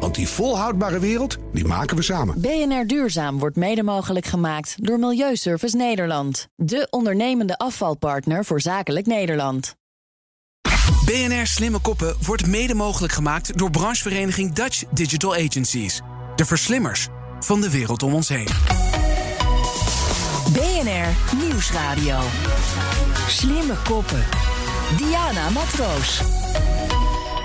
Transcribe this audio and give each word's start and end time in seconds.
Want 0.00 0.14
die 0.14 0.28
volhoudbare 0.28 0.98
wereld, 0.98 1.36
die 1.52 1.64
maken 1.64 1.96
we 1.96 2.02
samen. 2.02 2.40
BNR 2.40 2.86
Duurzaam 2.86 3.38
wordt 3.38 3.56
mede 3.56 3.82
mogelijk 3.82 4.26
gemaakt 4.26 4.74
door 4.76 4.98
Milieuservice 4.98 5.76
Nederland. 5.76 6.48
De 6.56 6.86
ondernemende 6.90 7.58
afvalpartner 7.58 8.44
voor 8.44 8.60
zakelijk 8.60 9.06
Nederland. 9.06 9.76
BNR 11.04 11.46
Slimme 11.46 11.80
Koppen 11.80 12.16
wordt 12.26 12.46
mede 12.46 12.74
mogelijk 12.74 13.12
gemaakt 13.12 13.58
door 13.58 13.70
branchevereniging 13.70 14.52
Dutch 14.52 14.84
Digital 14.90 15.34
Agencies. 15.34 16.00
De 16.36 16.44
verslimmers 16.44 17.08
van 17.40 17.60
de 17.60 17.70
wereld 17.70 18.02
om 18.02 18.14
ons 18.14 18.28
heen. 18.28 18.48
BNR 20.52 21.36
Nieuwsradio. 21.36 22.18
Slimme 23.28 23.74
koppen. 23.88 24.24
Diana 24.96 25.50
Matroos. 25.50 26.20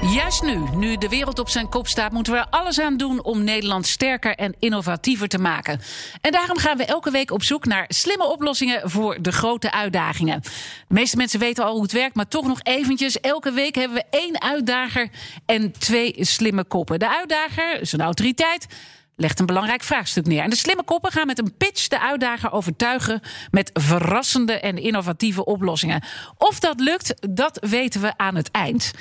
Juist 0.01 0.43
nu, 0.43 0.63
nu 0.75 0.97
de 0.97 1.09
wereld 1.09 1.39
op 1.39 1.49
zijn 1.49 1.69
kop 1.69 1.87
staat, 1.87 2.11
moeten 2.11 2.33
we 2.33 2.39
er 2.39 2.47
alles 2.49 2.79
aan 2.79 2.97
doen 2.97 3.23
om 3.23 3.43
Nederland 3.43 3.87
sterker 3.87 4.35
en 4.35 4.55
innovatiever 4.59 5.27
te 5.27 5.37
maken. 5.37 5.81
En 6.21 6.31
daarom 6.31 6.57
gaan 6.57 6.77
we 6.77 6.85
elke 6.85 7.11
week 7.11 7.31
op 7.31 7.43
zoek 7.43 7.65
naar 7.65 7.85
slimme 7.87 8.23
oplossingen 8.23 8.89
voor 8.89 9.21
de 9.21 9.31
grote 9.31 9.71
uitdagingen. 9.71 10.41
De 10.87 10.93
meeste 10.93 11.17
mensen 11.17 11.39
weten 11.39 11.65
al 11.65 11.73
hoe 11.73 11.81
het 11.81 11.91
werkt, 11.91 12.15
maar 12.15 12.27
toch 12.27 12.47
nog 12.47 12.59
eventjes. 12.63 13.19
Elke 13.19 13.51
week 13.51 13.75
hebben 13.75 13.97
we 13.97 14.17
één 14.17 14.41
uitdager 14.41 15.09
en 15.45 15.71
twee 15.71 16.15
slimme 16.19 16.63
koppen. 16.63 16.99
De 16.99 17.09
uitdager 17.09 17.93
een 17.93 18.01
autoriteit 18.01 18.67
legt 19.15 19.39
een 19.39 19.45
belangrijk 19.45 19.83
vraagstuk 19.83 20.25
neer. 20.25 20.43
En 20.43 20.49
de 20.49 20.55
slimme 20.55 20.83
koppen 20.83 21.11
gaan 21.11 21.27
met 21.27 21.39
een 21.39 21.57
pitch 21.57 21.87
de 21.87 21.99
uitdager 21.99 22.51
overtuigen 22.51 23.21
met 23.51 23.69
verrassende 23.73 24.59
en 24.59 24.77
innovatieve 24.77 25.45
oplossingen. 25.45 26.03
Of 26.37 26.59
dat 26.59 26.79
lukt, 26.79 27.13
dat 27.35 27.57
weten 27.69 28.01
we 28.01 28.17
aan 28.17 28.35
het 28.35 28.51
eind. 28.51 28.91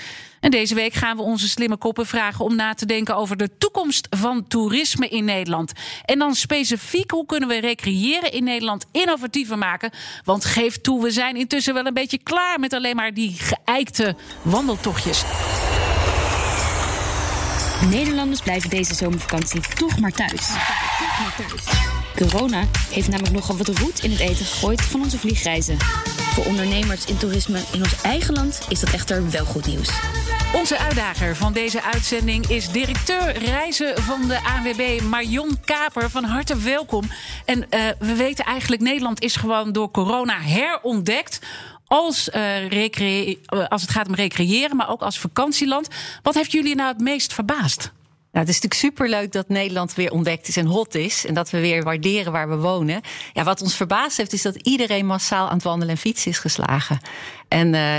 En 0.40 0.50
deze 0.50 0.74
week 0.74 0.94
gaan 0.94 1.16
we 1.16 1.22
onze 1.22 1.48
slimme 1.48 1.76
koppen 1.76 2.06
vragen 2.06 2.44
om 2.44 2.56
na 2.56 2.74
te 2.74 2.86
denken 2.86 3.16
over 3.16 3.36
de 3.36 3.58
toekomst 3.58 4.06
van 4.10 4.46
toerisme 4.48 5.08
in 5.08 5.24
Nederland. 5.24 5.72
En 6.04 6.18
dan 6.18 6.34
specifiek 6.34 7.10
hoe 7.10 7.26
kunnen 7.26 7.48
we 7.48 7.60
recreëren 7.60 8.32
in 8.32 8.44
Nederland 8.44 8.86
innovatiever 8.92 9.58
maken? 9.58 9.90
Want 10.24 10.44
geef 10.44 10.80
toe, 10.80 11.02
we 11.02 11.10
zijn 11.10 11.36
intussen 11.36 11.74
wel 11.74 11.86
een 11.86 11.94
beetje 11.94 12.22
klaar 12.22 12.60
met 12.60 12.72
alleen 12.72 12.96
maar 12.96 13.14
die 13.14 13.36
geëikte 13.38 14.16
wandeltochtjes. 14.42 15.24
Nederlanders 17.90 18.40
blijven 18.40 18.70
deze 18.70 18.94
zomervakantie 18.94 19.60
toch 19.74 19.98
maar 19.98 20.12
thuis. 20.12 20.50
Corona 22.18 22.64
heeft 22.90 23.08
namelijk 23.08 23.34
nogal 23.34 23.56
wat 23.56 23.68
roet 23.68 24.02
in 24.02 24.10
het 24.10 24.20
eten 24.20 24.44
gegooid 24.44 24.82
van 24.82 25.00
onze 25.00 25.18
vliegreizen. 25.18 25.78
Voor 26.16 26.44
ondernemers 26.44 27.04
in 27.04 27.16
toerisme 27.16 27.60
in 27.72 27.82
ons 27.82 28.02
eigen 28.02 28.34
land 28.34 28.60
is 28.68 28.80
dat 28.80 28.90
echter 28.90 29.30
wel 29.30 29.44
goed 29.44 29.66
nieuws. 29.66 29.90
Onze 30.54 30.78
uitdager 30.78 31.36
van 31.36 31.52
deze 31.52 31.82
uitzending 31.82 32.46
is 32.46 32.70
directeur 32.70 33.38
reizen 33.38 34.02
van 34.02 34.28
de 34.28 34.40
ANWB 34.42 35.00
Marion 35.00 35.60
Kaper. 35.64 36.10
Van 36.10 36.24
harte 36.24 36.56
welkom. 36.56 37.10
En 37.44 37.58
uh, 37.58 37.80
we 37.98 38.14
weten 38.14 38.44
eigenlijk, 38.44 38.82
Nederland 38.82 39.22
is 39.22 39.36
gewoon 39.36 39.72
door 39.72 39.90
corona 39.90 40.40
herontdekt 40.40 41.38
als, 41.86 42.28
uh, 42.34 43.68
als 43.68 43.82
het 43.82 43.90
gaat 43.90 44.08
om 44.08 44.14
recreëren, 44.14 44.76
maar 44.76 44.90
ook 44.90 45.02
als 45.02 45.18
vakantieland. 45.18 45.88
Wat 46.22 46.34
heeft 46.34 46.52
jullie 46.52 46.74
nou 46.74 46.88
het 46.88 47.00
meest 47.00 47.34
verbaasd? 47.34 47.92
Nou, 48.32 48.46
het 48.46 48.56
is 48.56 48.60
natuurlijk 48.60 48.94
superleuk 48.94 49.32
dat 49.32 49.48
Nederland 49.48 49.94
weer 49.94 50.10
ontdekt 50.10 50.48
is 50.48 50.56
en 50.56 50.66
hot 50.66 50.94
is. 50.94 51.26
En 51.26 51.34
dat 51.34 51.50
we 51.50 51.60
weer 51.60 51.82
waarderen 51.82 52.32
waar 52.32 52.48
we 52.48 52.56
wonen. 52.56 53.00
Ja, 53.32 53.44
wat 53.44 53.62
ons 53.62 53.74
verbaasd 53.74 54.16
heeft, 54.16 54.32
is 54.32 54.42
dat 54.42 54.56
iedereen 54.56 55.06
massaal 55.06 55.48
aan 55.48 55.54
het 55.54 55.62
wandelen 55.62 55.94
en 55.94 56.00
fietsen 56.00 56.30
is 56.30 56.38
geslagen. 56.38 57.00
En 57.48 57.74
uh, 57.74 57.96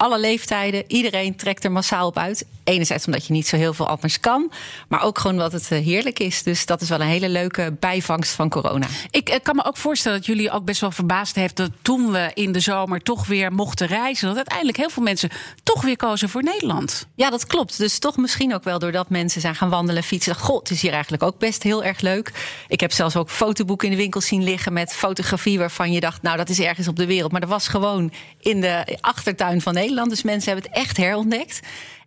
alle 0.00 0.20
leeftijden, 0.20 0.84
iedereen 0.86 1.36
trekt 1.36 1.64
er 1.64 1.72
massaal 1.72 2.06
op 2.06 2.18
uit. 2.18 2.46
Enerzijds 2.64 3.06
omdat 3.06 3.26
je 3.26 3.32
niet 3.32 3.46
zo 3.46 3.56
heel 3.56 3.74
veel 3.74 3.88
anders 3.88 4.20
kan, 4.20 4.52
maar 4.88 5.02
ook 5.02 5.18
gewoon 5.18 5.36
omdat 5.36 5.52
het 5.52 5.68
heerlijk 5.68 6.18
is. 6.18 6.42
Dus 6.42 6.66
dat 6.66 6.80
is 6.80 6.88
wel 6.88 7.00
een 7.00 7.06
hele 7.06 7.28
leuke 7.28 7.76
bijvangst 7.80 8.32
van 8.32 8.48
corona. 8.48 8.86
Ik 9.10 9.38
kan 9.42 9.56
me 9.56 9.64
ook 9.64 9.76
voorstellen 9.76 10.18
dat 10.18 10.26
jullie 10.26 10.50
ook 10.50 10.64
best 10.64 10.80
wel 10.80 10.90
verbaasd 10.90 11.34
heeft 11.34 11.56
dat 11.56 11.70
toen 11.82 12.10
we 12.12 12.30
in 12.34 12.52
de 12.52 12.60
zomer 12.60 13.00
toch 13.02 13.26
weer 13.26 13.52
mochten 13.52 13.86
reizen, 13.86 14.26
dat 14.26 14.36
uiteindelijk 14.36 14.76
heel 14.76 14.90
veel 14.90 15.02
mensen 15.02 15.30
toch 15.62 15.82
weer 15.82 15.96
kozen 15.96 16.28
voor 16.28 16.42
Nederland. 16.42 17.06
Ja, 17.14 17.30
dat 17.30 17.46
klopt. 17.46 17.78
Dus 17.78 17.98
toch 17.98 18.16
misschien 18.16 18.54
ook 18.54 18.64
wel 18.64 18.78
doordat 18.78 19.08
mensen 19.08 19.40
zijn 19.40 19.54
gaan 19.54 19.70
wandelen, 19.70 20.02
fietsen. 20.02 20.36
God, 20.36 20.58
het 20.58 20.70
is 20.70 20.82
hier 20.82 20.92
eigenlijk 20.92 21.22
ook 21.22 21.38
best 21.38 21.62
heel 21.62 21.84
erg 21.84 22.00
leuk. 22.00 22.32
Ik 22.68 22.80
heb 22.80 22.92
zelfs 22.92 23.16
ook 23.16 23.30
fotoboeken 23.30 23.88
in 23.88 23.94
de 23.94 24.00
winkel 24.00 24.20
zien 24.20 24.44
liggen 24.44 24.72
met 24.72 24.94
fotografie 24.94 25.58
waarvan 25.58 25.92
je 25.92 26.00
dacht, 26.00 26.22
nou 26.22 26.36
dat 26.36 26.48
is 26.48 26.60
ergens 26.60 26.88
op 26.88 26.96
de 26.96 27.06
wereld, 27.06 27.32
maar 27.32 27.40
dat 27.40 27.50
was 27.50 27.68
gewoon 27.68 28.12
in 28.40 28.60
de 28.60 28.98
achtertuin 29.00 29.60
van 29.60 29.72
Nederland. 29.72 29.88
Dus 30.08 30.22
mensen 30.22 30.52
hebben 30.52 30.70
het 30.70 30.80
echt 30.80 30.96
herontdekt. 30.96 31.60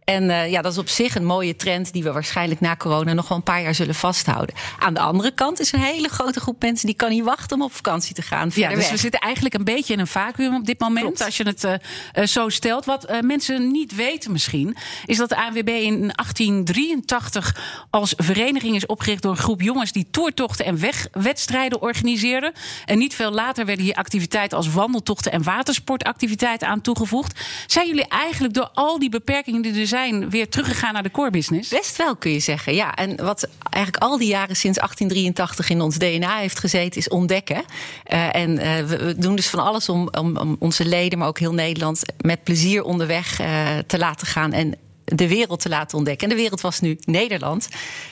En 0.05 0.23
uh, 0.23 0.51
ja, 0.51 0.61
dat 0.61 0.71
is 0.71 0.77
op 0.77 0.89
zich 0.89 1.15
een 1.15 1.25
mooie 1.25 1.55
trend 1.55 1.93
die 1.93 2.03
we 2.03 2.11
waarschijnlijk 2.11 2.59
na 2.59 2.75
corona 2.75 3.13
nog 3.13 3.27
wel 3.27 3.37
een 3.37 3.43
paar 3.43 3.61
jaar 3.61 3.75
zullen 3.75 3.95
vasthouden. 3.95 4.55
Aan 4.79 4.93
de 4.93 4.99
andere 4.99 5.31
kant 5.31 5.59
is 5.59 5.71
een 5.71 5.79
hele 5.79 6.07
grote 6.07 6.39
groep 6.39 6.61
mensen 6.61 6.87
die 6.87 6.95
kan 6.95 7.09
niet 7.09 7.23
wachten 7.23 7.57
om 7.57 7.63
op 7.63 7.73
vakantie 7.73 8.15
te 8.15 8.21
gaan. 8.21 8.51
Ja, 8.53 8.69
dus 8.69 8.91
we 8.91 8.97
zitten 8.97 9.19
eigenlijk 9.19 9.55
een 9.55 9.63
beetje 9.63 9.93
in 9.93 9.99
een 9.99 10.07
vacuüm 10.07 10.55
op 10.55 10.65
dit 10.65 10.79
moment, 10.79 11.05
Klopt. 11.05 11.23
als 11.23 11.37
je 11.37 11.43
het 11.43 11.63
uh, 11.63 11.73
uh, 12.15 12.25
zo 12.25 12.49
stelt. 12.49 12.85
Wat 12.85 13.21
mensen 13.21 13.71
niet 13.71 13.95
weten 13.95 14.31
misschien, 14.31 14.75
is 15.05 15.17
dat 15.17 15.29
de 15.29 15.35
ANWB 15.35 15.67
in 15.69 16.11
1883 16.15 17.85
als 17.89 18.13
vereniging 18.17 18.75
is 18.75 18.85
opgericht 18.85 19.21
door 19.21 19.31
een 19.31 19.37
groep 19.37 19.61
jongens 19.61 19.91
die 19.91 20.07
toertochten 20.11 20.65
en 20.65 20.79
wegwedstrijden 20.79 21.81
organiseerden. 21.81 22.53
En 22.85 22.97
niet 22.97 23.15
veel 23.15 23.31
later 23.31 23.65
werden 23.65 23.85
hier 23.85 23.95
activiteiten 23.95 24.57
als 24.57 24.71
wandeltochten 24.71 25.31
en 25.31 25.43
watersportactiviteiten 25.43 26.67
aan 26.67 26.81
toegevoegd. 26.81 27.39
Zijn 27.67 27.87
jullie 27.87 28.07
eigenlijk 28.07 28.53
door 28.53 28.69
al 28.73 28.99
die 28.99 29.09
beperkingen 29.09 29.61
die 29.61 29.79
er 29.81 29.87
zijn 29.93 30.29
weer 30.29 30.49
teruggegaan 30.49 30.93
naar 30.93 31.03
de 31.03 31.11
core 31.11 31.29
business? 31.29 31.69
Best 31.69 31.97
wel, 31.97 32.15
kun 32.15 32.31
je 32.31 32.39
zeggen. 32.39 32.73
Ja, 32.73 32.95
en 32.95 33.23
wat 33.23 33.47
eigenlijk 33.69 34.03
al 34.03 34.17
die 34.17 34.27
jaren 34.27 34.55
sinds 34.55 34.77
1883 34.77 35.69
in 35.69 35.81
ons 35.81 35.97
DNA 35.97 36.37
heeft 36.37 36.59
gezeten, 36.59 36.99
is 36.99 37.09
ontdekken. 37.09 37.63
Uh, 38.13 38.35
en 38.35 38.49
uh, 38.49 38.85
we 38.85 39.15
doen 39.17 39.35
dus 39.35 39.47
van 39.47 39.59
alles 39.59 39.89
om, 39.89 40.09
om, 40.11 40.37
om, 40.37 40.55
onze 40.59 40.85
leden, 40.85 41.19
maar 41.19 41.27
ook 41.27 41.39
heel 41.39 41.53
Nederland, 41.53 42.01
met 42.21 42.43
plezier 42.43 42.83
onderweg 42.83 43.41
uh, 43.41 43.77
te 43.87 43.97
laten 43.97 44.27
gaan. 44.27 44.51
En 44.51 44.75
de 45.05 45.27
wereld 45.27 45.59
te 45.59 45.69
laten 45.69 45.97
ontdekken. 45.97 46.29
En 46.29 46.35
de 46.35 46.41
wereld 46.41 46.61
was 46.61 46.79
nu 46.79 46.97
Nederland. 47.05 47.67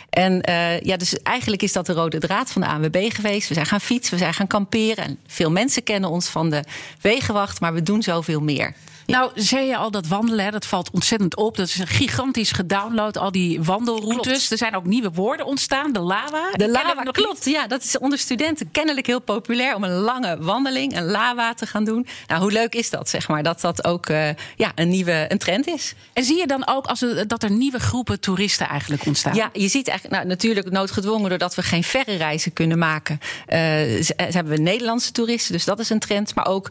En 0.09 0.41
ja, 0.83 0.97
dus 0.97 1.21
eigenlijk 1.21 1.61
is 1.61 1.73
dat 1.73 1.85
de 1.85 1.93
rode 1.93 2.19
draad 2.19 2.51
van 2.51 2.61
de 2.61 2.67
ANWB 2.67 3.13
geweest. 3.13 3.47
We 3.47 3.53
zijn 3.53 3.65
gaan 3.65 3.81
fietsen, 3.81 4.13
we 4.13 4.19
zijn 4.19 4.33
gaan 4.33 4.47
kamperen. 4.47 5.03
En 5.03 5.19
veel 5.27 5.51
mensen 5.51 5.83
kennen 5.83 6.09
ons 6.09 6.27
van 6.27 6.49
de 6.49 6.63
Wegenwacht, 7.01 7.59
maar 7.59 7.73
we 7.73 7.83
doen 7.83 8.03
zoveel 8.03 8.41
meer. 8.41 8.73
Nou, 9.05 9.31
zei 9.35 9.65
je 9.65 9.77
al 9.77 9.91
dat 9.91 10.07
wandelen, 10.07 10.45
hè, 10.45 10.51
dat 10.51 10.65
valt 10.65 10.89
ontzettend 10.91 11.35
op. 11.35 11.57
Dat 11.57 11.67
is 11.67 11.79
gigantisch 11.85 12.51
gedownload, 12.51 13.17
al 13.17 13.31
die 13.31 13.61
wandelroutes. 13.61 14.21
Klopt. 14.21 14.51
Er 14.51 14.57
zijn 14.57 14.75
ook 14.75 14.85
nieuwe 14.85 15.11
woorden 15.11 15.45
ontstaan, 15.45 15.93
de 15.93 15.99
lava. 15.99 16.51
De 16.51 16.69
lava, 16.69 17.03
klopt. 17.03 17.45
Ja, 17.45 17.67
dat 17.67 17.83
is 17.83 17.97
onder 17.97 18.19
studenten 18.19 18.71
kennelijk 18.71 19.07
heel 19.07 19.19
populair... 19.19 19.75
om 19.75 19.83
een 19.83 19.97
lange 19.97 20.37
wandeling, 20.39 20.97
een 20.97 21.05
lava 21.05 21.53
te 21.53 21.65
gaan 21.65 21.83
doen. 21.83 22.07
Nou, 22.27 22.41
hoe 22.41 22.51
leuk 22.51 22.75
is 22.75 22.89
dat, 22.89 23.09
zeg 23.09 23.27
maar, 23.27 23.43
dat 23.43 23.61
dat 23.61 23.85
ook 23.85 24.09
uh, 24.09 24.29
ja, 24.55 24.71
een 24.75 24.89
nieuwe 24.89 25.25
een 25.29 25.37
trend 25.37 25.67
is. 25.67 25.93
En 26.13 26.23
zie 26.23 26.37
je 26.37 26.47
dan 26.47 26.67
ook 26.67 26.85
als 26.85 27.01
er, 27.01 27.27
dat 27.27 27.43
er 27.43 27.51
nieuwe 27.51 27.79
groepen 27.79 28.19
toeristen 28.19 28.67
eigenlijk 28.67 29.05
ontstaan? 29.05 29.35
Ja, 29.35 29.49
je 29.53 29.67
ziet 29.67 29.87
eigenlijk, 29.87 30.17
nou, 30.17 30.27
natuurlijk 30.29 30.71
noodgedwongen... 30.71 31.29
doordat 31.29 31.55
we 31.55 31.61
geen 31.61 31.83
verre 31.83 32.15
reizen 32.15 32.53
kunnen 32.53 32.77
maken. 32.77 33.19
Uh, 33.47 33.57
hebben 34.15 34.53
we 34.53 34.57
Nederlandse 34.57 35.11
toeristen, 35.11 35.53
dus 35.53 35.65
dat 35.65 35.79
is 35.79 35.89
een 35.89 35.99
trend. 35.99 36.35
Maar 36.35 36.47
ook 36.47 36.69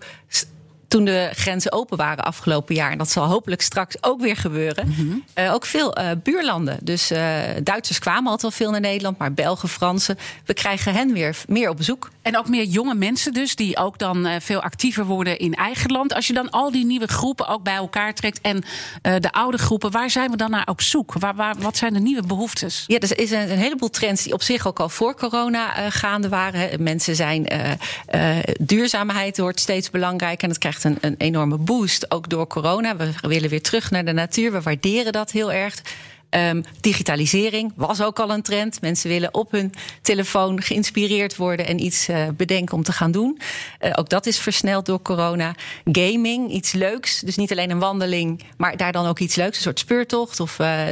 toen 0.91 1.05
de 1.05 1.31
grenzen 1.33 1.73
open 1.73 1.97
waren 1.97 2.25
afgelopen 2.25 2.75
jaar. 2.75 2.91
En 2.91 2.99
dat 2.99 3.11
zal 3.11 3.27
hopelijk 3.27 3.63
straks 3.63 3.97
ook 4.01 4.21
weer 4.21 4.37
gebeuren. 4.37 4.87
Mm 4.87 4.95
-hmm. 4.95 5.25
uh, 5.35 5.55
ook 5.55 5.67
veel 5.67 5.99
uh, 5.99 6.11
buurlanden. 6.23 6.79
Dus 6.83 7.13
uh, 7.13 7.19
Duitsers 7.63 7.99
kwamen 7.99 8.31
altijd 8.31 8.53
al 8.53 8.59
veel 8.59 8.71
naar 8.71 8.81
Nederland, 8.81 9.19
maar 9.19 9.33
Belgen, 9.33 9.69
Fransen. 9.69 10.19
We 10.45 10.55
krijgen 10.55 10.95
hen 10.95 11.13
weer 11.13 11.37
meer 11.47 11.69
op 11.69 11.77
bezoek. 11.77 12.11
En 12.23 12.39
ook 12.39 12.49
meer 12.49 12.65
jonge 12.65 12.95
mensen 12.95 13.33
dus, 13.33 13.57
die 13.57 13.77
ook 13.77 13.99
dan 13.99 14.29
veel 14.41 14.61
actiever 14.61 15.05
worden 15.05 15.39
in 15.39 15.55
eigen 15.55 15.91
land. 15.93 16.15
Als 16.15 16.27
je 16.27 16.33
dan 16.33 16.51
al 16.51 16.71
die 16.71 16.85
nieuwe 16.85 17.07
groepen 17.07 17.49
ook 17.49 17.63
bij 17.63 17.75
elkaar 17.75 18.15
trekt 18.15 18.41
en 18.41 18.65
de 19.03 19.33
oude 19.33 19.59
groepen, 19.59 19.91
waar 19.91 20.11
zijn 20.11 20.31
we 20.31 20.37
dan 20.37 20.51
naar 20.51 20.67
op 20.67 20.81
zoek? 20.81 21.13
Waar, 21.19 21.55
wat 21.59 21.77
zijn 21.77 21.93
de 21.93 22.01
nieuwe 22.01 22.27
behoeftes? 22.27 22.85
Ja, 22.87 22.99
er 22.99 23.19
is 23.19 23.31
een, 23.31 23.49
heleboel 23.49 23.91
trends 23.91 24.23
die 24.23 24.33
op 24.33 24.43
zich 24.43 24.67
ook 24.67 24.81
al 24.81 24.89
voor 24.89 25.15
corona 25.15 25.91
gaande 25.91 26.29
waren. 26.29 26.83
Mensen 26.83 27.17
zijn, 27.17 27.47
duurzaamheid 28.61 29.39
wordt 29.39 29.61
steeds 29.61 29.91
belangrijker 29.91 30.43
en 30.43 30.49
dat 30.49 30.59
krijgt 30.59 30.85
een, 30.85 30.99
een 31.01 31.15
enorme 31.19 31.57
boost, 31.57 32.11
ook 32.11 32.29
door 32.29 32.47
corona. 32.47 32.97
We 32.97 33.13
willen 33.21 33.51
weer 33.51 33.63
terug 33.63 33.91
naar 33.91 34.05
de 34.05 34.13
natuur. 34.13 34.53
We 34.53 34.61
waarderen 34.61 35.13
dat 35.13 35.31
heel 35.31 35.53
erg. 35.53 35.83
Ehm, 36.31 36.63
digitalisering 36.81 37.73
was 37.77 38.03
ook 38.03 38.19
al 38.19 38.31
een 38.31 38.43
trend. 38.43 38.81
Mensen 38.81 39.11
willen 39.11 39.35
op 39.35 39.51
hun 39.51 39.73
telefoon 40.03 40.63
geïnspireerd 40.63 41.37
worden 41.37 41.67
en 41.67 41.85
iets 41.85 42.09
uh, 42.09 42.29
bedenken 42.37 42.77
om 42.77 42.83
te 42.83 42.93
gaan 42.93 43.11
doen. 43.11 43.41
Uh, 43.81 43.91
ook 43.95 44.09
dat 44.09 44.27
is 44.27 44.39
versneld 44.39 44.87
door 44.87 45.03
corona. 45.03 45.55
Gaming, 45.85 46.51
iets 46.51 46.73
leuks. 46.73 47.21
Dus 47.21 47.37
niet 47.37 47.51
alleen 47.51 47.71
een 47.71 47.79
wandeling, 47.79 48.43
maar 48.57 48.77
daar 48.77 48.93
dan 48.93 49.07
ook 49.07 49.19
iets 49.19 49.35
leuks. 49.35 49.57
Een 49.57 49.63
soort 49.63 49.79
speurtocht 49.79 50.41
of 50.41 50.59
uh, 50.59 50.87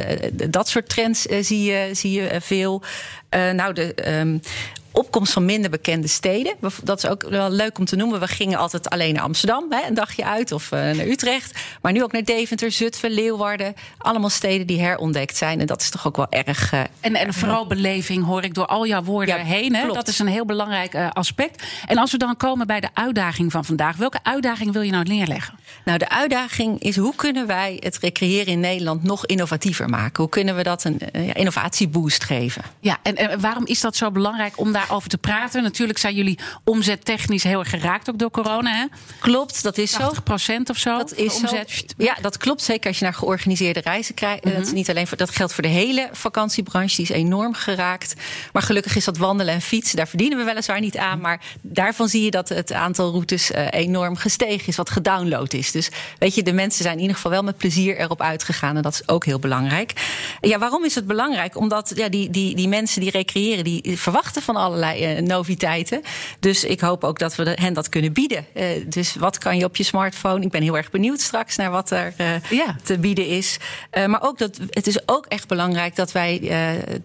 dat 0.49 0.69
soort 0.69 0.89
trends 0.89 1.21
zie, 1.21 1.63
je, 1.63 1.89
zie 1.93 2.11
je 2.11 2.37
veel. 2.41 2.81
nou, 3.29 3.73
de 3.73 4.17
um, 4.19 4.41
opkomst 4.91 5.33
van 5.33 5.45
minder 5.45 5.69
bekende 5.69 6.07
steden. 6.07 6.55
Dat 6.83 7.03
is 7.03 7.09
ook 7.09 7.29
wel 7.29 7.49
leuk 7.49 7.77
om 7.77 7.85
te 7.85 7.95
noemen. 7.95 8.19
We 8.19 8.27
gingen 8.27 8.57
altijd 8.57 8.89
alleen 8.89 9.13
naar 9.13 9.23
Amsterdam, 9.23 9.65
hè, 9.69 9.87
een 9.87 9.93
dagje 9.93 10.25
uit, 10.25 10.51
of 10.51 10.71
uh, 10.71 10.79
naar 10.79 11.07
Utrecht. 11.07 11.59
Maar 11.81 11.91
nu 11.91 12.03
ook 12.03 12.11
naar 12.11 12.23
Deventer, 12.23 12.71
Zutphen, 12.71 13.11
Leeuwarden. 13.11 13.73
Allemaal 13.97 14.29
steden 14.29 14.67
die 14.67 14.79
herontdekt 14.79 15.37
zijn. 15.37 15.59
En 15.59 15.65
dat 15.65 15.81
is 15.81 15.89
toch 15.89 16.07
ook 16.07 16.15
wel 16.15 16.29
erg. 16.29 16.73
Uh, 16.73 16.79
en, 16.99 17.15
en 17.15 17.33
vooral 17.33 17.67
beleving 17.67 18.25
hoor 18.25 18.43
ik 18.43 18.53
door 18.53 18.65
al 18.65 18.87
jouw 18.87 19.03
woorden 19.03 19.37
ja, 19.37 19.43
heen. 19.43 19.75
Hè? 19.75 19.87
Dat 19.87 20.07
is 20.07 20.19
een 20.19 20.27
heel 20.27 20.45
belangrijk 20.45 20.93
uh, 20.93 21.09
aspect. 21.09 21.63
En 21.85 21.97
als 21.97 22.11
we 22.11 22.17
dan 22.17 22.37
komen 22.37 22.67
bij 22.67 22.79
de 22.79 22.89
uitdaging 22.93 23.51
van 23.51 23.65
vandaag, 23.65 23.95
welke 23.95 24.19
uitdaging 24.23 24.71
wil 24.71 24.81
je 24.81 24.91
nou 24.91 25.03
neerleggen? 25.03 25.59
Nou, 25.85 25.97
de 25.97 26.09
uitdaging 26.09 26.81
is 26.81 26.95
hoe 26.95 27.15
kunnen 27.15 27.47
wij 27.47 27.77
het 27.79 27.97
recreëren 27.97 28.47
in 28.53 28.59
Nederland 28.59 29.03
nog 29.03 29.25
innovatiever 29.25 29.89
maken? 29.89 30.23
Hoe 30.23 30.31
kunnen 30.31 30.55
we 30.55 30.63
dat 30.63 30.83
een 30.83 30.99
innovatieboost 31.33 32.23
geven? 32.23 32.63
Ja, 32.79 32.97
en, 33.01 33.15
en 33.15 33.41
waarom 33.41 33.65
is 33.65 33.81
dat 33.81 33.95
zo 33.95 34.11
belangrijk 34.11 34.59
om 34.59 34.71
daar 34.71 34.78
over 34.89 35.09
te 35.09 35.17
praten. 35.17 35.63
Natuurlijk 35.63 35.99
zijn 35.99 36.15
jullie 36.15 36.39
omzettechnisch 36.63 37.43
heel 37.43 37.59
erg 37.59 37.69
geraakt 37.69 38.09
ook 38.09 38.17
door 38.17 38.31
corona. 38.31 38.75
Hè? 38.75 38.85
Klopt, 39.19 39.63
dat 39.63 39.77
is 39.77 39.91
80 39.91 40.15
zo. 40.15 40.21
procent 40.21 40.69
of 40.69 40.77
zo. 40.77 40.97
Dat 40.97 41.13
is 41.13 41.35
omzet. 41.35 41.69
Zo. 41.69 41.83
Ja, 41.97 42.17
dat 42.21 42.37
klopt. 42.37 42.61
Zeker 42.61 42.87
als 42.87 42.99
je 42.99 43.03
naar 43.03 43.13
georganiseerde 43.13 43.79
reizen 43.79 44.15
krijgt. 44.15 44.43
Mm 44.43 44.51
-hmm. 44.51 44.59
Dat, 44.59 44.67
is 44.67 44.73
niet 44.73 44.89
alleen 44.89 45.07
voor, 45.07 45.17
dat 45.17 45.29
geldt 45.29 45.53
voor 45.53 45.63
de 45.63 45.69
hele 45.69 46.09
vakantiebranche. 46.11 46.95
Die 46.95 47.05
is 47.05 47.11
enorm 47.11 47.53
geraakt. 47.53 48.13
Maar 48.53 48.61
gelukkig 48.61 48.95
is 48.95 49.05
dat 49.05 49.17
wandelen 49.17 49.53
en 49.53 49.61
fietsen. 49.61 49.97
Daar 49.97 50.07
verdienen 50.07 50.37
we 50.37 50.43
weliswaar 50.43 50.79
niet 50.79 50.97
aan. 50.97 51.19
Maar 51.19 51.41
daarvan 51.61 52.09
zie 52.09 52.23
je 52.23 52.31
dat 52.31 52.49
het 52.49 52.73
aantal 52.73 53.11
routes 53.11 53.51
uh, 53.51 53.67
enorm 53.71 54.15
gestegen 54.15 54.67
is. 54.67 54.75
Wat 54.75 54.89
gedownload 54.89 55.53
is. 55.53 55.71
Dus 55.71 55.89
weet 56.17 56.35
je, 56.35 56.43
de 56.43 56.53
mensen 56.53 56.83
zijn 56.83 56.95
in 56.95 57.01
ieder 57.01 57.15
geval 57.15 57.31
wel 57.31 57.43
met 57.43 57.57
plezier 57.57 57.97
erop 57.97 58.21
uitgegaan. 58.21 58.75
En 58.75 58.81
dat 58.81 58.93
is 58.93 59.07
ook 59.07 59.25
heel 59.25 59.39
belangrijk. 59.39 59.93
Ja, 60.41 60.59
waarom 60.59 60.85
is 60.85 60.95
het 60.95 61.07
belangrijk? 61.07 61.57
Omdat 61.57 61.91
ja, 61.95 62.09
die, 62.09 62.29
die, 62.29 62.55
die 62.55 62.67
mensen 62.67 63.01
die 63.01 63.11
recreëren, 63.11 63.63
die 63.63 63.97
verwachten 63.97 64.41
van 64.41 64.55
allerlei 64.69 65.17
uh, 65.17 65.21
noviteiten. 65.21 66.01
Dus 66.39 66.63
ik 66.63 66.79
hoop 66.79 67.03
ook 67.03 67.19
dat 67.19 67.35
we 67.35 67.57
hen 67.61 67.73
dat 67.73 67.89
kunnen 67.89 68.13
bieden. 68.13 68.45
Uh, 68.53 68.63
dus 68.85 69.15
wat 69.15 69.37
kan 69.37 69.57
je 69.57 69.65
op 69.65 69.75
je 69.75 69.83
smartphone? 69.83 70.45
Ik 70.45 70.51
ben 70.51 70.61
heel 70.61 70.77
erg 70.77 70.91
benieuwd 70.91 71.21
straks 71.21 71.55
naar 71.55 71.71
wat 71.71 71.91
er 71.91 72.13
ja. 72.49 72.75
te 72.83 72.97
bieden 72.97 73.27
is. 73.27 73.57
maar 74.07 74.21
ook 74.23 74.37
dat, 74.37 74.59
het 74.69 74.87
is 74.87 75.07
ook 75.07 75.25
echt 75.25 75.47
belangrijk 75.47 75.95
dat 75.95 76.11
wij 76.11 76.51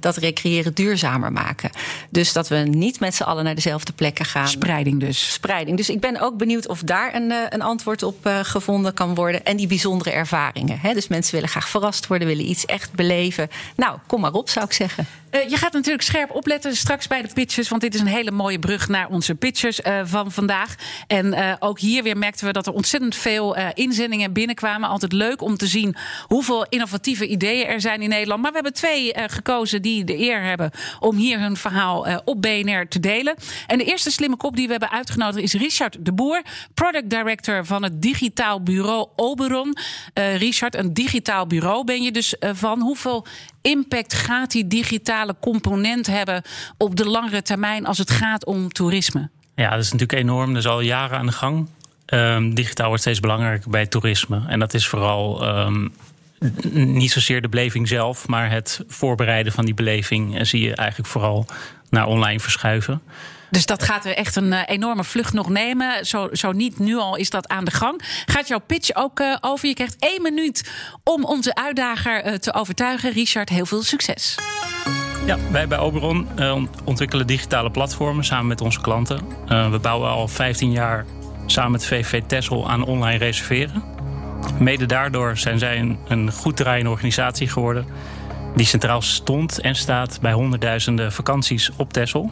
dat 0.00 0.16
recreëren 0.16 0.74
duurzamer 0.74 1.32
maken. 1.32 1.70
Dus 2.10 2.32
dat 2.32 2.48
we 2.48 2.56
niet 2.56 3.00
met 3.00 3.14
z'n 3.14 3.22
allen 3.22 3.44
naar 3.44 3.54
dezelfde 3.54 3.92
plekken 3.92 4.24
gaan. 4.24 4.48
Spreiding 4.48 5.00
dus. 5.00 5.32
Spreiding. 5.32 5.76
Dus 5.76 5.90
ik 5.90 6.00
ben 6.00 6.20
ook 6.20 6.36
benieuwd 6.36 6.68
of 6.68 6.82
daar 6.82 7.14
een, 7.14 7.32
een 7.48 7.62
antwoord 7.62 8.02
op 8.02 8.28
gevonden 8.42 8.94
kan 8.94 9.14
worden. 9.14 9.44
En 9.44 9.56
die 9.56 9.66
bijzondere 9.66 10.10
ervaringen. 10.10 10.78
Hè? 10.80 10.94
Dus 10.94 11.08
mensen 11.08 11.34
willen 11.34 11.48
graag 11.48 11.68
verrast 11.68 12.06
worden, 12.06 12.28
willen 12.28 12.50
iets 12.50 12.66
echt 12.66 12.92
beleven. 12.92 13.50
Nou, 13.76 13.98
kom 14.06 14.20
maar 14.20 14.32
op, 14.32 14.48
zou 14.48 14.64
ik 14.64 14.72
zeggen. 14.72 15.06
Uh, 15.34 15.48
je 15.48 15.56
gaat 15.56 15.72
natuurlijk 15.72 16.04
scherp 16.04 16.30
opletten 16.30 16.76
straks 16.76 17.06
bij 17.06 17.22
de 17.22 17.28
pitches. 17.34 17.68
Want 17.68 17.80
dit 17.80 17.94
is 17.94 18.00
een 18.00 18.06
hele 18.06 18.30
mooie 18.30 18.58
brug 18.58 18.88
naar 18.88 19.08
onze 19.08 19.34
pitches 19.34 19.80
uh, 19.80 20.00
van 20.04 20.32
vandaag. 20.32 20.74
En 21.06 21.26
uh, 21.26 21.52
ook 21.58 21.78
hier 21.78 22.02
weer 22.02 22.16
merkten 22.16 22.46
we 22.46 22.52
dat 22.52 22.66
er 22.66 22.72
ontzettend 22.72 23.14
veel 23.14 23.56
inzendingen 23.74 24.32
binnenkwamen. 24.32 24.88
Altijd 24.88 25.12
leuk 25.12 25.42
om 25.42 25.56
te 25.56 25.66
zien 25.66 25.96
hoeveel 26.26 26.66
innovatieve 26.68 27.26
ideeën 27.26 27.66
er 27.66 27.80
zijn 27.80 28.02
in 28.02 28.08
Nederland. 28.08 28.42
Maar 28.42 28.50
we 28.50 28.56
hebben 28.56 28.74
twee 28.74 29.12
gekozen 29.26 29.82
die 29.82 30.04
de 30.04 30.18
eer 30.18 30.42
hebben 30.42 30.70
om 31.00 31.16
hier 31.16 31.40
hun 31.40 31.56
verhaal 31.56 32.22
op 32.24 32.42
BNR 32.42 32.88
te 32.88 33.00
delen. 33.00 33.34
En 33.66 33.78
de 33.78 33.84
eerste 33.84 34.10
slimme 34.10 34.36
kop 34.36 34.56
die 34.56 34.64
we 34.64 34.70
hebben 34.70 34.90
uitgenodigd 34.90 35.42
is 35.44 35.52
Richard 35.52 35.96
de 36.00 36.12
Boer, 36.12 36.42
product 36.74 37.10
director 37.10 37.66
van 37.66 37.82
het 37.82 38.02
digitaal 38.02 38.62
bureau 38.62 39.08
Oberon. 39.16 39.76
Richard, 40.14 40.74
een 40.74 40.94
digitaal 40.94 41.46
bureau 41.46 41.84
ben 41.84 42.02
je 42.02 42.12
dus 42.12 42.34
van. 42.38 42.80
Hoeveel 42.80 43.26
impact 43.64 44.14
gaat 44.14 44.50
die 44.50 44.66
digitale 44.66 45.23
component 45.40 46.06
hebben 46.06 46.42
op 46.78 46.96
de 46.96 47.06
langere 47.06 47.42
termijn 47.42 47.86
als 47.86 47.98
het 47.98 48.10
gaat 48.10 48.44
om 48.44 48.72
toerisme? 48.72 49.30
Ja, 49.54 49.70
dat 49.70 49.84
is 49.84 49.92
natuurlijk 49.92 50.20
enorm. 50.20 50.48
Dat 50.48 50.62
is 50.62 50.68
al 50.68 50.80
jaren 50.80 51.18
aan 51.18 51.26
de 51.26 51.32
gang. 51.32 51.68
Um, 52.06 52.54
digitaal 52.54 52.86
wordt 52.86 53.02
steeds 53.02 53.20
belangrijker 53.20 53.70
bij 53.70 53.86
toerisme. 53.86 54.42
En 54.48 54.58
dat 54.58 54.74
is 54.74 54.88
vooral 54.88 55.48
um, 55.58 55.94
niet 56.72 57.12
zozeer 57.12 57.42
de 57.42 57.48
beleving 57.48 57.88
zelf, 57.88 58.26
maar 58.26 58.50
het 58.50 58.80
voorbereiden 58.88 59.52
van 59.52 59.64
die 59.64 59.74
beleving 59.74 60.46
zie 60.46 60.60
je 60.60 60.74
eigenlijk 60.74 61.08
vooral 61.08 61.46
naar 61.90 62.06
online 62.06 62.40
verschuiven. 62.40 63.02
Dus 63.50 63.66
dat 63.66 63.82
gaat 63.82 64.04
er 64.04 64.14
echt 64.14 64.36
een 64.36 64.52
uh, 64.52 64.60
enorme 64.66 65.04
vlucht 65.04 65.32
nog 65.32 65.48
nemen. 65.48 66.06
Zo, 66.06 66.28
zo 66.32 66.52
niet 66.52 66.78
nu 66.78 66.96
al 66.96 67.16
is 67.16 67.30
dat 67.30 67.48
aan 67.48 67.64
de 67.64 67.70
gang. 67.70 68.00
Gaat 68.26 68.48
jouw 68.48 68.58
pitch 68.58 68.94
ook 68.94 69.20
uh, 69.20 69.36
over? 69.40 69.68
Je 69.68 69.74
krijgt 69.74 69.96
één 69.98 70.22
minuut 70.22 70.70
om 71.04 71.24
onze 71.24 71.54
uitdager 71.54 72.26
uh, 72.26 72.34
te 72.34 72.54
overtuigen. 72.54 73.12
Richard, 73.12 73.48
heel 73.48 73.66
veel 73.66 73.82
succes. 73.82 74.34
Ja, 75.26 75.38
wij 75.52 75.68
bij 75.68 75.78
Oberon 75.78 76.28
ontwikkelen 76.84 77.26
digitale 77.26 77.70
platformen 77.70 78.24
samen 78.24 78.46
met 78.46 78.60
onze 78.60 78.80
klanten. 78.80 79.20
we 79.46 79.78
bouwen 79.82 80.10
al 80.10 80.28
15 80.28 80.70
jaar 80.70 81.04
samen 81.46 81.70
met 81.70 81.86
VV 81.86 82.22
Tessel 82.26 82.70
aan 82.70 82.84
online 82.84 83.18
reserveren. 83.18 83.82
Mede 84.58 84.86
daardoor 84.86 85.36
zijn 85.36 85.58
zij 85.58 85.78
een, 85.78 85.98
een 86.08 86.32
goed 86.32 86.56
draaiende 86.56 86.90
organisatie 86.90 87.48
geworden. 87.48 87.86
Die 88.56 88.66
centraal 88.66 89.02
stond 89.02 89.60
en 89.60 89.74
staat 89.74 90.18
bij 90.20 90.32
honderdduizenden 90.32 91.12
vakanties 91.12 91.70
op 91.76 91.92
Tessel. 91.92 92.30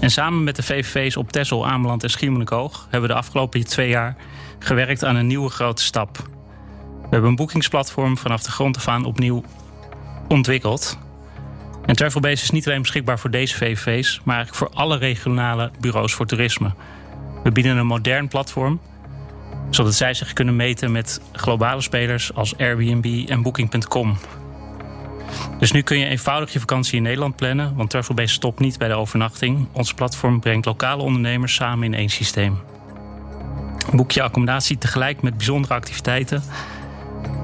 En 0.00 0.10
samen 0.10 0.44
met 0.44 0.56
de 0.56 0.62
VVV's 0.62 1.16
op 1.16 1.32
Texel, 1.32 1.66
Ameland 1.66 2.02
en 2.02 2.10
Schiermonnikoog... 2.10 2.82
hebben 2.82 3.08
we 3.08 3.14
de 3.14 3.20
afgelopen 3.20 3.66
twee 3.66 3.88
jaar 3.88 4.16
gewerkt 4.58 5.04
aan 5.04 5.16
een 5.16 5.26
nieuwe 5.26 5.50
grote 5.50 5.82
stap. 5.82 6.16
We 7.02 7.08
hebben 7.10 7.30
een 7.30 7.36
boekingsplatform 7.36 8.18
vanaf 8.18 8.42
de 8.42 8.50
grond 8.50 8.76
af 8.76 8.88
aan 8.88 9.04
opnieuw 9.04 9.44
ontwikkeld. 10.28 10.98
En 11.90 11.96
Travelbase 11.96 12.42
is 12.42 12.50
niet 12.50 12.66
alleen 12.66 12.82
beschikbaar 12.82 13.18
voor 13.18 13.30
deze 13.30 13.56
VVV's... 13.56 14.20
maar 14.24 14.36
eigenlijk 14.36 14.64
voor 14.64 14.80
alle 14.80 14.96
regionale 14.96 15.70
bureaus 15.80 16.14
voor 16.14 16.26
toerisme. 16.26 16.72
We 17.42 17.50
bieden 17.50 17.76
een 17.76 17.86
modern 17.86 18.28
platform 18.28 18.80
zodat 19.70 19.94
zij 19.94 20.14
zich 20.14 20.32
kunnen 20.32 20.56
meten 20.56 20.92
met 20.92 21.20
globale 21.32 21.80
spelers 21.80 22.34
als 22.34 22.56
Airbnb 22.56 23.28
en 23.28 23.42
Booking.com. 23.42 24.16
Dus 25.58 25.72
nu 25.72 25.82
kun 25.82 25.98
je 25.98 26.06
eenvoudig 26.06 26.52
je 26.52 26.58
vakantie 26.58 26.96
in 26.96 27.02
Nederland 27.02 27.36
plannen, 27.36 27.74
want 27.76 27.90
Travelbase 27.90 28.34
stopt 28.34 28.60
niet 28.60 28.78
bij 28.78 28.88
de 28.88 28.94
overnachting. 28.94 29.66
Ons 29.72 29.94
platform 29.94 30.40
brengt 30.40 30.66
lokale 30.66 31.02
ondernemers 31.02 31.54
samen 31.54 31.84
in 31.84 31.94
één 31.94 32.08
systeem. 32.08 32.58
Boek 33.92 34.10
je 34.10 34.22
accommodatie 34.22 34.78
tegelijk 34.78 35.22
met 35.22 35.36
bijzondere 35.36 35.74
activiteiten 35.74 36.42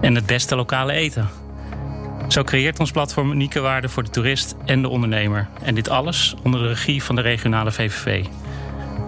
en 0.00 0.14
het 0.14 0.26
beste 0.26 0.56
lokale 0.56 0.92
eten. 0.92 1.45
Zo 2.28 2.42
creëert 2.42 2.80
ons 2.80 2.90
platform 2.90 3.30
unieke 3.30 3.60
waarde 3.60 3.88
voor 3.88 4.02
de 4.02 4.10
toerist 4.10 4.56
en 4.64 4.82
de 4.82 4.88
ondernemer. 4.88 5.48
En 5.62 5.74
dit 5.74 5.88
alles 5.88 6.34
onder 6.42 6.60
de 6.60 6.68
regie 6.68 7.02
van 7.02 7.14
de 7.14 7.22
regionale 7.22 7.72
VVV. 7.72 8.24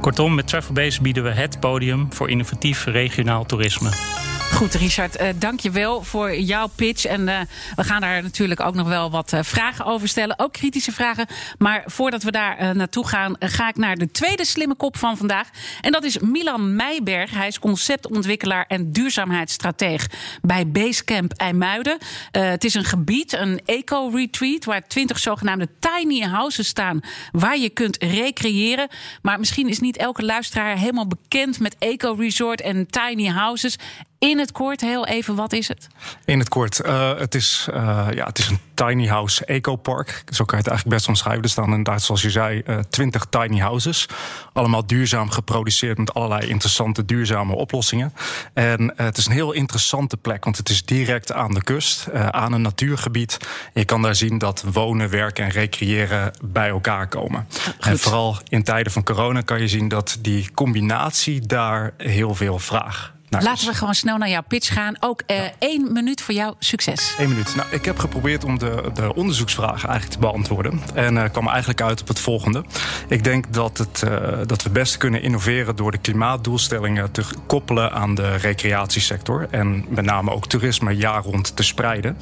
Kortom, 0.00 0.34
met 0.34 0.46
Travelbase 0.46 1.02
bieden 1.02 1.22
we 1.22 1.30
het 1.30 1.60
podium 1.60 2.06
voor 2.10 2.30
innovatief 2.30 2.84
regionaal 2.84 3.46
toerisme. 3.46 4.26
Goed, 4.52 4.74
Richard, 4.74 5.20
uh, 5.20 5.28
dank 5.36 5.60
je 5.60 5.70
wel 5.70 6.02
voor 6.02 6.36
jouw 6.36 6.66
pitch. 6.66 7.04
En 7.04 7.28
uh, 7.28 7.40
we 7.76 7.84
gaan 7.84 8.00
daar 8.00 8.22
natuurlijk 8.22 8.60
ook 8.60 8.74
nog 8.74 8.88
wel 8.88 9.10
wat 9.10 9.32
uh, 9.32 9.40
vragen 9.42 9.84
over 9.84 10.08
stellen. 10.08 10.38
Ook 10.38 10.52
kritische 10.52 10.92
vragen. 10.92 11.26
Maar 11.58 11.82
voordat 11.86 12.22
we 12.22 12.30
daar 12.30 12.76
naartoe 12.76 13.06
gaan, 13.06 13.36
ga 13.38 13.68
ik 13.68 13.76
naar 13.76 13.96
de 13.96 14.10
tweede 14.10 14.44
slimme 14.44 14.74
kop 14.74 14.96
van 14.96 15.16
vandaag. 15.16 15.48
En 15.80 15.92
dat 15.92 16.04
is 16.04 16.18
Milan 16.18 16.76
Meijberg. 16.76 17.30
Hij 17.30 17.46
is 17.46 17.58
conceptontwikkelaar 17.58 18.64
en 18.68 18.92
duurzaamheidsstrateeg 18.92 20.06
bij 20.42 20.70
Basecamp 20.70 21.32
IJmuiden. 21.32 21.98
het 22.30 22.64
is 22.64 22.74
een 22.74 22.84
gebied, 22.84 23.32
een 23.32 23.60
eco-retreat, 23.64 24.64
waar 24.64 24.86
twintig 24.86 25.18
zogenaamde 25.18 25.68
tiny 25.78 26.20
houses 26.20 26.68
staan. 26.68 27.00
Waar 27.32 27.58
je 27.58 27.70
kunt 27.70 27.96
recreëren. 28.02 28.88
Maar 29.22 29.38
misschien 29.38 29.68
is 29.68 29.80
niet 29.80 29.96
elke 29.96 30.24
luisteraar 30.24 30.76
helemaal 30.76 31.06
bekend 31.06 31.60
met 31.60 31.76
eco-resort 31.78 32.60
en 32.60 32.86
tiny 32.86 33.26
houses. 33.26 33.76
In 34.18 34.38
het 34.38 34.52
kort, 34.52 34.80
heel 34.80 35.06
even, 35.06 35.34
wat 35.34 35.52
is 35.52 35.68
het? 35.68 35.86
In 36.24 36.38
het 36.38 36.48
kort, 36.48 36.80
uh, 36.86 37.18
het, 37.18 37.34
is, 37.34 37.68
uh, 37.70 38.06
ja, 38.10 38.26
het 38.26 38.38
is 38.38 38.48
een 38.48 38.58
tiny 38.74 39.06
house 39.06 39.44
eco-park. 39.44 40.22
Zo 40.28 40.44
kan 40.44 40.58
je 40.58 40.64
het 40.64 40.66
eigenlijk 40.66 40.96
best 40.96 41.08
omschrijven. 41.08 41.42
Er 41.42 41.48
staan 41.48 41.64
inderdaad, 41.64 42.02
zoals 42.02 42.22
je 42.22 42.30
zei, 42.30 42.62
uh, 42.66 42.78
20 42.90 43.26
tiny 43.30 43.58
houses. 43.58 44.08
Allemaal 44.52 44.86
duurzaam 44.86 45.30
geproduceerd 45.30 45.98
met 45.98 46.14
allerlei 46.14 46.48
interessante 46.48 47.04
duurzame 47.04 47.54
oplossingen. 47.54 48.12
En 48.54 48.92
het 48.96 49.16
is 49.16 49.26
een 49.26 49.32
heel 49.32 49.52
interessante 49.52 50.16
plek, 50.16 50.44
want 50.44 50.56
het 50.56 50.68
is 50.68 50.84
direct 50.84 51.32
aan 51.32 51.54
de 51.54 51.62
kust, 51.62 52.12
aan 52.12 52.52
een 52.52 52.62
natuurgebied. 52.62 53.38
je 53.74 53.84
kan 53.84 54.02
daar 54.02 54.14
zien 54.14 54.38
dat 54.38 54.64
wonen, 54.72 55.10
werken 55.10 55.44
en 55.44 55.50
recreëren 55.50 56.32
bij 56.44 56.68
elkaar 56.68 57.08
komen. 57.08 57.46
Goed. 57.50 57.86
En 57.86 57.98
vooral 57.98 58.36
in 58.48 58.62
tijden 58.62 58.92
van 58.92 59.04
corona 59.04 59.40
kan 59.40 59.60
je 59.60 59.68
zien 59.68 59.88
dat 59.88 60.18
die 60.20 60.50
combinatie 60.54 61.46
daar 61.46 61.94
heel 61.96 62.34
veel 62.34 62.58
vraag 62.58 63.16
Nou, 63.30 63.44
Laten 63.44 63.66
we 63.66 63.74
gewoon 63.74 63.94
snel 63.94 64.16
naar 64.16 64.28
jouw 64.28 64.42
pitch 64.48 64.72
gaan. 64.72 64.96
Ook 65.00 65.22
uh, 65.26 65.36
één 65.58 65.92
minuut 65.92 66.20
voor 66.20 66.34
jou. 66.34 66.54
Succes. 66.58 67.14
Eén 67.18 67.28
minuut. 67.28 67.54
Nou, 67.56 67.68
ik 67.70 67.84
heb 67.84 67.98
geprobeerd 67.98 68.44
om 68.44 68.58
de, 68.58 68.90
de 68.94 69.14
onderzoeksvragen 69.14 69.88
eigenlijk 69.88 70.10
te 70.10 70.18
beantwoorden. 70.18 70.80
En 70.94 71.14
uh, 71.14 71.24
kwam 71.32 71.48
eigenlijk 71.48 71.82
uit 71.82 72.00
op 72.00 72.08
het 72.08 72.18
volgende. 72.18 72.64
Ik 73.08 73.24
denk 73.24 73.52
dat, 73.52 73.78
het, 73.78 74.02
uh, 74.04 74.38
dat 74.46 74.62
we 74.62 74.70
best 74.70 74.96
kunnen 74.96 75.22
innoveren 75.22 75.76
door 75.76 75.90
de 75.90 75.98
klimaatdoelstellingen 75.98 77.10
te 77.10 77.22
koppelen 77.46 77.92
aan 77.92 78.14
de 78.14 78.36
recreatiesector. 78.36 79.46
En 79.50 79.84
met 79.88 80.04
name 80.04 80.30
ook 80.30 80.46
toerisme 80.46 80.96
jaar 80.96 81.22
rond 81.22 81.56
te 81.56 81.62
spreiden. 81.62 82.16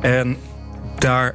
En 0.00 0.36
daar 0.98 1.34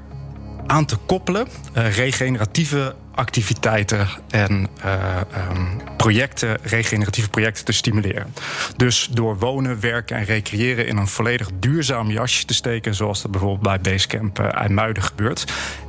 aan 0.68 0.86
te 0.86 0.96
koppelen 0.96 1.48
regeneratieve 1.74 2.96
activiteiten 3.16 4.08
en 4.30 4.68
uh, 4.86 5.20
um, 5.52 5.82
projecten, 5.98 6.58
regeneratieve 6.64 7.30
projecten 7.30 7.66
te 7.66 7.72
stimuleren. 7.72 8.34
Dus 8.78 9.10
door 9.12 9.38
wonen, 9.38 9.80
werken 9.80 10.18
en 10.18 10.26
recreëren 10.26 10.88
in 10.88 10.98
een 10.98 11.08
volledig 11.08 11.50
duurzaam 11.60 12.12
jasje 12.12 12.46
te 12.46 12.54
steken, 12.54 12.96
zoals 12.96 13.22
dat 13.22 13.32
bijvoorbeeld 13.32 13.62
bij 13.62 13.94
Basecamp 13.94 14.40
uh, 14.40 14.54
IJmuiden 14.54 15.04
gebeurt. 15.04 15.46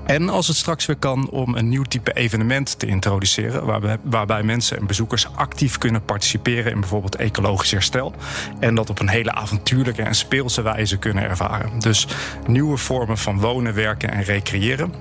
En 0.06 0.28
als 0.28 0.46
het 0.46 0.56
straks 0.56 0.86
weer 0.86 0.96
kan, 0.96 1.30
om 1.30 1.54
een 1.54 1.68
nieuw 1.68 1.82
type 1.82 2.12
evenement 2.12 2.78
te 2.78 2.86
introduceren, 2.86 3.66
waarbij, 3.66 3.96
waarbij 4.02 4.42
mensen 4.42 4.78
en 4.78 4.86
bezoekers 4.86 5.26
actief 5.34 5.78
kunnen 5.78 6.04
participeren 6.04 6.72
in 6.72 6.80
bijvoorbeeld 6.80 7.16
ecologisch 7.16 7.70
herstel. 7.70 8.14
En 8.60 8.74
dat 8.74 8.90
op 8.90 8.98
een 9.00 9.08
hele 9.08 9.32
avontuurlijke 9.32 10.02
en 10.02 10.14
speelse 10.14 10.62
wijze 10.62 10.98
kunnen 10.98 11.24
ervaren. 11.24 11.78
Dus 11.78 12.06
nieuwe 12.46 12.76
vormen 12.76 13.18
van 13.18 13.40
wonen, 13.40 13.74
werken 13.74 14.10
en 14.10 14.22
recreëren. 14.22 14.94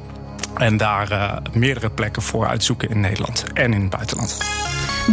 En 0.57 0.77
daar 0.77 1.11
uh, 1.11 1.33
meerdere 1.53 1.89
plekken 1.89 2.21
voor 2.21 2.47
uitzoeken 2.47 2.89
in 2.89 2.99
Nederland 2.99 3.45
en 3.53 3.73
in 3.73 3.81
het 3.81 3.89
buitenland. 3.89 4.37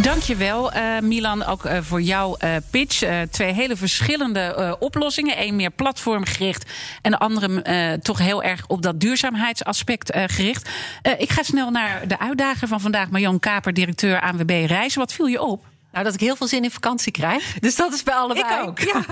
Dankjewel, 0.01 0.73
uh, 0.73 0.99
Milan, 0.99 1.45
ook 1.45 1.65
uh, 1.65 1.77
voor 1.81 2.01
jouw 2.01 2.37
pitch. 2.69 3.03
twee 3.29 3.53
hele 3.53 3.75
verschillende 3.75 4.75
oplossingen. 4.79 5.41
Eén 5.41 5.55
meer 5.55 5.71
platformgericht 5.71 6.71
en 7.01 7.11
de 7.11 7.17
andere 7.17 7.99
toch 8.01 8.17
heel 8.17 8.43
erg 8.43 8.63
op 8.67 8.81
dat 8.81 8.99
duurzaamheidsaspect 8.99 10.11
gericht. 10.15 10.69
ik 11.17 11.29
ga 11.29 11.43
snel 11.43 11.69
naar 11.69 12.07
de 12.07 12.19
uitdager 12.19 12.67
van 12.67 12.81
vandaag, 12.81 13.09
Marjan 13.09 13.39
Kaper, 13.39 13.73
directeur 13.73 14.21
ANWB 14.21 14.65
Reizen. 14.67 14.99
Wat 14.99 15.13
viel 15.13 15.27
je 15.27 15.41
op? 15.41 15.70
Nou, 15.91 16.05
dat 16.05 16.13
ik 16.13 16.19
heel 16.19 16.35
veel 16.35 16.47
zin 16.47 16.63
in 16.63 16.71
vakantie 16.71 17.11
krijg. 17.11 17.59
Dus 17.59 17.75
dat 17.75 17.93
is 17.93 18.03
bij 18.03 18.13
allebei. 18.13 18.61
Ik 18.61 18.67
ook. 18.67 18.79
Ja. 18.79 19.05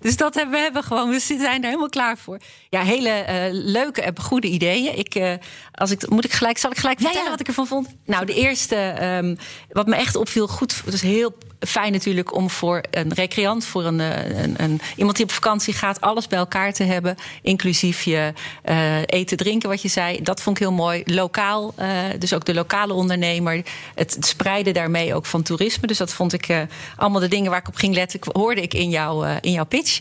Dus 0.00 0.16
dat 0.16 0.34
hebben 0.34 0.54
we 0.54 0.60
hebben 0.60 0.84
gewoon. 0.84 1.10
We 1.10 1.18
zijn 1.18 1.60
er 1.60 1.64
helemaal 1.64 1.88
klaar 1.88 2.18
voor. 2.18 2.38
Ja, 2.68 2.82
hele 2.82 3.24
uh, 3.28 3.44
leuke 3.50 4.02
en 4.02 4.20
goede 4.20 4.48
ideeën. 4.48 4.98
Ik, 4.98 5.14
uh, 5.14 5.32
als 5.72 5.90
ik, 5.90 6.10
moet 6.10 6.24
ik 6.24 6.32
gelijk, 6.32 6.58
zal 6.58 6.70
ik 6.70 6.78
gelijk 6.78 6.98
vertellen 6.98 7.22
ja, 7.22 7.30
ja. 7.30 7.36
wat 7.36 7.40
ik 7.40 7.48
ervan 7.48 7.66
vond? 7.66 7.88
Nou, 8.06 8.24
de 8.26 8.34
eerste, 8.34 8.76
um, 9.02 9.38
wat 9.68 9.86
me 9.86 9.96
echt 9.96 10.16
opviel, 10.16 10.48
goed. 10.48 10.82
Het 10.84 10.94
is 10.94 11.02
heel 11.02 11.34
fijn 11.60 11.92
natuurlijk 11.92 12.34
om 12.34 12.50
voor 12.50 12.82
een 12.90 13.12
recreant, 13.14 13.64
voor 13.64 13.84
een, 13.84 13.98
een, 13.98 14.54
een, 14.62 14.80
iemand 14.96 15.16
die 15.16 15.24
op 15.24 15.32
vakantie 15.32 15.74
gaat, 15.74 16.00
alles 16.00 16.26
bij 16.26 16.38
elkaar 16.38 16.72
te 16.72 16.84
hebben. 16.84 17.16
Inclusief 17.42 18.02
je 18.02 18.32
uh, 18.64 19.02
eten, 19.06 19.36
drinken, 19.36 19.68
wat 19.68 19.82
je 19.82 19.88
zei. 19.88 20.22
Dat 20.22 20.42
vond 20.42 20.56
ik 20.56 20.62
heel 20.62 20.72
mooi. 20.72 21.02
Lokaal, 21.04 21.74
dus 22.18 22.32
ook 22.32 22.44
de 22.44 22.54
lokale 22.54 22.92
ondernemer. 22.92 23.64
Het, 23.94 24.14
het, 24.14 24.26
spreiden 24.26 24.74
daarmee 24.74 25.14
ook 25.14 25.26
van 25.26 25.42
toerisme. 25.42 25.86
Dus 25.86 25.98
dat 25.98 26.12
vond 26.12 26.21
ik 26.30 26.48
uh, 26.48 26.60
allemaal 26.96 27.20
de 27.20 27.28
dingen 27.28 27.50
waar 27.50 27.60
ik 27.60 27.68
op 27.68 27.74
ging 27.74 27.94
letten, 27.94 28.20
hoorde 28.32 28.60
ik 28.60 28.74
in, 28.74 28.88
jou, 28.88 29.28
in 29.40 29.52
jouw 29.52 29.64
pitch. 29.64 30.00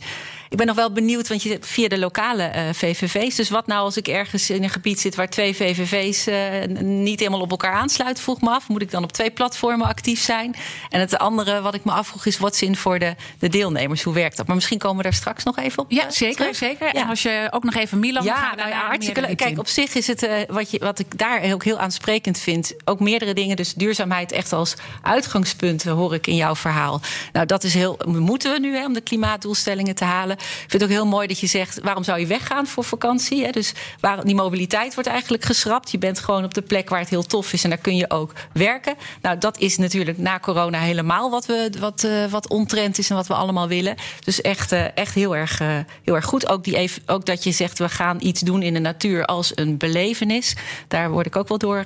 Ik 0.51 0.58
ben 0.58 0.65
nog 0.65 0.75
wel 0.75 0.91
benieuwd, 0.91 1.27
want 1.27 1.43
je 1.43 1.58
via 1.62 1.88
de 1.88 2.00
lokale 2.00 2.51
uh, 2.55 2.62
VVV's. 2.74 3.36
Dus 3.36 3.50
wat 3.50 3.67
nou 3.67 3.84
als 3.84 3.98
ik 3.98 4.08
ergens 4.08 4.50
in 4.50 4.63
een 4.63 4.70
gebied 4.70 5.00
zit 5.00 5.15
waar 5.15 5.29
twee 5.29 5.55
VVV's 5.55 6.27
uh, 6.27 6.36
niet 6.81 7.20
helemaal 7.20 7.41
op 7.41 7.51
elkaar 7.51 7.74
aansluiten? 7.74 8.24
Vroeg 8.24 8.41
me 8.41 8.50
af. 8.50 8.67
Moet 8.67 8.81
ik 8.81 8.91
dan 8.91 9.03
op 9.03 9.12
twee 9.12 9.31
platformen 9.31 9.88
actief 9.88 10.22
zijn? 10.22 10.55
En 10.89 11.00
het 11.00 11.17
andere 11.17 11.62
wat 11.62 11.74
ik 11.74 11.84
me 11.84 11.91
afvroeg 11.91 12.25
is 12.25 12.38
wat 12.38 12.55
zin 12.55 12.75
voor 12.75 13.00
de, 13.00 13.15
de 13.39 13.50
deelnemers? 13.50 14.03
Hoe 14.03 14.13
werkt 14.13 14.38
dat? 14.38 14.48
Maar 14.48 14.55
misschien 14.55 14.77
komen 14.77 14.98
we 14.98 15.03
daar 15.03 15.13
straks 15.13 15.43
nog 15.43 15.58
even 15.58 15.84
op. 15.84 15.91
Ja, 15.91 16.10
zeker. 16.10 16.36
terug. 16.36 16.55
zeker. 16.55 16.86
Ja. 16.86 17.01
En 17.01 17.10
als 17.10 17.22
je 17.22 17.48
ook 17.51 17.63
nog 17.63 17.75
even 17.75 18.00
Milan 18.00 18.24
ja, 18.24 18.36
gaat. 18.36 18.55
Nou 18.55 18.70
ja, 18.70 18.86
hartstikke 18.86 19.22
leuk. 19.22 19.38
Kijk, 19.38 19.60
op 19.60 19.67
zich 19.67 19.96
is 19.96 20.08
het 20.08 20.27
wat, 20.48 20.72
je, 20.72 20.79
wat 20.79 21.00
ik 21.00 21.17
daar 21.17 21.53
ook 21.53 21.63
heel 21.63 21.79
aansprekend 21.79 22.39
vind. 22.39 22.74
Ook 22.86 23.00
meerdere 23.00 23.34
dingen. 23.34 23.55
Dus 23.55 23.74
duurzaamheid 23.74 24.31
echt 24.31 24.53
als 24.53 24.75
uitgangspunt 25.01 25.84
hoor 25.84 26.13
ik 26.13 26.27
in 26.27 26.36
jouw 26.36 26.55
verhaal. 26.55 27.01
Nou, 27.34 27.46
dat 27.46 27.63
is 27.63 27.74
heel. 27.74 28.00
Moeten 28.05 28.51
we 28.51 28.60
nu 28.60 28.75
hè, 28.75 28.86
om 28.86 28.93
de 28.93 29.01
klimaatdoelstellingen 29.01 29.96
te 29.96 30.03
halen? 30.03 30.39
Vind 30.41 30.71
het 30.71 30.83
ook 30.83 30.89
heel 30.89 31.05
mooi 31.05 31.27
dat 31.27 31.39
je 31.39 31.48
zegt: 31.48 31.79
waarom 31.83 32.03
zou 32.03 32.19
je 32.19 32.25
weggaan 32.25 32.67
voor 32.67 32.83
vakantie? 32.83 33.43
Hè? 33.45 33.51
Dus 33.51 33.74
waar, 34.00 34.24
die 34.25 34.36
mobiliteit 34.36 34.93
wordt 34.93 35.10
eigenlijk 35.10 35.45
geschrapt. 35.45 35.91
Je 35.91 35.98
bent 35.98 36.19
gewoon 36.19 36.43
op 36.43 36.53
de 36.53 36.62
plek 36.62 36.89
waar 36.89 37.00
het 37.00 37.10
heel 37.10 37.24
tof 37.24 37.53
is 37.53 37.63
en 37.63 37.69
daar 37.69 37.79
kun 37.79 37.95
je 37.95 38.10
ook 38.10 38.33
werken. 38.53 38.95
Nou, 39.21 39.38
dat 39.38 39.57
is 39.57 39.77
natuurlijk 39.77 40.17
na 40.17 40.39
corona 40.39 40.79
helemaal 40.79 41.29
wat, 41.29 41.45
we, 41.45 41.71
wat, 41.79 42.03
uh, 42.03 42.25
wat 42.25 42.50
ontrend 42.50 42.98
is 42.98 43.10
en 43.10 43.15
wat 43.15 43.27
we 43.27 43.33
allemaal 43.33 43.67
willen. 43.67 43.95
Dus 44.24 44.41
echt, 44.41 44.71
uh, 44.71 44.98
echt 44.98 45.13
heel, 45.13 45.36
erg, 45.36 45.62
uh, 45.62 45.67
heel 46.03 46.15
erg 46.15 46.25
goed. 46.25 46.48
Ook, 46.48 46.63
die 46.63 46.77
even, 46.77 47.01
ook 47.05 47.25
dat 47.25 47.43
je 47.43 47.51
zegt: 47.51 47.79
we 47.79 47.89
gaan 47.89 48.17
iets 48.21 48.41
doen 48.41 48.62
in 48.62 48.74
de 48.74 48.79
natuur 48.79 49.25
als 49.25 49.51
een 49.55 49.77
belevenis. 49.77 50.55
Daar 50.88 51.12
word 51.12 51.25
ik 51.25 51.36
ook 51.36 51.48
wel 51.48 51.57
door 51.57 51.86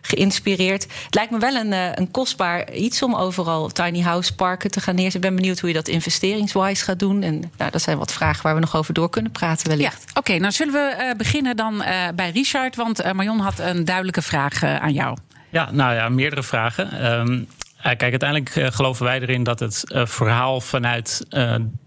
geïnspireerd. 0.00 0.82
Het 0.82 1.14
lijkt 1.14 1.30
me 1.30 1.38
wel 1.38 1.54
een, 1.54 1.72
een 1.72 2.10
kostbaar 2.10 2.72
iets 2.72 3.02
om 3.02 3.14
overal 3.14 3.68
tiny 3.68 4.00
house 4.00 4.34
parken 4.34 4.70
te 4.70 4.80
gaan 4.80 4.94
neerzetten. 4.94 5.20
Ik 5.20 5.26
ben 5.26 5.36
benieuwd 5.36 5.60
hoe 5.60 5.68
je 5.68 5.74
dat 5.74 5.88
investeringswise 5.88 6.84
gaat 6.84 6.98
doen. 6.98 7.22
En 7.22 7.52
nou, 7.56 7.70
dat 7.70 7.82
zijn 7.82 7.91
wat 7.98 8.12
vragen 8.12 8.42
waar 8.42 8.54
we 8.54 8.60
nog 8.60 8.76
over 8.76 8.94
door 8.94 9.10
kunnen 9.10 9.32
praten 9.32 9.68
wellicht. 9.68 10.02
Ja, 10.02 10.08
Oké, 10.08 10.18
okay, 10.18 10.36
nou 10.36 10.52
zullen 10.52 10.72
we 10.72 10.96
uh, 10.98 11.16
beginnen 11.16 11.56
dan 11.56 11.74
uh, 11.74 12.08
bij 12.14 12.30
Richard. 12.30 12.76
Want 12.76 13.04
uh, 13.04 13.12
Marion 13.12 13.38
had 13.38 13.58
een 13.58 13.84
duidelijke 13.84 14.22
vraag 14.22 14.64
aan 14.64 14.92
jou. 14.92 15.16
Ja, 15.50 15.70
nou 15.70 15.94
ja, 15.94 16.08
meerdere 16.08 16.42
vragen. 16.42 17.12
Um, 17.12 17.48
kijk, 17.82 18.02
uiteindelijk 18.02 18.74
geloven 18.74 19.04
wij 19.04 19.20
erin 19.20 19.42
dat 19.42 19.60
het 19.60 19.84
verhaal 19.88 20.60
vanuit 20.60 21.26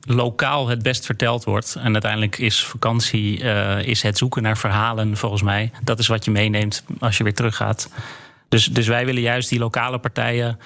lokaal 0.01 0.67
het 0.67 0.81
best 0.81 1.05
verteld 1.05 1.43
wordt. 1.43 1.75
En 1.75 1.91
uiteindelijk 1.93 2.37
is 2.37 2.63
vakantie, 2.63 3.39
is 3.83 4.01
het 4.01 4.17
zoeken 4.17 4.41
naar 4.41 4.57
verhalen 4.57 5.17
volgens 5.17 5.41
mij. 5.41 5.71
Dat 5.83 5.99
is 5.99 6.07
wat 6.07 6.25
je 6.25 6.31
meeneemt 6.31 6.83
als 6.99 7.17
je 7.17 7.23
weer 7.23 7.33
teruggaat. 7.33 7.89
Dus, 8.49 8.65
dus 8.65 8.87
wij 8.87 9.05
willen 9.05 9.21
juist 9.21 9.49
die 9.49 9.59
lokale 9.59 9.99
partijen 9.99 10.59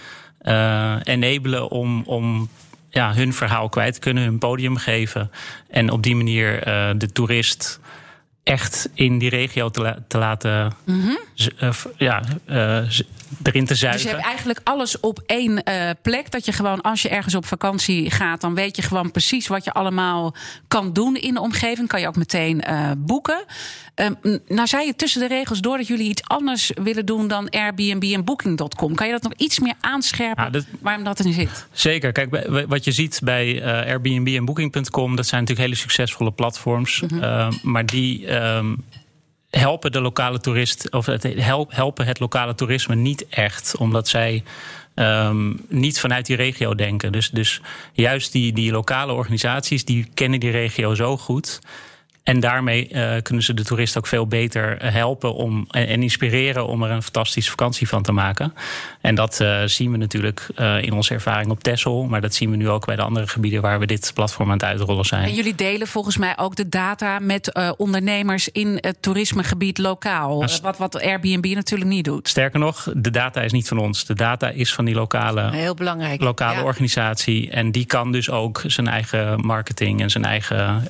enabelen 1.04 1.70
om... 1.72 2.04
om 2.06 2.50
ja, 2.90 3.14
hun 3.14 3.34
verhaal 3.34 3.70
kwijt 3.70 4.00
kunnen, 4.00 4.24
hun 4.24 4.38
podium 4.38 4.78
geven. 4.78 5.32
En 5.68 5.92
op 5.92 6.04
die 6.04 6.16
manier 6.16 6.68
uh, 6.68 6.90
de 6.98 7.12
toerist 7.12 7.80
echt 8.44 8.90
in 8.94 9.18
die 9.18 9.30
regio 9.30 9.70
te, 9.70 9.82
la 9.82 9.98
te 10.08 10.18
laten. 10.18 10.74
Mm 10.86 11.02
-hmm. 11.02 11.20
uh, 11.62 11.70
ja, 11.98 12.24
uh, 12.50 12.90
erin 13.44 13.66
te 13.66 13.76
zuigen. 13.76 14.02
Dus 14.02 14.02
je 14.02 14.16
hebt 14.16 14.28
eigenlijk 14.28 14.60
alles 14.64 15.00
op 15.00 15.24
één 15.26 15.62
uh, 15.70 15.90
plek. 16.02 16.32
Dat 16.32 16.46
je 16.46 16.52
gewoon, 16.52 16.82
als 16.82 17.02
je 17.02 17.10
ergens 17.10 17.36
op 17.36 17.46
vakantie 17.46 18.12
gaat, 18.12 18.42
dan 18.42 18.56
weet 18.56 18.76
je 18.76 18.82
gewoon 18.82 19.12
precies 19.12 19.48
wat 19.48 19.64
je 19.64 19.72
allemaal 19.72 20.36
kan 20.68 20.94
doen 20.94 21.16
in 21.16 21.34
de 21.34 21.42
omgeving. 21.42 21.88
Kan 21.88 22.00
je 22.00 22.08
ook 22.08 22.16
meteen 22.16 22.64
boeken. 22.98 23.46
Um, 24.24 24.40
nou 24.48 24.68
zei 24.68 24.86
je 24.86 24.96
tussen 24.96 25.22
de 25.22 25.28
regels 25.28 25.60
door 25.60 25.78
dat 25.78 25.88
jullie 25.88 26.10
iets 26.10 26.22
anders 26.28 26.72
willen 26.84 27.06
doen 27.06 27.28
dan 27.28 27.50
Airbnb 27.50 28.04
en 28.04 28.26
Booking.com. 28.26 28.96
Kan 28.96 29.08
je 29.08 29.14
dat 29.14 29.24
nog 29.24 29.34
iets 29.38 29.60
meer 29.60 29.74
aanscherpen 29.80 30.52
dat, 30.52 30.66
waarom 30.82 31.04
dat 31.04 31.20
er 31.20 31.26
nu 31.26 31.32
zit? 31.32 31.68
Zeker. 31.72 32.12
Kijk, 32.12 32.66
wat 32.68 32.84
je 32.84 32.92
ziet 32.92 33.20
bij 33.24 33.64
Airbnb 33.64 34.28
en 34.28 34.46
Booking.com, 34.46 35.16
dat 35.16 35.28
zijn 35.28 35.42
natuurlijk 35.42 35.68
hele 35.68 35.82
succesvolle 35.82 36.32
platforms. 36.32 37.02
Mm 37.02 37.08
-hmm. 37.10 37.24
uh, 37.24 37.52
maar 37.64 37.86
die. 37.86 38.28
Um, 38.30 38.84
helpen 39.50 39.92
de 39.92 40.02
lokale 40.02 40.40
toerist 40.40 40.92
of 40.92 41.06
het 41.06 41.24
helpen 41.68 42.06
het 42.06 42.20
lokale 42.20 42.56
toerisme 42.56 42.96
niet 42.96 43.28
echt, 43.30 43.78
omdat 43.78 44.08
zij 44.08 44.44
um, 44.96 45.66
niet 45.68 46.00
vanuit 46.00 46.26
die 46.26 46.36
regio 46.36 46.76
denken. 46.76 47.12
Dus, 47.12 47.30
dus 47.30 47.62
juist 47.94 48.32
die, 48.32 48.54
die 48.54 48.72
lokale 48.72 49.14
organisaties 49.14 49.86
die 49.86 50.08
kennen 50.14 50.40
die 50.40 50.52
regio 50.52 50.96
zo 50.96 51.18
goed. 51.18 51.60
En 52.30 52.40
daarmee 52.40 52.90
uh, 52.92 53.12
kunnen 53.22 53.44
ze 53.44 53.54
de 53.54 53.64
toerist 53.64 53.98
ook 53.98 54.08
veel 54.08 54.28
beter 54.28 54.92
helpen 54.94 55.34
om, 55.34 55.68
en, 55.72 55.88
en, 55.88 56.02
inspireren 56.02 56.68
om 56.68 56.84
er 56.84 56.92
een 56.92 57.04
fantastische 57.04 57.50
vakantie 57.50 57.88
van 57.88 58.02
te 58.04 58.12
maken. 58.12 58.54
En 59.02 59.16
dat 59.16 59.40
uh, 59.42 59.62
zien 59.66 59.92
we 59.92 59.98
natuurlijk 59.98 60.48
uh, 60.56 60.84
in 60.84 60.94
onze 60.94 61.14
ervaring 61.14 61.52
op 61.52 61.64
Texel. 61.64 62.04
Maar 62.04 62.22
dat 62.22 62.34
zien 62.34 62.52
we 62.52 62.56
nu 62.56 62.70
ook 62.70 62.86
bij 62.86 62.96
de 62.96 63.02
andere 63.02 63.28
gebieden 63.28 63.62
waar 63.62 63.80
we 63.80 63.86
dit 63.86 64.12
platform 64.14 64.48
aan 64.48 64.54
het 64.54 64.64
uitrollen 64.64 65.06
zijn. 65.06 65.24
En 65.24 65.34
jullie 65.34 65.56
delen 65.56 65.88
volgens 65.88 66.18
mij 66.18 66.38
ook 66.38 66.56
de 66.56 66.70
data 66.70 67.20
met 67.20 67.74
ondernemers 67.78 68.50
in 68.50 68.78
het 68.82 69.02
toerismegebied 69.02 69.78
lokaal. 69.78 70.40
Nou, 70.40 70.60
wat, 70.62 70.78
wat 70.78 71.02
Airbnb 71.02 71.46
natuurlijk 71.46 71.90
niet 71.90 72.06
doet. 72.06 72.28
Sterker 72.28 72.60
nog, 72.60 72.88
de 72.96 73.12
data 73.12 73.42
is 73.42 73.52
niet 73.52 73.68
van 73.68 73.78
ons. 73.78 74.06
De 74.06 74.16
data 74.16 74.50
is 74.50 74.74
van 74.74 74.86
die 74.86 74.96
lokale, 74.96 75.52
Heel 75.52 75.74
belangrijk. 75.74 76.22
lokale 76.22 76.60
ja. 76.60 76.64
organisatie. 76.64 77.50
En 77.50 77.72
die 77.72 77.86
kan 77.86 78.12
dus 78.12 78.30
ook 78.30 78.64
zijn 78.66 78.88
eigen 78.88 79.46
marketing 79.46 80.02
en 80.02 80.10
zijn 80.10 80.26
eigen 80.26 80.88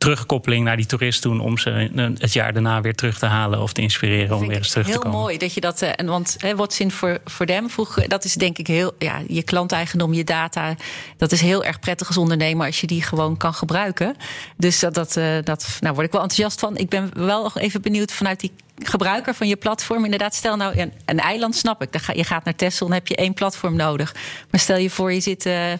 terugkoppeling 0.00 0.64
naar 0.64 0.76
die 0.76 0.86
toerist 0.86 1.22
doen 1.22 1.40
om 1.40 1.58
ze 1.58 1.70
het 2.18 2.32
jaar 2.32 2.52
daarna 2.52 2.80
weer 2.80 2.94
terug 2.94 3.18
te 3.18 3.26
halen 3.26 3.60
of 3.60 3.72
te 3.72 3.80
inspireren 3.80 4.36
om 4.36 4.46
weer 4.46 4.56
eens 4.56 4.70
terug 4.70 4.86
te 4.86 4.92
komen. 4.92 5.10
Heel 5.10 5.20
mooi 5.20 5.38
dat 5.38 5.54
je 5.54 5.60
dat. 5.60 5.82
En 5.82 6.06
want 6.06 6.36
wat 6.56 6.74
zin 6.74 6.90
voor, 6.90 7.18
voor 7.24 7.46
them 7.46 7.70
vroeg, 7.70 7.94
dat 8.06 8.24
is 8.24 8.34
denk 8.34 8.58
ik 8.58 8.66
heel. 8.66 8.92
Ja, 8.98 9.20
je 9.28 9.42
klanteigendom, 9.42 10.12
je 10.12 10.24
data. 10.24 10.74
Dat 11.16 11.32
is 11.32 11.40
heel 11.40 11.64
erg 11.64 11.80
prettig 11.80 12.06
als 12.06 12.16
ondernemer 12.16 12.66
als 12.66 12.80
je 12.80 12.86
die 12.86 13.02
gewoon 13.02 13.36
kan 13.36 13.54
gebruiken. 13.54 14.16
Dus 14.56 14.78
dat, 14.78 14.94
dat, 14.94 15.20
dat 15.44 15.76
nou 15.80 15.94
word 15.94 16.06
ik 16.06 16.12
wel 16.12 16.22
enthousiast 16.22 16.60
van. 16.60 16.76
Ik 16.76 16.88
ben 16.88 17.10
wel 17.14 17.42
nog 17.42 17.58
even 17.58 17.82
benieuwd 17.82 18.12
vanuit 18.12 18.40
die 18.40 18.52
gebruiker 18.82 19.34
van 19.34 19.48
je 19.48 19.56
platform. 19.56 20.04
Inderdaad, 20.04 20.34
stel 20.34 20.56
nou 20.56 20.78
een, 20.78 20.92
een 21.04 21.18
eiland, 21.18 21.56
snap 21.56 21.82
ik. 21.82 22.14
Je 22.14 22.24
gaat 22.24 22.44
naar 22.44 22.56
Texel, 22.56 22.86
dan 22.86 22.94
heb 22.94 23.06
je 23.06 23.16
één 23.16 23.34
platform 23.34 23.76
nodig. 23.76 24.14
Maar 24.50 24.60
stel 24.60 24.76
je 24.76 24.90
voor, 24.90 25.12
je 25.12 25.20
zit. 25.20 25.46
Uh, 25.46 25.72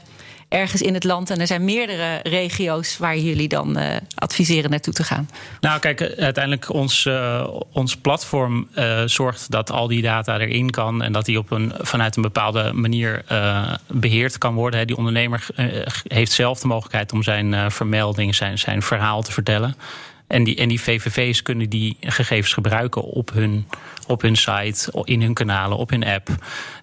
ergens 0.50 0.82
in 0.82 0.94
het 0.94 1.04
land 1.04 1.30
en 1.30 1.40
er 1.40 1.46
zijn 1.46 1.64
meerdere 1.64 2.20
regio's 2.22 2.98
waar 2.98 3.18
jullie 3.18 3.48
dan 3.48 3.78
uh, 3.78 3.96
adviseren 4.14 4.70
naartoe 4.70 4.92
te 4.92 5.04
gaan? 5.04 5.28
Nou, 5.60 5.80
kijk, 5.80 6.00
uiteindelijk 6.02 6.72
ons, 6.72 7.04
uh, 7.04 7.48
ons 7.72 7.96
platform 7.96 8.68
zorgt 9.04 9.50
dat 9.50 9.70
al 9.70 9.86
die 9.86 10.02
data 10.02 10.38
erin 10.38 10.70
kan 10.70 11.02
en 11.02 11.12
dat 11.12 11.24
die 11.24 11.38
op 11.38 11.50
een, 11.50 11.72
vanuit 11.78 12.16
een 12.16 12.22
bepaalde 12.22 12.72
manier 12.72 13.24
beheerd 13.86 14.38
kan 14.38 14.54
worden. 14.54 14.86
Die 14.86 14.96
ondernemer 14.96 15.46
heeft 16.04 16.32
zelf 16.32 16.60
de 16.60 16.66
mogelijkheid 16.66 17.12
om 17.12 17.22
zijn 17.22 17.70
vermelding, 17.70 18.34
zijn, 18.34 18.58
zijn 18.58 18.82
verhaal 18.82 19.22
te 19.22 19.32
vertellen. 19.32 19.76
En 20.30 20.44
die, 20.44 20.56
en 20.56 20.68
die 20.68 20.80
VVV's 20.80 21.42
kunnen 21.42 21.68
die 21.68 21.96
gegevens 22.00 22.52
gebruiken 22.52 23.02
op 23.02 23.30
hun, 23.32 23.66
op 24.06 24.22
hun 24.22 24.36
site, 24.36 25.02
in 25.04 25.22
hun 25.22 25.34
kanalen, 25.34 25.76
op 25.76 25.90
hun 25.90 26.04
app. 26.04 26.28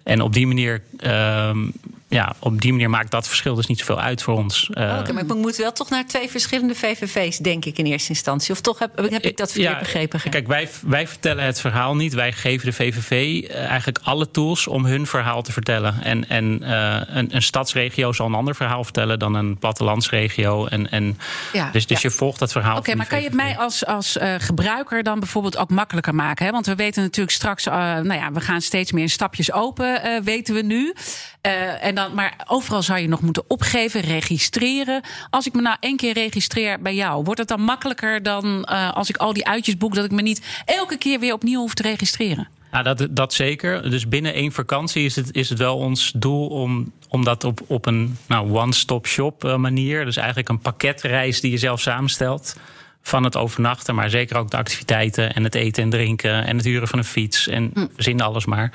En 0.04 0.22
op 0.22 0.34
die 0.34 0.48
manier 0.48 0.82
um, 1.00 1.74
ja, 2.10 2.36
op 2.40 2.62
die 2.62 2.72
manier 2.72 2.90
maakt 2.90 3.12
dat 3.12 3.28
verschil 3.28 3.56
dus 3.56 3.66
niet 3.66 3.80
zoveel 3.80 4.00
uit 4.00 4.22
voor 4.22 4.36
ons. 4.36 4.70
Uh, 4.74 4.98
Oké, 5.00 5.14
maar 5.14 5.24
ik 5.24 5.34
moet 5.34 5.56
wel 5.56 5.72
toch 5.72 5.90
naar 5.90 6.06
twee 6.06 6.30
verschillende 6.30 6.76
VVV's, 6.76 7.38
denk 7.38 7.66
ik 7.66 7.78
in 7.78 7.86
eerste 7.86 8.10
instantie. 8.10 8.54
Of 8.54 8.62
toch 8.62 8.80
heb, 8.80 8.98
heb 8.98 9.24
ik 9.24 9.38
dat 9.38 9.52
verkeerd 9.52 9.74
ja, 9.74 9.80
begrepen? 9.80 10.30
Kijk, 10.30 10.48
wij, 10.48 10.70
wij 10.86 11.08
vertellen 11.08 11.44
het 11.44 11.60
verhaal 11.60 11.96
niet. 11.96 12.14
Wij 12.14 12.32
geven 12.32 12.66
de 12.66 12.74
VVV 12.74 13.12
uh, 13.12 13.56
eigenlijk 13.56 14.00
alle 14.04 14.32
tools 14.32 14.68
om 14.68 14.86
hun 14.86 15.08
verhaal 15.08 15.42
te 15.42 15.52
vertellen. 15.52 16.04
En, 16.04 16.30
en 16.30 16.60
uh, 16.64 17.02
een, 17.06 17.36
een 17.36 17.42
stadsregio 17.42 18.14
zal 18.14 18.26
een 18.26 18.34
ander 18.34 18.56
verhaal 18.56 18.84
vertellen 18.84 19.20
dan 19.20 19.34
een 19.34 19.58
plattelandsregio. 19.58 20.66
En, 20.66 20.92
en 20.92 21.20
ja, 21.54 21.70
dus 21.72 21.88
dus 21.88 22.02
ja. 22.02 22.10
je 22.10 22.16
volgt 22.16 22.40
dat 22.40 22.52
verhaal. 22.52 22.78
Oké, 22.78 22.96
maar 22.96 23.08
kan 23.08 23.20
je 23.20 23.26
het 23.26 23.36
mij 23.36 23.58
als, 23.58 23.86
als 23.86 24.18
gebruiker 24.38 25.04
dan 25.04 25.20
bijvoorbeeld 25.20 25.58
ook 25.58 25.70
makkelijker 25.70 26.16
maken? 26.16 26.46
Hè? 26.46 26.52
Want 26.52 26.66
we 26.66 26.76
weten 26.76 27.04
natuurlijk 27.04 27.36
straks, 27.36 27.66
nou 27.66 28.14
ja, 28.14 28.32
we 28.32 28.42
gaan 28.42 28.62
steeds 28.62 28.92
meer 28.92 29.10
stapjes 29.10 29.52
open, 29.52 30.24
weten 30.24 30.54
we 30.54 30.62
nu. 30.62 30.94
En 31.42 31.96
dan, 31.96 32.14
maar 32.14 32.34
overal 32.48 32.82
zou 32.82 33.00
je 33.00 33.08
nog 33.08 33.22
moeten 33.22 33.44
opgeven, 33.48 34.02
registreren. 34.02 35.02
Als 35.30 35.48
ik 35.48 35.54
me 35.54 35.62
nou 35.62 35.78
één 35.80 35.98
keer 35.98 36.14
registreer 36.14 36.82
bij 36.82 36.96
jou, 36.96 37.24
wordt 37.24 37.40
het 37.40 37.48
dan 37.48 37.62
makkelijker 37.62 38.24
dan 38.24 38.68
uh, 38.72 38.92
als 38.94 39.10
ik 39.10 39.18
al 39.18 39.34
die 39.34 39.48
uitjes 39.48 39.78
boek, 39.78 39.96
dat 39.96 40.06
ik 40.06 40.12
me 40.12 40.22
niet 40.22 40.64
elke 40.66 40.98
keer 40.98 41.20
weer 41.20 41.34
opnieuw 41.34 41.60
hoef 41.60 41.74
te 41.74 41.84
registreren? 41.84 42.48
Nou, 42.72 42.84
dat, 42.84 43.08
dat 43.10 43.34
zeker. 43.34 43.90
Dus 43.90 44.08
binnen 44.08 44.34
één 44.34 44.52
vakantie 44.52 45.06
is 45.06 45.16
het, 45.16 45.34
is 45.36 45.50
het 45.50 45.58
wel 45.58 45.78
ons 45.78 46.12
doel 46.16 46.48
om, 46.48 46.92
om 47.10 47.24
dat 47.24 47.44
op, 47.44 47.60
op 47.68 47.86
een 47.86 48.18
nou, 48.28 48.52
one-stop-shop 48.52 49.44
uh, 49.44 49.56
manier, 49.56 50.06
dus 50.06 50.18
eigenlijk 50.18 50.50
een 50.50 50.60
pakketreis 50.60 51.42
die 51.42 51.52
je 51.52 51.58
zelf 51.58 51.82
samenstelt 51.82 52.56
van 53.02 53.24
het 53.24 53.36
overnachten, 53.36 53.96
maar 53.96 54.10
zeker 54.10 54.38
ook 54.38 54.52
de 54.52 54.58
activiteiten 54.58 55.34
en 55.34 55.44
het 55.44 55.56
eten 55.56 55.84
en 55.84 55.90
drinken 55.90 56.46
en 56.46 56.56
het 56.56 56.66
huren 56.66 56.88
van 56.88 57.00
een 57.00 57.06
fiets 57.06 57.48
en 57.48 57.72
hm. 57.74 57.86
verzin 57.94 58.22
alles 58.22 58.46
maar. 58.46 58.72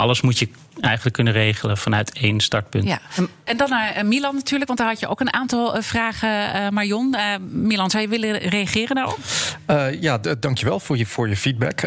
Alles 0.00 0.20
moet 0.20 0.38
je 0.38 0.48
eigenlijk 0.80 1.14
kunnen 1.14 1.32
regelen 1.32 1.76
vanuit 1.76 2.12
één 2.12 2.40
startpunt. 2.40 2.84
Ja. 2.84 3.00
En 3.44 3.56
dan 3.56 3.70
naar 3.70 3.92
eh, 3.92 4.04
Milan 4.04 4.34
natuurlijk, 4.34 4.66
want 4.66 4.78
daar 4.78 4.88
had 4.88 5.00
je 5.00 5.08
ook 5.08 5.20
een 5.20 5.32
aantal 5.32 5.76
eh, 5.76 5.82
vragen, 5.82 6.56
uh, 6.56 6.68
Marion. 6.68 7.14
Uh, 7.16 7.22
Milan, 7.50 7.90
zou 7.90 8.02
je 8.02 8.08
willen 8.08 8.38
reageren 8.38 8.96
daarop? 8.96 9.18
Uh, 9.66 10.00
ja, 10.02 10.18
dankjewel 10.18 10.80
voor 10.80 10.96
je, 10.96 11.06
voor 11.06 11.28
je 11.28 11.36
feedback. 11.36 11.80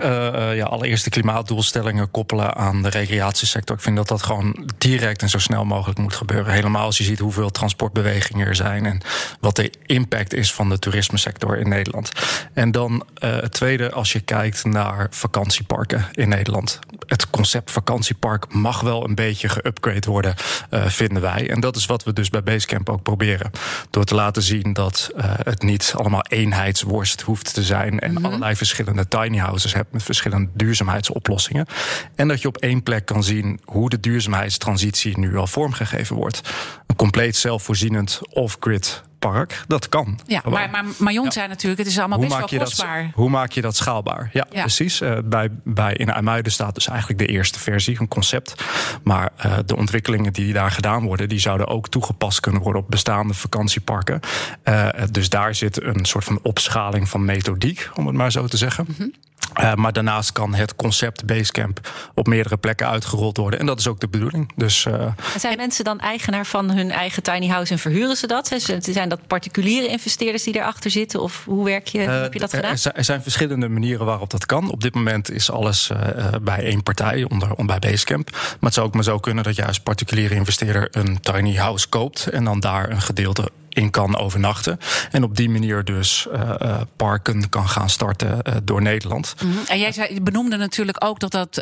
ja, 0.53 0.65
allereerst 0.65 1.03
de 1.03 1.10
klimaatdoelstellingen 1.10 2.12
koppelen 2.12 2.55
aan 2.55 2.82
de 2.82 2.89
recreatiesector. 2.89 3.75
Ik 3.75 3.82
vind 3.82 3.96
dat 3.96 4.08
dat 4.08 4.24
gewoon 4.24 4.70
direct 4.77 5.22
en 5.22 5.29
zo 5.29 5.39
snel 5.39 5.65
mogelijk 5.65 6.00
moet 6.00 6.15
gebeuren. 6.15 6.53
Helemaal 6.53 6.86
als 6.86 6.98
je 6.98 7.03
ziet 7.03 7.20
hoeveel 7.20 7.51
transportbewegingen 7.51 8.48
er 8.48 8.55
zijn 8.55 8.86
en 8.86 9.01
wat 9.39 9.55
de 9.55 9.72
impact 9.86 10.34
is 10.34 10.53
van 10.53 10.70
de 10.70 10.79
toerismesector 10.79 11.58
in 11.58 11.70
Nederland. 11.70 12.12
En 12.53 12.72
dan 12.72 13.05
het 13.20 13.51
tweede, 13.51 13.91
als 13.91 14.12
je 14.12 14.20
kijkt 14.20 14.65
naar 14.65 15.08
vakantieparken 15.10 16.05
in 16.12 16.29
Nederland. 16.29 16.79
Het 17.08 17.29
concept 17.29 17.72
vakantiepark 18.03 18.53
mag 18.53 18.81
wel 18.81 19.05
een 19.05 19.15
beetje 19.15 19.50
geupgrade 19.50 20.10
worden, 20.10 20.36
uh, 20.69 20.86
vinden 20.86 21.22
wij. 21.22 21.50
En 21.50 21.60
dat 21.60 21.75
is 21.75 21.86
wat 21.86 22.03
we 22.03 22.13
dus 22.13 22.29
bij 22.29 22.43
Basecamp 22.43 22.89
ook 22.89 23.03
proberen. 23.03 23.51
Door 23.89 24.03
te 24.03 24.15
laten 24.15 24.41
zien 24.41 24.74
dat 24.74 25.12
uh, 25.15 25.24
het 25.27 25.62
niet 25.62 25.93
allemaal 25.98 26.22
eenheidsworst 26.22 27.22
hoeft 27.22 27.53
te 27.53 27.63
zijn. 27.63 28.00
En 28.00 28.10
mm 28.10 28.15
-hmm. 28.15 28.25
allerlei 28.25 28.55
verschillende 28.55 29.07
tiny 29.07 29.38
houses 29.38 29.74
hebt 29.74 29.93
met 29.93 30.03
verschillende 30.03 30.50
duurzaamheidsoplossingen. 30.53 31.65
En 32.15 32.27
dat 32.27 32.41
je 32.41 32.48
op 32.48 32.57
één 32.57 32.83
plek 32.83 33.05
kan 33.05 33.24
zien 33.24 33.60
hoe 33.65 33.89
de 33.89 34.00
duurzaamheidstransitie 34.00 35.19
nu 35.19 35.38
al 35.38 35.48
vormgegeven 35.48 36.15
wordt. 36.15 36.41
Een 36.88 36.95
compleet 36.95 37.36
zelfvoorzienend 37.36 38.19
off-grid 38.29 39.03
park. 39.30 39.63
Dat 39.68 39.89
kan. 39.89 40.20
Ja, 40.25 40.42
maar, 40.50 40.86
maar 40.98 41.13
ja. 41.13 41.32
zei 41.32 41.48
natuurlijk, 41.48 41.82
het 41.82 41.89
is 41.89 42.00
allemaal 42.00 42.18
hoe 42.18 42.27
best 42.27 42.50
wel 42.50 42.59
kostbaar. 42.59 43.03
Dat, 43.03 43.12
hoe 43.14 43.29
maak 43.29 43.51
je 43.51 43.62
dat 43.62 43.75
schaalbaar? 43.75 44.29
Ja, 44.33 44.48
ja. 44.51 44.62
precies. 44.62 45.01
Uh, 45.01 45.18
bij, 45.25 45.50
bij 45.64 45.94
in 45.94 46.09
IJmuiden 46.09 46.51
staat 46.51 46.74
dus 46.74 46.88
eigenlijk 46.88 47.20
de 47.20 47.25
eerste 47.25 47.59
versie, 47.59 48.00
een 48.00 48.07
concept. 48.07 48.64
Maar 49.03 49.31
uh, 49.46 49.57
de 49.66 49.75
ontwikkelingen 49.75 50.33
die 50.33 50.53
daar 50.53 50.72
gedaan 50.72 51.03
worden, 51.05 51.29
die 51.29 51.40
zouden 51.40 51.68
ook 51.68 51.90
toegepast 51.90 52.40
kunnen 52.40 52.62
worden 52.62 52.81
op 52.81 52.90
bestaande 52.90 53.33
vakantieparken. 53.33 54.20
Uh, 54.64 54.88
dus 55.12 55.29
daar 55.29 55.55
zit 55.55 55.83
een 55.83 56.05
soort 56.05 56.24
van 56.24 56.40
opschaling 56.42 57.09
van 57.09 57.25
methodiek, 57.25 57.90
om 57.94 58.07
het 58.07 58.16
maar 58.16 58.31
zo 58.31 58.48
te 58.48 58.57
zeggen. 58.57 58.86
Mm 58.88 58.96
-hmm. 58.98 59.14
Uh, 59.60 59.74
maar 59.74 59.94
daarnaast 59.94 60.32
kan 60.32 60.53
het 60.53 60.75
concept 60.75 61.25
Basecamp 61.25 61.92
op 62.14 62.27
meerdere 62.27 62.58
plekken 62.58 62.88
uitgerold 62.88 63.38
worden. 63.38 63.60
En 63.60 63.66
dat 63.66 63.79
is 63.79 63.88
ook 63.88 64.00
de 64.00 64.08
bedoeling. 64.08 64.51
Dus, 64.56 64.86
uh, 64.86 65.06
zijn 65.38 65.58
mensen 65.58 65.84
dan 65.84 66.00
eigenaar 66.00 66.46
van 66.46 66.72
hun 66.72 66.92
eigen 66.92 67.24
tiny 67.24 67.48
house 67.48 67.72
en 67.72 67.79
verhuren 67.79 68.16
ze 68.16 68.27
dat? 68.27 68.51
Zijn 68.79 69.10
dat 69.10 69.27
particuliere 69.27 69.88
investeerders 69.88 70.44
die 70.44 70.56
erachter 70.56 70.92
zitten? 70.92 71.22
Of 71.22 71.46
hoe 71.46 71.66
werk 71.66 71.88
je, 71.88 72.00
uh, 72.00 72.22
heb 72.22 72.34
je 72.34 72.40
dat 72.40 72.53
gedaan? 72.53 72.77
Er 72.94 73.03
zijn 73.03 73.22
verschillende 73.22 73.70
manieren 73.70 74.06
waarop 74.06 74.29
dat 74.29 74.46
kan. 74.46 74.72
Op 74.72 74.82
dit 74.82 74.94
moment 74.94 75.32
is 75.32 75.51
alles 75.51 75.92
bij 76.42 76.64
één 76.64 76.84
partij, 76.84 77.24
onder, 77.24 77.53
onder 77.53 77.79
bij 77.79 77.92
Basecamp. 77.92 78.32
Maar 78.32 78.58
het 78.60 78.74
zou 78.74 78.88
ook 78.88 78.94
maar 78.94 79.03
zo 79.03 79.20
kunnen 79.20 79.44
dat 79.44 79.56
juist 79.56 79.84
particuliere 79.84 80.36
investeerder 80.36 80.88
een 80.92 81.20
tiny 81.20 81.56
house 81.56 81.90
koopt 81.90 82.27
en 82.27 82.44
dan 82.44 82.60
daar 82.60 82.90
een 82.90 83.01
gedeelte 83.01 83.50
in 83.74 83.90
kan 83.90 84.18
overnachten. 84.18 84.77
En 85.12 85.24
op 85.24 85.36
die 85.36 85.50
manier 85.50 85.83
dus 85.83 86.27
uh, 86.33 86.53
uh, 86.62 86.81
parken 86.96 87.50
kan 87.50 87.70
gaan 87.70 87.90
starten 87.90 88.40
uh, 88.44 88.53
door 88.64 88.81
Nederland. 88.81 89.36
Mm 89.44 89.51
-hmm. 89.51 89.64
En 89.68 89.79
jij 89.79 89.92
zei, 89.92 90.22
benoemde 90.22 90.57
natuurlijk 90.57 91.05
ook 91.05 91.20
dat 91.20 91.31
dat 91.31 91.62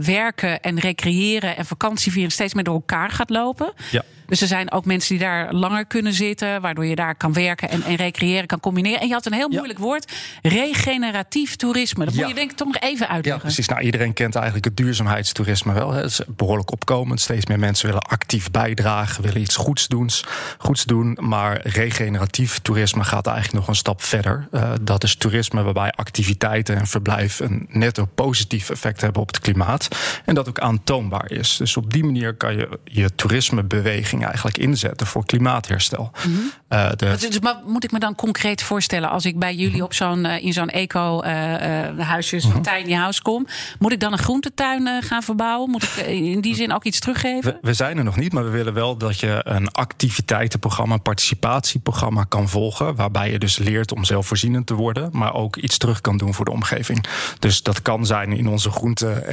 werken 0.00 0.60
en 0.60 0.78
recreëren 0.78 1.56
en 1.56 1.66
vakantievieren 1.66 2.32
steeds 2.32 2.54
meer 2.54 2.64
door 2.64 2.74
elkaar 2.74 3.10
gaat 3.10 3.30
lopen. 3.30 3.72
Ja. 3.90 4.02
Dus 4.30 4.40
er 4.40 4.46
zijn 4.46 4.72
ook 4.72 4.84
mensen 4.84 5.16
die 5.16 5.24
daar 5.24 5.52
langer 5.52 5.86
kunnen 5.86 6.12
zitten, 6.12 6.60
waardoor 6.60 6.86
je 6.86 6.94
daar 6.94 7.14
kan 7.14 7.32
werken 7.32 7.68
en, 7.68 7.82
en 7.82 7.94
recreëren 7.94 8.46
kan 8.46 8.60
combineren. 8.60 9.00
En 9.00 9.06
je 9.06 9.12
had 9.12 9.26
een 9.26 9.32
heel 9.32 9.48
moeilijk 9.48 9.78
ja. 9.78 9.84
woord: 9.84 10.12
regeneratief 10.42 11.56
toerisme. 11.56 12.04
Dat 12.04 12.14
ja. 12.14 12.20
moet 12.20 12.28
je 12.28 12.34
denk 12.34 12.50
ik 12.50 12.56
toch 12.56 12.66
nog 12.66 12.76
even 12.80 13.08
uitleggen. 13.08 13.32
Ja, 13.32 13.38
precies. 13.38 13.68
Nou, 13.68 13.80
iedereen 13.80 14.12
kent 14.12 14.34
eigenlijk 14.34 14.64
het 14.64 14.76
duurzaamheidstoerisme 14.76 15.72
wel. 15.72 15.92
Het 15.92 16.04
is 16.04 16.20
behoorlijk 16.36 16.72
opkomend. 16.72 17.20
Steeds 17.20 17.46
meer 17.46 17.58
mensen 17.58 17.86
willen 17.86 18.02
actief 18.02 18.50
bijdragen, 18.50 19.22
willen 19.22 19.40
iets 19.40 19.56
goeds 19.56 19.88
doen. 19.88 20.10
Goeds 20.58 20.84
doen 20.84 21.18
maar 21.20 21.60
regeneratief 21.62 22.58
toerisme 22.58 23.04
gaat 23.04 23.26
eigenlijk 23.26 23.56
nog 23.56 23.68
een 23.68 23.74
stap 23.74 24.02
verder. 24.02 24.48
Uh, 24.52 24.72
dat 24.82 25.04
is 25.04 25.14
toerisme 25.14 25.62
waarbij 25.62 25.90
activiteiten 25.90 26.76
en 26.76 26.86
verblijf 26.86 27.40
een 27.40 27.66
netto 27.68 28.04
positief 28.14 28.70
effect 28.70 29.00
hebben 29.00 29.22
op 29.22 29.28
het 29.28 29.38
klimaat. 29.40 29.88
En 30.24 30.34
dat 30.34 30.48
ook 30.48 30.58
aantoonbaar 30.58 31.30
is. 31.30 31.56
Dus 31.56 31.76
op 31.76 31.92
die 31.92 32.04
manier 32.04 32.34
kan 32.34 32.56
je 32.56 32.78
je 32.84 33.14
toerismebeweging 33.14 34.19
eigenlijk 34.24 34.58
inzetten 34.58 35.06
voor 35.06 35.24
klimaatherstel. 35.26 36.10
Mm 36.26 36.34
-hmm. 36.34 36.52
uh, 36.78 36.90
de... 36.96 37.16
dus, 37.18 37.40
maar 37.40 37.56
moet 37.66 37.84
ik 37.84 37.92
me 37.92 37.98
dan 37.98 38.14
concreet 38.14 38.62
voorstellen, 38.62 39.10
als 39.10 39.24
ik 39.24 39.38
bij 39.38 39.54
jullie 39.54 39.74
-hmm. 39.74 39.82
op 39.82 39.94
zo'n, 39.94 40.24
uh, 40.24 40.44
in 40.44 40.52
zo'n 40.52 40.68
eco-huisje, 40.68 42.40
zo'n 42.40 42.50
mm 42.50 42.54
-hmm. 42.64 42.82
tiny 42.82 42.94
house 42.94 43.22
kom, 43.22 43.46
moet 43.78 43.92
ik 43.92 44.00
dan 44.00 44.12
een 44.12 44.18
groentetuin 44.18 45.02
gaan 45.02 45.22
verbouwen? 45.22 45.70
Moet 45.70 45.82
ik 45.82 46.06
in 46.06 46.40
die 46.40 46.54
zin 46.54 46.72
ook 46.72 46.84
iets 46.84 47.00
teruggeven? 47.00 47.52
We, 47.52 47.58
we, 47.60 47.74
zijn 47.74 47.98
er 47.98 48.04
nog 48.04 48.16
niet, 48.16 48.32
maar 48.32 48.44
we 48.44 48.50
willen 48.50 48.74
wel 48.74 48.96
dat 48.96 49.20
je 49.20 49.40
een 49.44 49.70
activiteitenprogramma, 49.72 50.94
een 50.94 51.02
participatieprogramma 51.02 52.24
kan 52.24 52.48
volgen. 52.48 52.94
Waarbij 52.94 53.30
je 53.30 53.38
dus 53.38 53.58
leert 53.58 53.92
om 53.92 54.04
zelfvoorzienend 54.04 54.66
te 54.66 54.74
worden, 54.74 55.08
maar 55.12 55.34
ook 55.34 55.56
iets 55.56 55.78
terug 55.78 56.00
kan 56.00 56.16
doen 56.16 56.34
voor 56.34 56.44
de 56.44 56.50
omgeving. 56.50 57.04
Dus 57.38 57.62
dat 57.62 57.82
kan 57.82 58.06
zijn 58.06 58.32
in 58.32 58.48
onze 58.48 58.70
groente, 58.70 59.24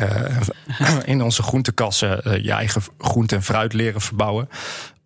uh, 0.79 0.97
in 1.13 1.21
onze 1.21 1.43
groentekassen 1.43 2.21
uh, 2.27 2.43
je 2.43 2.51
eigen 2.51 2.81
groente 2.97 3.35
en 3.35 3.43
fruit 3.43 3.73
leren 3.73 4.01
verbouwen. 4.01 4.49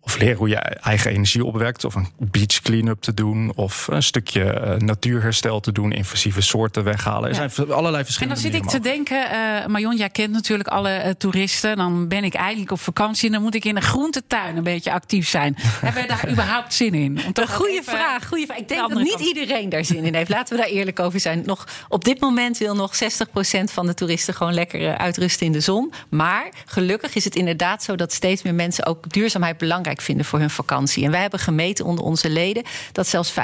Of 0.04 0.18
leren 0.18 0.36
hoe 0.36 0.48
je 0.48 0.56
eigen 0.56 1.10
energie 1.10 1.44
opwekt. 1.44 1.84
Of 1.84 1.94
een 1.94 2.08
beach 2.18 2.60
clean-up 2.62 3.00
te 3.00 3.14
doen. 3.14 3.52
Of 3.54 3.88
een 3.88 4.02
stukje 4.02 4.60
uh, 4.64 4.74
natuurherstel 4.76 5.60
te 5.60 5.72
doen. 5.72 5.92
Invasieve 5.92 6.40
soorten 6.40 6.84
weghalen. 6.84 7.30
Er 7.30 7.42
ja. 7.42 7.48
zijn 7.48 7.72
allerlei 7.72 8.04
verschillende 8.04 8.42
En 8.42 8.42
dan 8.42 8.52
zit 8.52 8.62
ik 8.62 8.68
te 8.70 8.80
denken, 8.80 9.24
uh, 9.32 9.66
Marion, 9.66 9.96
jij 9.96 10.10
kent 10.10 10.32
natuurlijk 10.32 10.68
alle 10.68 11.02
uh, 11.04 11.10
toeristen. 11.10 11.76
Dan 11.76 12.08
ben 12.08 12.24
ik 12.24 12.34
eigenlijk 12.34 12.70
op 12.70 12.80
vakantie. 12.80 13.26
En 13.26 13.32
dan 13.32 13.42
moet 13.42 13.54
ik 13.54 13.64
in 13.64 13.76
een 13.76 13.82
groentetuin 13.82 14.56
een 14.56 14.62
beetje 14.62 14.92
actief 14.92 15.28
zijn. 15.28 15.56
Hebben 15.60 16.02
we 16.02 16.08
daar 16.08 16.30
überhaupt 16.30 16.74
zin 16.74 16.94
in? 16.94 17.20
Een 17.32 17.48
goede 17.48 17.80
vraag, 17.84 18.28
goede 18.28 18.46
vraag. 18.46 18.58
Ik 18.58 18.68
denk 18.68 18.88
dat 18.88 18.98
niet 18.98 19.08
kant. 19.08 19.26
iedereen 19.26 19.68
daar 19.68 19.84
zin 19.84 20.04
in 20.04 20.14
heeft. 20.14 20.30
Laten 20.30 20.56
we 20.56 20.62
daar 20.62 20.72
eerlijk 20.72 21.00
over 21.00 21.20
zijn. 21.20 21.42
Nog, 21.44 21.66
op 21.88 22.04
dit 22.04 22.20
moment 22.20 22.58
wil 22.58 22.74
nog 22.74 22.94
60% 22.94 22.98
van 23.64 23.86
de 23.86 23.94
toeristen 23.94 24.34
gewoon 24.34 24.54
lekker 24.54 24.96
uitrusten 24.96 25.46
in 25.46 25.52
de 25.52 25.60
zon. 25.60 25.92
Maar 26.08 26.48
gelukkig 26.66 27.14
is 27.14 27.24
het 27.24 27.36
inderdaad 27.36 27.82
zo 27.82 27.96
dat 27.96 28.12
steeds 28.12 28.42
meer 28.42 28.54
mensen 28.54 28.86
ook 28.86 29.12
duurzaamheid 29.12 29.58
belangrijk 29.58 29.91
belangrijk 29.92 30.00
vinden 30.00 30.24
voor 30.24 30.38
hun 30.38 30.50
vakantie. 30.50 31.04
En 31.04 31.10
wij 31.10 31.20
hebben 31.20 31.40
gemeten 31.40 31.84
onder 31.84 32.04
onze 32.04 32.30
leden 32.30 32.62
dat 32.92 33.06
zelfs 33.06 33.32
50% 33.32 33.34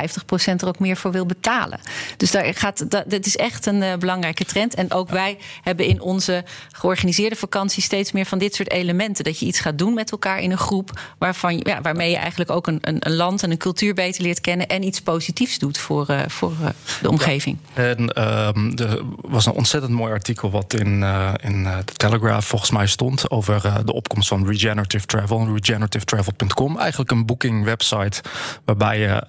er 0.56 0.68
ook 0.68 0.78
meer 0.78 0.96
voor 0.96 1.12
wil 1.12 1.26
betalen. 1.26 1.80
Dus 2.16 2.30
daar 2.30 2.54
gaat, 2.54 2.90
dat, 2.90 3.04
dit 3.06 3.26
is 3.26 3.36
echt 3.36 3.66
een 3.66 3.82
uh, 3.82 3.94
belangrijke 3.94 4.44
trend. 4.44 4.74
En 4.74 4.92
ook 4.92 5.08
wij 5.10 5.38
hebben 5.62 5.86
in 5.86 6.00
onze 6.00 6.44
georganiseerde 6.72 7.36
vakantie 7.36 7.82
steeds 7.82 8.12
meer 8.12 8.26
van 8.26 8.38
dit 8.38 8.54
soort 8.54 8.70
elementen. 8.70 9.24
Dat 9.24 9.38
je 9.38 9.46
iets 9.46 9.60
gaat 9.60 9.78
doen 9.78 9.94
met 9.94 10.10
elkaar 10.10 10.40
in 10.40 10.50
een 10.50 10.58
groep 10.58 11.00
waarvan, 11.18 11.58
ja, 11.58 11.80
waarmee 11.80 12.10
je 12.10 12.16
eigenlijk 12.16 12.50
ook 12.50 12.66
een, 12.66 12.78
een, 12.80 12.96
een 13.00 13.14
land 13.14 13.42
en 13.42 13.50
een 13.50 13.56
cultuur 13.56 13.94
beter 13.94 14.22
leert 14.22 14.40
kennen 14.40 14.66
en 14.66 14.82
iets 14.82 15.00
positiefs 15.00 15.58
doet 15.58 15.78
voor, 15.78 16.06
uh, 16.10 16.20
voor 16.26 16.52
uh, 16.60 16.68
de 17.02 17.08
omgeving. 17.08 17.58
Ja. 17.74 17.82
En 17.82 18.12
er 18.74 19.02
was 19.20 19.46
een 19.46 19.52
ontzettend 19.52 19.92
mooi 19.92 20.12
artikel 20.12 20.50
wat 20.50 20.74
in, 20.74 21.02
in 21.42 21.64
de 21.64 21.92
Telegraph 21.96 22.46
volgens 22.46 22.70
mij 22.70 22.86
stond 22.86 23.30
over 23.30 23.84
de 23.84 23.92
opkomst 23.92 24.28
van 24.28 24.46
regenerative 24.46 25.06
travel, 25.06 26.32
Eigenlijk 26.78 27.10
een 27.10 27.26
booking 27.26 27.64
website 27.64 28.22
waarbij 28.64 28.98
je 28.98 29.22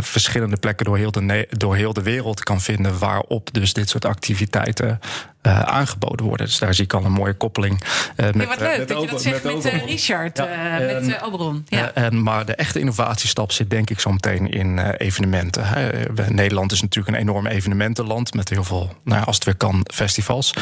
verschillende 0.00 0.56
plekken 0.56 0.86
door 0.86 0.96
heel, 0.96 1.10
de, 1.10 1.46
door 1.50 1.76
heel 1.76 1.92
de 1.92 2.02
wereld 2.02 2.42
kan 2.42 2.60
vinden 2.60 2.98
waarop 2.98 3.52
dus 3.52 3.72
dit 3.72 3.88
soort 3.88 4.04
activiteiten 4.04 5.00
uh, 5.46 5.60
aangeboden 5.60 6.26
worden. 6.26 6.46
Dus 6.46 6.58
daar 6.58 6.74
zie 6.74 6.84
ik 6.84 6.92
al 6.92 7.04
een 7.04 7.12
mooie 7.12 7.34
koppeling. 7.34 7.82
Uh, 8.16 8.26
met, 8.26 8.34
ja, 8.34 8.46
wat 8.46 8.60
leuk 8.60 8.78
met 8.78 8.88
dat 8.88 9.00
je 9.00 9.06
dat 9.06 9.22
zegt 9.22 9.44
met, 9.44 9.62
met 9.62 9.82
Richard, 9.86 10.38
ja, 10.38 10.78
met 10.78 11.22
Oberon. 11.22 11.66
Ja. 11.68 11.92
En, 11.92 12.22
maar 12.22 12.46
de 12.46 12.54
echte 12.54 12.80
innovatiestap 12.80 13.52
zit 13.52 13.70
denk 13.70 13.90
ik 13.90 14.00
zo 14.00 14.12
meteen 14.12 14.50
in 14.50 14.78
evenementen. 14.78 15.66
Hè. 15.66 15.90
Nederland 16.28 16.72
is 16.72 16.82
natuurlijk 16.82 17.16
een 17.16 17.22
enorm 17.22 17.46
evenementenland 17.46 18.34
met 18.34 18.48
heel 18.48 18.64
veel, 18.64 18.92
nou 19.04 19.20
ja, 19.20 19.26
als 19.26 19.34
het 19.34 19.44
weer 19.44 19.56
kan, 19.56 19.86
festivals. 19.94 20.54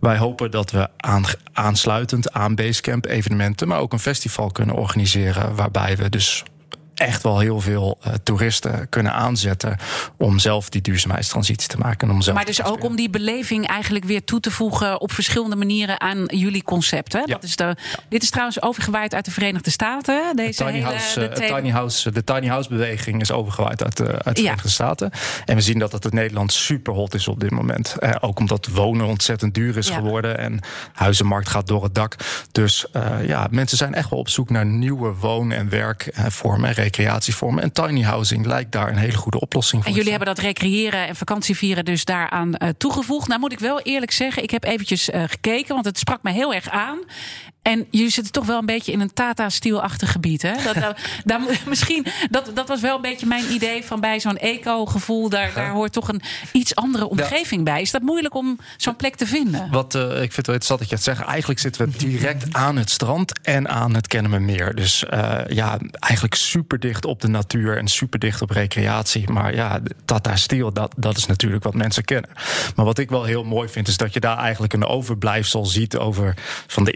Wij 0.00 0.16
hopen 0.16 0.50
dat 0.50 0.70
we 0.70 0.88
aan, 0.96 1.24
aansluitend 1.52 2.32
aan 2.32 2.54
Basecamp 2.54 3.06
evenementen, 3.06 3.68
maar 3.68 3.78
ook 3.78 3.92
een 3.92 3.98
festival 3.98 4.50
kunnen 4.50 4.74
organiseren 4.74 5.54
waarbij 5.54 5.96
we 5.96 6.08
dus 6.08 6.42
echt 7.06 7.22
wel 7.22 7.38
heel 7.38 7.60
veel 7.60 7.98
uh, 8.06 8.12
toeristen 8.22 8.88
kunnen 8.88 9.12
aanzetten 9.12 9.76
om 10.16 10.38
zelf 10.38 10.68
die 10.68 10.80
duurzaamheidstransitie 10.80 11.68
te 11.68 11.78
maken. 11.78 12.10
om 12.10 12.22
zelf 12.22 12.36
maar 12.36 12.46
dus 12.46 12.64
ook 12.64 12.84
om 12.84 12.96
die 12.96 13.10
beleving 13.10 13.66
eigenlijk 13.66 14.04
weer 14.04 14.24
toe 14.24 14.40
te 14.40 14.50
voegen 14.50 15.00
op 15.00 15.12
verschillende 15.12 15.56
manieren 15.56 16.00
aan 16.00 16.24
jullie 16.26 16.62
concept. 16.62 17.12
Hè? 17.12 17.18
Ja. 17.18 17.24
Dat 17.24 17.42
is 17.42 17.56
de, 17.56 17.76
dit 18.08 18.22
is 18.22 18.30
trouwens 18.30 18.62
overgewaaid 18.62 19.14
uit 19.14 19.24
de 19.24 19.30
Verenigde 19.30 19.70
Staten. 19.70 20.36
Deze 20.36 20.64
de 20.64 20.70
tiny, 20.70 20.78
hele, 20.78 20.84
house, 20.84 21.20
de, 21.20 21.28
tiny 21.28 21.70
house, 21.70 22.10
de 22.10 22.24
tiny 22.24 22.46
house 22.46 22.68
beweging 22.68 23.20
is 23.20 23.32
overgewaaid 23.32 23.84
uit, 23.84 23.96
de, 23.96 24.06
uit 24.22 24.36
de 24.36 24.42
Verenigde. 24.42 24.68
Staten. 24.68 25.10
En 25.44 25.54
we 25.54 25.60
zien 25.60 25.78
dat 25.78 25.92
het 25.92 26.04
in 26.04 26.14
Nederland 26.14 26.52
super 26.52 26.92
hot 26.92 27.14
is 27.14 27.28
op 27.28 27.40
dit 27.40 27.50
moment. 27.50 27.96
Eh, 27.98 28.14
ook 28.20 28.38
omdat 28.38 28.66
wonen 28.66 29.06
ontzettend 29.06 29.54
duur 29.54 29.76
is 29.76 29.90
geworden 29.90 30.38
en 30.38 30.60
huizenmarkt 30.92 31.48
gaat 31.48 31.66
door 31.66 31.82
het 31.82 31.94
dak. 31.94 32.16
Dus 32.52 32.86
uh, 32.92 33.26
ja, 33.26 33.48
mensen 33.50 33.76
zijn 33.76 33.94
echt 33.94 34.10
wel 34.10 34.18
op 34.18 34.28
zoek 34.28 34.50
naar 34.50 34.66
nieuwe 34.66 35.14
woon- 35.14 35.52
en 35.52 35.68
werkvormen 35.68 36.68
recreatievormen. 36.96 37.62
En 37.62 37.72
tiny 37.72 38.02
housing 38.02 38.46
lijkt 38.46 38.72
daar 38.72 38.88
een 38.88 38.96
hele 38.96 39.16
goede 39.16 39.40
oplossing 39.40 39.82
voor. 39.82 39.90
En 39.90 39.96
jullie 39.96 40.10
hebben 40.10 40.34
dat 40.34 40.44
recreëren 40.44 41.06
en 41.08 41.16
vakantievieren 41.16 41.84
dus 41.84 42.04
daaraan 42.04 42.48
uh, 42.48 42.68
toegevoegd. 42.76 43.28
Nou 43.28 43.40
moet 43.40 43.52
ik 43.52 43.58
wel 43.58 43.80
eerlijk 43.80 44.12
zeggen, 44.12 44.42
ik 44.42 44.50
heb 44.50 44.64
eventjes 44.64 45.08
uh, 45.08 45.22
gekeken, 45.26 45.74
want 45.74 45.86
het 45.86 45.98
sprak 45.98 46.22
me 46.22 46.32
heel 46.32 46.54
erg 46.54 46.68
aan. 46.68 46.98
En 47.62 47.86
jullie 47.90 48.10
zitten 48.10 48.32
toch 48.32 48.46
wel 48.46 48.58
een 48.58 48.66
beetje 48.66 48.92
in 48.92 49.00
een 49.00 49.12
Tata-stielachtig 49.12 50.12
gebied. 50.12 50.42
Hè? 50.42 50.52
Dat, 50.64 50.74
daar, 51.24 51.40
misschien, 51.66 52.06
dat, 52.30 52.50
dat 52.54 52.68
was 52.68 52.80
wel 52.80 52.96
een 52.96 53.02
beetje 53.02 53.26
mijn 53.26 53.52
idee 53.52 53.84
van 53.84 54.00
bij 54.00 54.20
zo'n 54.20 54.38
eco-gevoel. 54.38 55.28
Daar, 55.28 55.52
daar 55.54 55.70
hoort 55.70 55.92
toch 55.92 56.08
een 56.08 56.22
iets 56.52 56.74
andere 56.74 57.08
omgeving 57.08 57.66
ja. 57.66 57.72
bij. 57.72 57.80
Is 57.80 57.90
dat 57.90 58.02
moeilijk 58.02 58.34
om 58.34 58.58
zo'n 58.76 58.96
plek 58.96 59.16
te 59.16 59.26
vinden? 59.26 59.68
Wat 59.70 59.94
uh, 59.94 60.02
ik 60.02 60.32
vind 60.32 60.36
het 60.36 60.46
wel 60.46 60.54
interessant 60.54 60.80
dat 60.80 60.88
je 60.88 60.94
het 60.94 61.04
zegt. 61.04 61.20
Eigenlijk 61.20 61.60
zitten 61.60 61.84
we 61.84 61.96
direct 61.96 62.54
aan 62.54 62.76
het 62.76 62.90
strand 62.90 63.40
en 63.42 63.68
aan 63.68 63.94
het 63.94 64.06
Kennemermeer. 64.06 64.74
Dus 64.74 65.04
uh, 65.12 65.38
ja, 65.48 65.78
eigenlijk 65.98 66.34
super 66.34 66.80
dicht 66.80 67.04
op 67.04 67.20
de 67.20 67.28
natuur 67.28 67.76
en 67.76 67.88
super 67.88 68.18
dicht 68.18 68.42
op 68.42 68.50
recreatie. 68.50 69.30
Maar 69.30 69.54
ja, 69.54 69.80
Tata-stiel, 70.04 70.72
dat, 70.72 70.94
dat 70.96 71.16
is 71.16 71.26
natuurlijk 71.26 71.62
wat 71.62 71.74
mensen 71.74 72.04
kennen. 72.04 72.30
Maar 72.76 72.84
wat 72.84 72.98
ik 72.98 73.10
wel 73.10 73.24
heel 73.24 73.44
mooi 73.44 73.68
vind, 73.68 73.88
is 73.88 73.96
dat 73.96 74.12
je 74.12 74.20
daar 74.20 74.38
eigenlijk 74.38 74.72
een 74.72 74.84
overblijfsel 74.84 75.66
ziet 75.66 75.96
over 75.96 76.34
van 76.66 76.84
de 76.84 76.92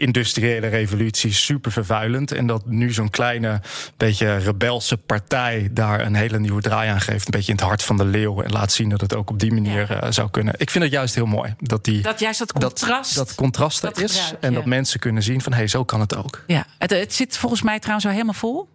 industriële 0.57 0.83
revolutie 0.83 1.33
super 1.33 1.71
vervuilend. 1.71 2.31
En 2.31 2.47
dat 2.47 2.65
nu 2.65 2.93
zo'n 2.93 3.09
kleine, 3.09 3.61
beetje 3.97 4.37
rebelse 4.37 4.97
partij 4.97 5.69
daar 5.71 6.05
een 6.05 6.15
hele 6.15 6.39
nieuwe 6.39 6.61
draai 6.61 6.89
aan 6.89 7.01
geeft. 7.01 7.25
Een 7.25 7.31
beetje 7.31 7.51
in 7.51 7.57
het 7.57 7.67
hart 7.67 7.83
van 7.83 7.97
de 7.97 8.05
leeuw. 8.05 8.41
En 8.41 8.51
laat 8.51 8.71
zien 8.71 8.89
dat 8.89 9.01
het 9.01 9.15
ook 9.15 9.29
op 9.29 9.39
die 9.39 9.53
manier 9.53 9.91
ja. 9.91 10.03
uh, 10.03 10.11
zou 10.11 10.29
kunnen. 10.29 10.53
Ik 10.57 10.69
vind 10.69 10.83
het 10.83 10.93
juist 10.93 11.15
heel 11.15 11.25
mooi. 11.25 11.55
Dat, 11.59 11.83
die, 11.83 12.01
dat 12.01 12.19
juist 12.19 12.39
dat 12.39 12.53
contrast. 12.53 13.15
Dat, 13.15 13.27
dat 13.27 13.35
contrast 13.35 13.83
er 13.83 14.03
is. 14.03 14.19
Gebruik, 14.19 14.43
en 14.43 14.49
ja. 14.49 14.55
dat 14.55 14.65
mensen 14.65 14.99
kunnen 14.99 15.23
zien 15.23 15.41
van 15.41 15.51
hé, 15.51 15.57
hey, 15.57 15.67
zo 15.67 15.83
kan 15.83 15.99
het 15.99 16.15
ook. 16.15 16.43
Ja, 16.47 16.65
het, 16.77 16.89
het 16.89 17.13
zit 17.13 17.37
volgens 17.37 17.61
mij 17.61 17.79
trouwens 17.79 18.05
al 18.05 18.11
helemaal 18.11 18.33
vol. 18.33 18.69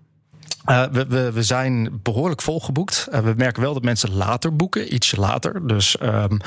Uh, 0.67 0.85
we, 0.93 1.07
we, 1.07 1.33
we, 1.33 1.43
zijn 1.43 2.01
behoorlijk 2.03 2.43
volgeboekt. 2.43 3.09
Uh, 3.13 3.19
we 3.19 3.35
merken 3.37 3.63
wel 3.63 3.75
dat 3.75 3.83
mensen 3.83 4.15
later 4.15 4.57
boeken, 4.57 4.95
ietsje 4.95 5.21
later. 5.21 5.67
Dus 5.67 5.97
um, 6.03 6.41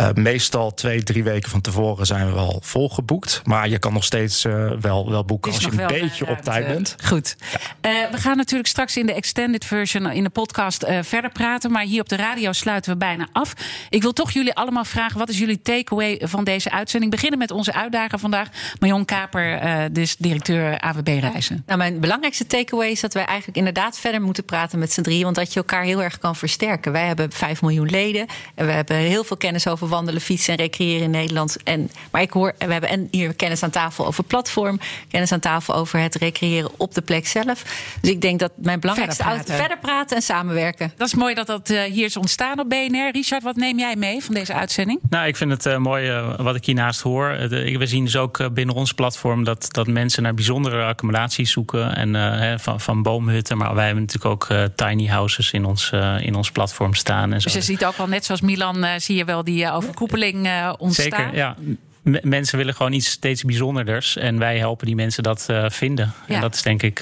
uh, 0.00 0.08
meestal 0.14 0.74
twee, 0.74 1.02
drie 1.02 1.24
weken 1.24 1.50
van 1.50 1.60
tevoren 1.60 2.06
zijn 2.06 2.26
we 2.26 2.32
wel 2.32 2.60
volgeboekt. 2.64 3.40
Maar 3.44 3.68
je 3.68 3.78
kan 3.78 3.92
nog 3.92 4.04
steeds 4.04 4.42
wel, 4.80 5.10
wel 5.10 5.24
boeken 5.24 5.52
als 5.52 5.62
je 5.62 5.70
een 5.70 5.86
beetje 5.86 6.26
op 6.26 6.38
tijd 6.38 6.66
bent. 6.66 6.96
Goed. 7.04 7.36
Ja. 7.82 8.10
we 8.10 8.18
gaan 8.18 8.36
natuurlijk 8.36 8.68
straks 8.68 8.96
in 8.96 9.06
de 9.06 9.14
extended 9.14 9.64
version 9.64 10.10
in 10.10 10.24
de 10.24 10.30
podcast 10.30 10.86
verder 11.00 11.30
praten. 11.30 11.70
Maar 11.70 11.84
hier 11.84 12.00
op 12.00 12.08
de 12.08 12.16
radio 12.16 12.52
sluiten 12.52 12.92
we 12.92 12.98
bijna 12.98 13.28
af. 13.32 13.54
Ik 13.90 14.02
wil 14.02 14.12
toch 14.12 14.30
jullie 14.30 14.54
allemaal 14.54 14.84
vragen: 14.84 15.18
wat 15.18 15.28
is 15.28 15.38
jullie 15.38 15.62
takeaway 15.62 16.20
van 16.24 16.44
deze 16.44 16.70
uitzending? 16.70 17.12
Beginnen 17.12 17.38
met 17.38 17.50
onze 17.50 17.72
uitdager 17.72 18.18
vandaag, 18.18 18.48
Marion 18.78 19.04
Kaper, 19.04 19.60
dus 19.92 20.16
directeur 20.16 20.80
AWB 20.80 21.08
Reizen. 21.08 21.62
Nou, 21.66 21.78
mijn 21.78 22.00
belangrijkste 22.00 22.46
takeaway 22.46 22.90
is 22.90 23.00
dat 23.00 23.14
wij 23.14 23.24
eigenlijk 23.24 23.53
inderdaad 23.56 23.98
verder 23.98 24.20
moeten 24.20 24.44
praten 24.44 24.78
met 24.78 24.92
z'n 24.92 25.02
drieën. 25.02 25.24
Want 25.24 25.36
dat 25.36 25.52
je 25.52 25.58
elkaar 25.58 25.84
heel 25.84 26.02
erg 26.02 26.18
kan 26.18 26.36
versterken. 26.36 26.92
Wij 26.92 27.06
hebben 27.06 27.32
5 27.32 27.62
miljoen 27.62 27.90
leden. 27.90 28.26
En 28.54 28.66
we 28.66 28.72
hebben 28.72 28.96
heel 28.96 29.24
veel 29.24 29.36
kennis 29.36 29.68
over 29.68 29.88
wandelen, 29.88 30.20
fietsen 30.20 30.56
en 30.56 30.58
recreëren 30.60 31.02
in 31.02 31.10
Nederland. 31.10 31.56
En, 31.62 31.90
maar 32.10 32.22
ik 32.22 32.30
hoor, 32.30 32.54
we 32.58 32.72
hebben 32.72 32.90
en 32.90 33.08
hier 33.10 33.34
kennis 33.34 33.62
aan 33.62 33.70
tafel 33.70 34.06
over 34.06 34.24
platform. 34.24 34.78
Kennis 35.08 35.32
aan 35.32 35.40
tafel 35.40 35.74
over 35.74 35.98
het 35.98 36.14
recreëren 36.14 36.70
op 36.76 36.94
de 36.94 37.02
plek 37.02 37.26
zelf. 37.26 37.62
Dus 38.00 38.10
ik 38.10 38.20
denk 38.20 38.38
dat 38.38 38.52
mijn 38.56 38.80
belangrijkste 38.80 39.22
verder 39.22 39.44
praten, 39.44 39.60
verder 39.60 39.78
praten 39.78 40.16
en 40.16 40.22
samenwerken. 40.22 40.92
Dat 40.96 41.06
is 41.06 41.14
mooi 41.14 41.34
dat 41.34 41.46
dat 41.46 41.70
uh, 41.70 41.82
hier 41.82 42.04
is 42.04 42.16
ontstaan 42.16 42.60
op 42.60 42.68
BNR. 42.68 43.10
Richard, 43.12 43.42
wat 43.42 43.56
neem 43.56 43.78
jij 43.78 43.96
mee 43.96 44.22
van 44.24 44.34
deze 44.34 44.54
uitzending? 44.54 45.00
Nou, 45.08 45.26
ik 45.26 45.36
vind 45.36 45.50
het 45.50 45.66
uh, 45.66 45.76
mooi 45.76 46.10
uh, 46.10 46.38
wat 46.38 46.56
ik 46.56 46.64
hiernaast 46.64 47.00
hoor. 47.00 47.36
we 47.48 47.86
zien 47.86 48.04
dus 48.04 48.16
ook 48.16 48.54
binnen 48.54 48.74
ons 48.74 48.92
platform 48.92 49.44
dat, 49.44 49.66
dat 49.70 49.86
mensen 49.86 50.22
naar 50.22 50.34
bijzondere 50.34 50.84
accommodaties 50.84 51.52
zoeken. 51.52 51.96
En 51.96 52.60
van, 52.60 52.80
van 52.80 53.02
Maar 53.50 53.74
wij 53.74 53.84
hebben 53.84 54.02
natuurlijk 54.02 54.32
ook 54.32 54.48
uh, 54.50 54.64
tiny 54.74 55.06
houses 55.06 55.50
in 55.50 55.64
ons, 55.64 55.90
uh, 55.94 56.16
in 56.20 56.34
ons 56.34 56.50
platform 56.50 56.94
staan. 56.94 57.32
En 57.32 57.40
zo. 57.40 57.44
Dus 57.44 57.54
je 57.54 57.72
ziet 57.72 57.84
ook 57.84 57.96
al, 57.96 58.06
net 58.06 58.24
zoals 58.24 58.40
Milan, 58.40 58.84
uh, 58.84 58.90
zie 58.96 59.16
je 59.16 59.24
wel 59.24 59.44
die 59.44 59.70
overkoepeling 59.70 60.48
ontstaan. 60.78 61.04
Zeker, 61.10 61.34
ja. 61.34 61.56
M 62.02 62.16
mensen 62.22 62.58
willen 62.58 62.74
gewoon 62.74 62.92
iets 62.92 63.10
steeds 63.10 63.42
bijzonderders. 63.42 64.16
En 64.16 64.38
wij 64.38 64.58
helpen 64.58 64.86
die 64.86 64.94
mensen 64.94 65.22
dat 65.22 65.46
vinden. 65.66 66.12
Ja. 66.28 66.34
En 66.34 66.40
dat 66.40 66.54
is 66.54 66.62
denk 66.62 66.82
ik 66.82 67.00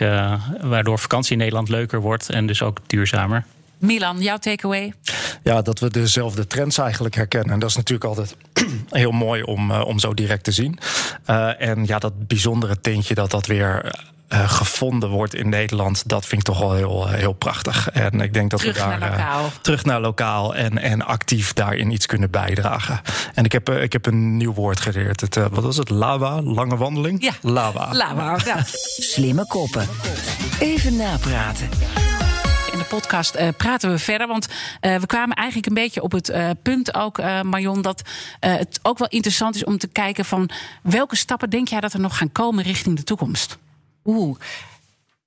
waardoor 0.60 0.98
vakantie 0.98 1.32
in 1.32 1.38
Nederland 1.38 1.68
leuker 1.68 2.00
wordt. 2.00 2.30
En 2.30 2.46
dus 2.46 2.62
ook 2.62 2.78
duurzamer. 2.86 3.44
Milan, 3.82 4.20
jouw 4.20 4.36
takeaway? 4.36 4.92
Ja, 5.42 5.62
dat 5.62 5.78
we 5.78 5.90
dezelfde 5.90 6.46
trends 6.46 6.78
eigenlijk 6.78 7.14
herkennen. 7.14 7.52
En 7.52 7.58
dat 7.58 7.70
is 7.70 7.76
natuurlijk 7.76 8.04
altijd 8.04 8.36
heel 8.90 9.10
mooi 9.10 9.42
om, 9.42 9.70
uh, 9.70 9.84
om 9.86 9.98
zo 9.98 10.14
direct 10.14 10.44
te 10.44 10.52
zien. 10.52 10.78
Uh, 11.26 11.60
en 11.60 11.86
ja, 11.86 11.98
dat 11.98 12.26
bijzondere 12.26 12.80
tintje 12.80 13.14
dat 13.14 13.30
dat 13.30 13.46
weer 13.46 13.94
uh, 14.28 14.50
gevonden 14.50 15.08
wordt 15.08 15.34
in 15.34 15.48
Nederland, 15.48 16.08
dat 16.08 16.26
vind 16.26 16.40
ik 16.40 16.54
toch 16.54 16.58
wel 16.58 16.74
heel, 16.74 17.08
heel 17.08 17.32
prachtig. 17.32 17.90
En 17.90 18.20
ik 18.20 18.34
denk 18.34 18.50
dat 18.50 18.60
terug 18.60 18.74
we 18.76 18.82
daar 18.82 18.98
naar 18.98 19.10
lokaal. 19.10 19.44
Uh, 19.44 19.50
terug 19.60 19.84
naar 19.84 20.00
lokaal 20.00 20.54
en, 20.54 20.78
en 20.78 21.02
actief 21.02 21.52
daarin 21.52 21.90
iets 21.90 22.06
kunnen 22.06 22.30
bijdragen. 22.30 23.00
En 23.34 23.44
ik 23.44 23.52
heb, 23.52 23.70
uh, 23.70 23.82
ik 23.82 23.92
heb 23.92 24.06
een 24.06 24.36
nieuw 24.36 24.52
woord 24.52 24.80
geleerd. 24.80 25.20
Het, 25.20 25.34
wat 25.34 25.62
was 25.62 25.76
het? 25.76 25.90
Lava? 25.90 26.42
Lange 26.42 26.76
wandeling? 26.76 27.22
Ja. 27.22 27.32
Lava. 27.40 27.88
Lava. 27.92 28.38
Ja. 28.44 28.64
Slimme 28.98 29.46
koppen. 29.46 29.88
Even 30.58 30.96
napraten 30.96 31.68
podcast 32.84 33.36
uh, 33.36 33.48
praten 33.56 33.90
we 33.90 33.98
verder. 33.98 34.26
Want 34.26 34.48
uh, 34.80 34.96
we 34.96 35.06
kwamen 35.06 35.36
eigenlijk 35.36 35.66
een 35.66 35.74
beetje 35.74 36.02
op 36.02 36.12
het 36.12 36.30
uh, 36.30 36.50
punt 36.62 36.94
ook, 36.94 37.18
Marion, 37.42 37.82
dat 37.82 38.02
het 38.40 38.80
ook 38.82 38.98
wel 38.98 39.08
interessant 39.08 39.54
is 39.54 39.64
om 39.64 39.78
te 39.78 39.88
kijken 39.88 40.24
van 40.24 40.50
welke 40.82 41.16
stappen 41.16 41.50
denk 41.50 41.68
jij 41.68 41.80
dat 41.80 41.92
er 41.92 42.00
nog 42.00 42.16
gaan 42.16 42.32
komen 42.32 42.64
richting 42.64 42.96
de 42.96 43.04
toekomst? 43.04 43.58
Oeh. 44.04 44.38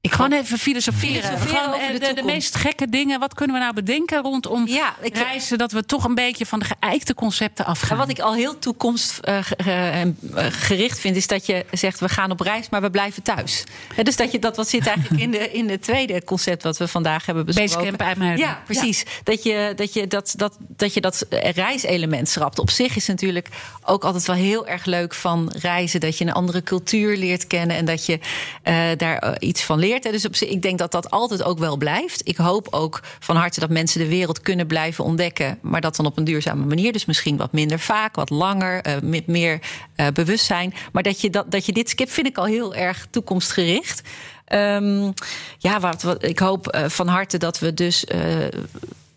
Ik 0.05 0.13
gewoon 0.13 0.31
even 0.31 0.57
filosoferen. 0.57 1.23
filosoferen 1.23 1.57
gewoon 1.57 1.73
over 1.73 1.93
de, 1.93 1.99
de, 1.99 2.13
de, 2.13 2.23
meest 2.23 2.55
gekke 2.55 2.89
dingen. 2.89 3.19
Wat 3.19 3.33
kunnen 3.33 3.55
we 3.55 3.61
nou 3.61 3.73
bedenken 3.73 4.21
rondom 4.21 4.67
ja, 4.67 4.95
ik, 5.01 5.17
reizen? 5.17 5.57
Dat 5.57 5.71
we 5.71 5.85
toch 5.85 6.03
een 6.03 6.15
beetje 6.15 6.45
van 6.45 6.59
de 6.59 6.65
geëikte 6.65 7.13
concepten 7.13 7.65
afgaan. 7.65 7.97
Wat 7.97 8.09
ik 8.09 8.19
al 8.19 8.33
heel 8.33 8.59
toekomstgericht 8.59 10.99
vind, 10.99 11.15
is 11.15 11.27
dat 11.27 11.45
je 11.45 11.65
zegt: 11.71 11.99
we 11.99 12.09
gaan 12.09 12.31
op 12.31 12.39
reis, 12.39 12.69
maar 12.69 12.81
we 12.81 12.89
blijven 12.89 13.23
thuis. 13.23 13.63
Dus 14.03 14.15
dat, 14.15 14.31
je, 14.31 14.39
dat 14.39 14.55
wat 14.55 14.69
zit 14.69 14.87
eigenlijk 14.87 15.21
in, 15.21 15.31
de, 15.31 15.51
in 15.59 15.69
het 15.69 15.81
tweede 15.81 16.23
concept 16.23 16.63
wat 16.63 16.77
we 16.77 16.87
vandaag 16.87 17.25
hebben 17.25 17.45
besproken. 17.45 17.97
Basecamp 17.97 18.37
Ja, 18.37 18.61
precies. 18.65 18.99
Ja. 18.99 19.05
Dat, 19.23 19.43
je, 19.43 19.73
dat, 19.75 19.93
je 19.93 20.07
dat, 20.07 20.33
dat, 20.37 20.57
dat 20.59 20.93
je 20.93 21.01
dat 21.01 21.25
reiselement 21.29 22.29
schrapt. 22.29 22.59
Op 22.59 22.69
zich 22.69 22.95
is 22.95 23.07
natuurlijk 23.07 23.49
ook 23.83 24.03
altijd 24.03 24.25
wel 24.25 24.35
heel 24.35 24.67
erg 24.67 24.85
leuk 24.85 25.13
van 25.13 25.51
reizen. 25.59 25.99
Dat 25.99 26.17
je 26.17 26.25
een 26.25 26.33
andere 26.33 26.63
cultuur 26.63 27.17
leert 27.17 27.47
kennen 27.47 27.77
en 27.77 27.85
dat 27.85 28.05
je 28.05 28.19
uh, 28.63 28.85
daar 28.97 29.39
iets 29.39 29.63
van 29.63 29.79
leert. 29.79 29.93
Dus 30.01 30.25
op, 30.25 30.35
ik 30.35 30.61
denk 30.61 30.77
dat 30.77 30.91
dat 30.91 31.09
altijd 31.11 31.43
ook 31.43 31.59
wel 31.59 31.77
blijft. 31.77 32.27
Ik 32.27 32.37
hoop 32.37 32.67
ook 32.71 33.01
van 33.19 33.35
harte 33.35 33.59
dat 33.59 33.69
mensen 33.69 33.99
de 33.99 34.07
wereld 34.07 34.41
kunnen 34.41 34.67
blijven 34.67 35.03
ontdekken. 35.03 35.57
Maar 35.61 35.81
dat 35.81 35.95
dan 35.95 36.05
op 36.05 36.17
een 36.17 36.23
duurzame 36.23 36.65
manier. 36.65 36.93
Dus 36.93 37.05
misschien 37.05 37.37
wat 37.37 37.51
minder 37.51 37.79
vaak, 37.79 38.15
wat 38.15 38.29
langer, 38.29 38.81
eh, 38.81 38.93
met 39.01 39.27
meer 39.27 39.59
eh, 39.95 40.07
bewustzijn. 40.13 40.73
Maar 40.91 41.03
dat 41.03 41.21
je, 41.21 41.29
dat, 41.29 41.51
dat 41.51 41.65
je 41.65 41.71
dit 41.71 41.89
skip 41.89 42.09
vind 42.09 42.27
ik 42.27 42.37
al 42.37 42.45
heel 42.45 42.75
erg 42.75 43.07
toekomstgericht. 43.09 44.01
Ehm, 44.45 45.11
ja, 45.57 45.79
wat, 45.79 46.23
ik 46.23 46.39
hoop 46.39 46.67
eh, 46.67 46.89
van 46.89 47.07
harte 47.07 47.37
dat 47.37 47.59
we 47.59 47.73
dus 47.73 48.05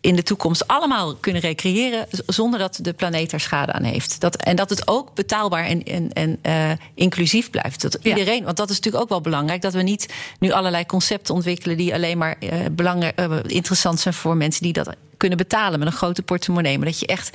in 0.00 0.16
de 0.16 0.22
toekomst 0.22 0.66
allemaal 0.68 1.14
kunnen 1.14 1.42
recreëren 1.42 2.06
zonder 2.26 2.58
dat 2.58 2.78
de 2.82 2.92
planeet 2.92 3.32
er 3.32 3.40
schade 3.40 3.72
aan 3.72 3.82
heeft. 3.82 4.20
Dat, 4.20 4.36
en 4.36 4.56
dat 4.56 4.70
het 4.70 4.88
ook 4.88 5.14
betaalbaar 5.14 5.64
en, 5.64 5.82
en, 5.82 6.12
en 6.12 6.38
eh, 6.42 6.70
inclusief 6.94 7.50
blijft. 7.50 7.82
Dat 7.82 7.98
Ja. 8.02 8.10
iedereen, 8.16 8.44
want 8.44 8.56
dat 8.56 8.70
is 8.70 8.76
natuurlijk 8.76 9.02
ook 9.02 9.08
wel 9.10 9.20
belangrijk, 9.20 9.62
dat 9.62 9.72
we 9.72 9.82
niet 9.82 10.08
nu 10.38 10.50
allerlei 10.50 10.86
concepten 10.86 11.34
ontwikkelen 11.34 11.76
die 11.76 11.94
alleen 11.94 12.18
maar 12.18 12.38
belangrijk, 12.72 13.18
eh, 13.18 13.36
interessant 13.46 14.00
zijn 14.00 14.14
voor 14.14 14.36
mensen 14.36 14.62
die 14.62 14.72
dat 14.72 14.88
kunnen 15.16 15.38
betalen 15.38 15.78
met 15.78 15.88
een 15.88 15.94
grote 15.94 16.22
portemonnee. 16.22 16.76
Maar 16.78 16.86
dat 16.86 17.00
je 17.00 17.06
echt 17.06 17.30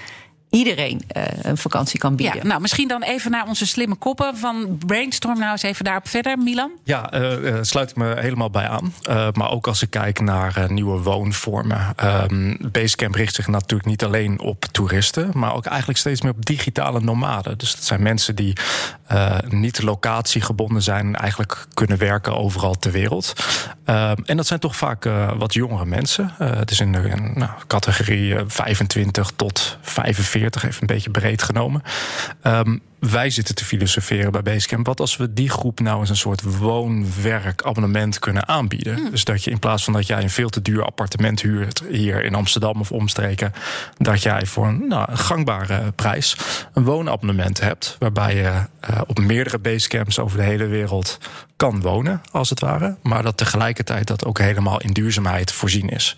iedereen 0.54 1.02
eh, 1.08 1.24
een 1.42 1.58
vakantie 1.58 2.00
kan 2.00 2.16
bieden. 2.16 2.38
Ja, 2.38 2.44
nou, 2.44 2.62
misschien 2.62 2.88
dan 2.88 3.04
even 3.04 3.32
naar 3.32 3.48
onze 3.48 3.68
slimme 3.68 3.96
koppen 3.96 4.38
van 4.38 4.78
Brainstorm 4.86 5.40
nou 5.40 5.52
eens 5.52 5.62
even 5.62 5.86
daarop 5.86 6.08
verder, 6.08 6.38
Milan. 6.38 6.72
Ja, 6.84 7.12
eh, 7.12 7.48
eh, 7.48 7.58
sluit 7.62 7.90
ik 7.90 7.96
me 7.96 8.20
helemaal 8.20 8.50
bij 8.50 8.68
aan. 8.68 8.94
Eh, 9.02 9.28
maar 9.34 9.52
ook 9.52 9.68
als 9.68 9.82
ik 9.82 9.90
kijk 9.90 10.20
naar 10.20 10.58
eh, 10.58 10.68
nieuwe 10.70 11.02
woonvormen. 11.02 11.94
Ehm, 11.96 12.56
Basecamp 12.72 13.16
richt 13.16 13.36
zich 13.36 13.48
natuurlijk 13.48 13.90
niet 13.90 14.04
alleen 14.04 14.40
op 14.40 14.66
toeristen, 14.72 15.30
maar 15.34 15.56
ook 15.56 15.66
eigenlijk 15.66 16.00
steeds 16.00 16.22
meer 16.22 16.32
op 16.32 16.46
digitale 16.46 17.00
nomaden. 17.00 17.58
Dus 17.58 17.76
dat 17.76 17.84
zijn 17.84 18.02
mensen 18.02 18.36
die 18.36 18.54
eh, 19.14 19.38
niet 19.50 19.82
locatiegebonden 19.82 20.82
zijn 20.82 21.06
en 21.06 21.16
eigenlijk 21.16 21.66
kunnen 21.74 21.98
werken 21.98 22.38
overal 22.38 22.74
ter 22.74 22.92
wereld. 22.92 23.34
Ehm, 23.86 24.16
en 24.26 24.38
dat 24.38 24.48
zijn 24.48 24.60
toch 24.60 24.76
vaak 24.76 25.06
eh, 25.06 25.32
wat 25.38 25.54
jongere 25.54 25.86
mensen. 25.86 26.32
Eh, 26.40 26.56
het 26.56 26.72
is 26.72 26.80
in 26.80 26.92
de 26.92 27.32
nou, 27.34 27.52
categorie 27.68 28.36
eh, 28.36 28.44
25 28.48 29.32
tot 29.36 29.78
45, 29.82 30.66
even 30.66 30.82
een 30.82 30.88
beetje 30.88 31.10
breed 31.10 31.44
genomen. 31.44 31.82
Ehm, 32.42 32.78
wij 33.12 33.30
zitten 33.30 33.56
te 33.56 33.66
filosoferen 33.66 34.32
bij 34.32 34.42
Basecamp. 34.42 34.86
Wat 34.86 35.00
als 35.00 35.18
we 35.18 35.34
die 35.34 35.50
groep 35.50 35.80
nou 35.80 36.00
eens 36.00 36.10
een 36.10 36.16
soort 36.16 36.58
woon-werk-abonnement 36.58 38.20
kunnen 38.20 38.48
aanbieden? 38.48 39.12
Dus 39.12 39.24
dat 39.24 39.44
je 39.44 39.52
in 39.52 39.60
plaats 39.60 39.84
van 39.84 39.94
dat 39.94 40.08
jij 40.08 40.24
een 40.24 40.30
veel 40.30 40.50
te 40.50 40.62
duur 40.62 40.86
appartement 40.86 41.42
huurt 41.42 41.84
hier 41.90 42.24
in 42.24 42.36
Amsterdam 42.36 42.80
of 42.80 42.92
omstreken, 42.92 43.54
dat 43.98 44.22
jij 44.22 44.46
voor 44.46 44.68
een, 44.68 44.88
nou, 44.88 45.12
een 45.12 45.18
gangbare 45.18 45.92
prijs 45.92 46.38
een 46.74 46.84
woonabonnement 46.84 47.60
hebt. 47.60 47.96
Waarbij 48.00 48.36
je 48.36 48.68
eh, 48.80 49.02
op 49.08 49.20
meerdere 49.20 49.60
Basecamps 49.60 50.20
over 50.20 50.38
de 50.38 50.44
hele 50.44 50.66
wereld 50.66 51.18
kan 51.70 51.82
wonen, 51.82 52.22
als 52.32 52.50
het 52.50 52.60
ware. 52.60 52.98
Maar 53.02 53.24
dat 53.24 53.38
tegelijkertijd 53.38 54.08
dat 54.08 54.26
ook 54.26 54.40
helemaal 54.40 54.82
in 54.82 54.92
duurzaamheid 54.92 55.52
voorzien 55.52 55.90
is. 55.90 56.18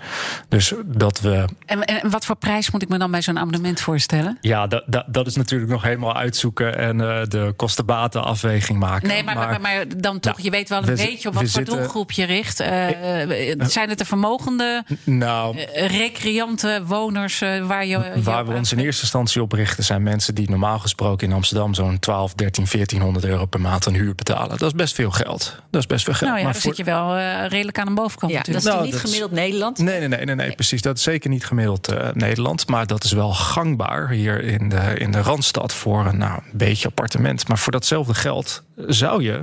Dus 0.50 0.74
dat 0.86 1.20
we 1.20 1.46
En, 1.66 1.84
en 1.86 2.10
wat 2.10 2.26
voor 2.26 2.36
prijs 2.36 2.72
moet 2.72 2.82
ik 2.82 2.90
me 2.90 2.98
dan 2.98 3.12
bij 3.12 3.22
zo'n 3.22 3.40
abonnement 3.40 3.82
voorstellen? 3.82 4.38
ja, 4.42 4.68
dat, 4.68 4.84
dat, 4.86 5.06
dat 5.08 5.28
is 5.28 5.36
natuurlijk 5.36 5.72
nog 5.72 5.84
helemaal 5.84 6.16
uitzoeken 6.16 6.78
en 6.78 7.02
eh, 7.02 7.28
de 7.28 7.54
kosten-baten-afweging 7.56 8.80
maken. 8.80 9.08
Nee, 9.08 9.24
maar, 9.24 9.36
maar, 9.36 9.62
maar 9.62 9.86
dan 9.98 10.20
toch, 10.20 10.34
Nou, 10.34 10.44
je 10.44 10.50
weet 10.50 10.70
wel 10.70 10.80
een 10.80 10.86
we 10.86 10.96
beetje 10.96 11.28
op 11.28 11.34
wat 11.34 11.44
voor 11.44 11.52
zitten- 11.52 11.78
doelgroep 11.78 12.12
je 12.12 12.26
richt. 12.26 12.60
Eh, 12.60 12.68
zijn 13.68 13.90
het 13.90 13.98
de 13.98 14.06
vermogende, 14.06 14.84
Nou, 15.04 15.58
eh, 15.58 15.88
recreante 15.88 16.82
woners 16.86 17.42
eh, 17.42 17.66
waar 17.68 17.86
je. 17.86 18.22
waar 18.24 18.46
we 18.48 18.54
ons 18.54 18.72
in 18.72 18.80
eerste 18.80 19.02
instantie 19.02 19.42
op 19.42 19.52
richten... 19.52 19.84
zijn 19.84 20.04
mensen 20.04 20.36
die 20.36 20.50
normaal 20.50 20.80
gesproken 20.80 21.28
in 21.28 21.34
Amsterdam... 21.34 21.74
zo'n 21.74 22.00
12, 22.00 22.34
13, 22.34 22.66
1400 22.72 23.26
euro 23.26 23.46
per 23.46 23.62
maand 23.62 23.88
aan 23.88 23.94
huur 23.94 24.16
betalen. 24.16 24.58
Dat 24.58 24.62
is 24.68 24.74
best 24.74 24.96
veel 24.96 25.12
geld. 25.12 25.35
Dat 25.70 25.82
is 25.82 25.88
best 25.88 26.04
veel 26.06 26.14
geld. 26.14 26.26
Nou 26.30 26.38
ja, 26.38 26.44
Maar 26.46 26.54
dan 26.54 26.62
voor- 26.62 26.76
zit 26.76 26.86
je 26.86 26.92
wel 26.92 27.16
eh, 27.16 27.48
redelijk 27.48 27.80
aan 27.80 27.86
de 27.86 27.94
bovenkant 27.94 28.32
Ja, 28.32 28.38
dat 28.38 28.48
is 28.48 28.54
natuurlijk. 28.54 28.76
Nou, 28.76 28.84
niet 28.86 28.94
dat 28.94 29.04
is- 29.04 29.10
gemiddeld 29.16 29.42
Nederland. 29.42 29.78
Nee, 29.78 30.00
nee, 30.00 30.08
nee, 30.08 30.26
nee, 30.26 30.36
nee, 30.36 30.52
precies. 30.56 30.82
Dat 30.82 30.98
is 30.98 31.04
zeker 31.04 31.30
niet 31.30 31.46
gemiddeld 31.46 31.88
eh, 31.88 32.10
Nederland. 32.14 32.68
Maar 32.68 32.88
dat 32.88 33.04
is 33.04 33.12
wel 33.12 33.34
gangbaar 33.34 34.10
hier 34.10 34.44
in 34.44 34.70
de, 34.70 34.94
in 34.98 35.12
de 35.12 35.22
Randstad 35.22 35.74
voor 35.74 36.06
een 36.06 36.18
nou, 36.18 36.34
een 36.52 36.58
beetje 36.58 36.88
appartement. 36.88 37.48
Maar 37.48 37.58
voor 37.58 37.72
datzelfde 37.72 38.14
geld 38.14 38.64
zou 38.88 39.24
je, 39.24 39.40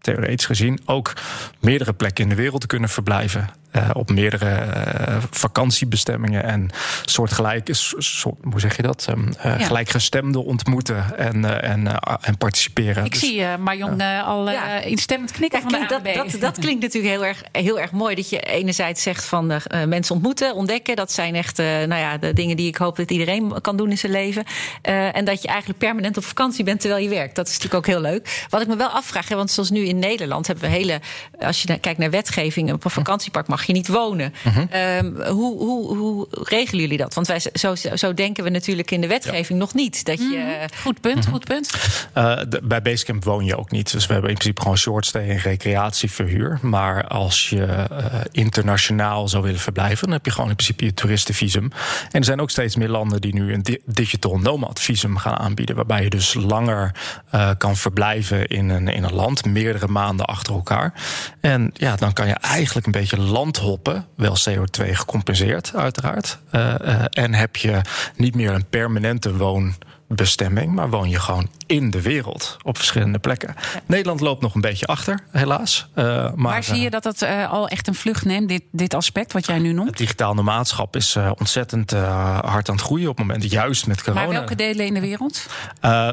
theoretisch 0.00 0.46
gezien, 0.46 0.80
ook 0.84 1.12
meerdere 1.60 1.92
plekken 1.92 2.24
in 2.24 2.30
de 2.30 2.36
wereld 2.36 2.66
kunnen 2.66 2.88
verblijven. 2.88 3.48
Eh, 3.70 3.90
op 3.92 4.10
meerdere 4.10 4.50
eh, 4.50 5.16
vakantiebestemmingen 5.30 6.44
en 6.44 6.70
soortgelijke, 7.04 7.74
s- 7.74 7.94
soort, 7.98 8.36
hoe 8.42 8.60
zeg 8.60 8.76
je 8.76 8.82
dat? 8.82 9.06
Ehm, 9.08 9.28
eh, 9.38 9.58
Ja. 9.58 9.66
Gelijkgestemden 9.66 10.44
ontmoeten 10.44 11.18
en, 11.18 11.44
eh, 11.62 11.70
en, 11.70 11.86
eh, 11.86 12.14
en 12.20 12.38
participeren. 12.38 13.04
Ik 13.04 13.10
Dus- 13.12 13.20
zie 13.20 13.42
eh 13.44 13.56
Marion 13.56 14.00
al 14.00 14.48
eh, 14.48 14.54
Ja. 14.54 14.80
instemmend 14.80 15.32
knikken 15.32 15.60
Ja, 15.60 15.68
van 15.70 15.80
de 15.80 15.86
dat, 15.88 16.14
dat, 16.14 16.40
dat 16.40 16.58
klinkt 16.58 16.82
natuurlijk 16.82 17.12
heel 17.14 17.24
erg, 17.24 17.42
heel 17.52 17.80
erg 17.80 17.90
mooi. 17.90 18.14
Dat 18.14 18.30
je 18.30 18.40
enerzijds 18.40 19.02
zegt 19.02 19.24
van 19.24 19.52
mensen 19.86 20.14
ontmoeten, 20.14 20.54
ontdekken. 20.54 20.96
Dat 20.96 21.12
zijn 21.12 21.34
echt 21.34 21.58
eh, 21.58 21.66
nou 21.66 21.94
ja, 22.00 22.16
de 22.18 22.32
dingen 22.32 22.56
die 22.56 22.66
ik 22.68 22.76
hoop 22.76 22.96
dat 22.96 23.10
iedereen 23.10 23.60
kan 23.60 23.76
doen 23.76 23.90
in 23.90 23.98
zijn 23.98 24.12
leven. 24.12 24.44
Eh, 24.82 25.16
en 25.16 25.24
dat 25.24 25.42
je 25.42 25.48
eigenlijk 25.48 25.78
permanent 25.78 26.16
op 26.16 26.24
vakantie 26.24 26.64
bent 26.64 26.80
terwijl 26.80 27.02
je 27.02 27.08
werkt. 27.08 27.34
Dat 27.34 27.46
is 27.46 27.52
natuurlijk 27.52 27.74
ook 27.86 27.86
heel 27.94 28.00
leuk. 28.00 28.46
Wat 28.48 28.60
ik 28.60 28.66
me 28.66 28.76
wel 28.76 28.88
afvraag, 28.88 29.28
hè, 29.28 29.36
want 29.36 29.50
zoals 29.50 29.70
nu 29.70 29.80
in 29.86 29.98
Nederland 29.98 30.46
hebben 30.46 30.64
we 30.64 30.70
hele. 30.76 31.00
Als 31.40 31.62
je 31.62 31.78
kijkt 31.78 31.98
naar 31.98 32.10
wetgeving, 32.10 32.72
op 32.72 32.84
een 32.84 32.90
vakantiepark 32.90 33.46
mag 33.46 33.59
je 33.66 33.72
niet 33.72 33.88
wonen. 33.88 34.34
Ehm, 34.70 35.06
hoe, 35.30 35.58
hoe, 35.58 35.96
hoe 35.96 36.26
regelen 36.30 36.80
jullie 36.80 36.98
dat? 36.98 37.14
Want 37.14 37.26
wij, 37.26 37.40
zo, 37.52 37.74
zo, 37.94 38.14
denken 38.14 38.44
we 38.44 38.50
natuurlijk 38.50 38.90
in 38.90 39.00
de 39.00 39.06
wetgeving 39.06 39.58
nog 39.58 39.74
niet. 39.74 40.04
Dat 40.04 40.18
je. 40.18 40.66
Goed 40.82 41.00
punt, 41.00 41.26
goed 41.26 41.44
punt. 41.44 41.70
Uh, 42.18 42.40
de- 42.48 42.60
bij 42.62 42.82
Basecamp 42.82 43.24
woon 43.24 43.44
je 43.44 43.56
ook 43.56 43.70
niet. 43.70 43.92
Dus 43.92 44.06
we 44.06 44.12
hebben 44.12 44.30
in 44.30 44.36
principe 44.36 44.60
gewoon 44.62 44.76
short 44.78 45.06
stay 45.06 45.28
en 45.28 45.38
recreatieverhuur. 45.38 46.58
Maar 46.62 47.06
als 47.06 47.48
je 47.50 47.66
uh, 47.66 47.86
internationaal 48.32 49.28
zou 49.28 49.42
willen 49.42 49.60
verblijven, 49.60 50.04
dan 50.06 50.12
heb 50.16 50.24
je 50.24 50.30
gewoon 50.30 50.48
in 50.50 50.54
principe 50.56 50.84
je 50.84 50.94
toeristenvisum. 50.94 51.62
En 52.10 52.18
er 52.18 52.24
zijn 52.24 52.40
ook 52.40 52.50
steeds 52.50 52.76
meer 52.76 52.88
landen 52.88 53.20
die 53.20 53.34
nu 53.34 53.52
een 53.52 53.62
di- 53.62 53.78
digital 53.86 54.38
nomad 54.38 54.80
visum 54.80 55.16
gaan 55.16 55.36
aanbieden. 55.36 55.76
Waarbij 55.76 56.02
je 56.02 56.10
dus 56.10 56.34
langer 56.34 56.94
uh, 57.34 57.50
kan 57.58 57.76
verblijven 57.76 58.46
in 58.46 58.68
een, 58.68 58.88
in 58.88 59.02
een 59.04 59.14
land, 59.14 59.44
meerdere 59.44 59.86
maanden 59.88 60.26
achter 60.26 60.54
elkaar. 60.54 60.92
En 61.40 61.70
ja, 61.74 61.96
dan 61.96 62.12
kan 62.12 62.26
je 62.26 62.32
eigenlijk 62.34 62.86
een 62.86 62.92
beetje 62.92 63.20
landhoppen, 63.50 64.06
wel 64.14 64.36
CO2 64.48 64.88
gecompenseerd, 64.92 65.72
uiteraard. 65.74 66.38
Uh, 66.54 66.74
uh, 66.84 67.04
en 67.10 67.34
heb 67.34 67.56
je 67.56 67.80
niet 68.16 68.34
meer 68.34 68.50
een 68.50 68.66
permanente 68.66 69.36
woon 69.36 69.74
bestemming, 70.14 70.72
maar 70.72 70.90
woon 70.90 71.08
je 71.08 71.18
gewoon 71.18 71.48
in 71.66 71.90
de 71.90 72.02
wereld 72.02 72.56
op 72.62 72.76
verschillende 72.76 73.18
plekken. 73.18 73.54
Ja. 73.56 73.80
Nederland 73.86 74.20
loopt 74.20 74.42
nog 74.42 74.54
een 74.54 74.60
beetje 74.60 74.86
achter, 74.86 75.20
helaas. 75.30 75.88
Uh, 75.94 76.04
maar 76.04 76.32
Waar 76.34 76.64
zie 76.64 76.80
je 76.80 76.90
dat 76.90 77.04
het 77.04 77.22
uh, 77.22 77.50
al 77.50 77.68
echt 77.68 77.88
een 77.88 77.94
vlucht 77.94 78.24
neemt, 78.24 78.48
dit, 78.48 78.62
dit 78.72 78.94
aspect 78.94 79.32
wat 79.32 79.46
jij 79.46 79.58
nu 79.58 79.72
noemt? 79.72 79.88
Het 79.88 79.98
digitaal 79.98 80.64
is 80.90 81.16
uh, 81.16 81.30
ontzettend 81.38 81.90
hard 81.90 82.68
aan 82.68 82.74
het 82.74 82.84
groeien 82.84 83.08
op 83.08 83.16
het 83.16 83.26
moment, 83.26 83.50
juist 83.50 83.86
met 83.86 84.02
corona. 84.02 84.24
Maar 84.24 84.34
welke 84.34 84.54
delen 84.54 84.86
in 84.86 84.94
de 84.94 85.00
wereld? 85.00 85.46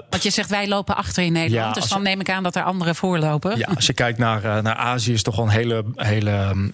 Want 0.09 0.23
je 0.23 0.29
zegt 0.29 0.49
wij 0.49 0.67
lopen 0.67 0.95
achter 0.95 1.23
in 1.23 1.31
Nederland, 1.31 1.75
ja, 1.75 1.81
dus 1.81 1.89
dan 1.89 2.01
je, 2.01 2.07
neem 2.07 2.19
ik 2.19 2.29
aan 2.29 2.43
dat 2.43 2.55
er 2.55 2.63
anderen 2.63 2.95
voorlopen. 2.95 3.57
Ja, 3.57 3.67
als 3.75 3.85
je 3.85 3.93
kijkt 3.93 4.17
naar, 4.17 4.63
naar 4.63 4.75
Azië 4.75 5.13
is 5.13 5.23
toch 5.23 5.35
wel 5.35 5.45
een 5.45 5.51
hele, 5.51 5.85
hele 5.95 6.69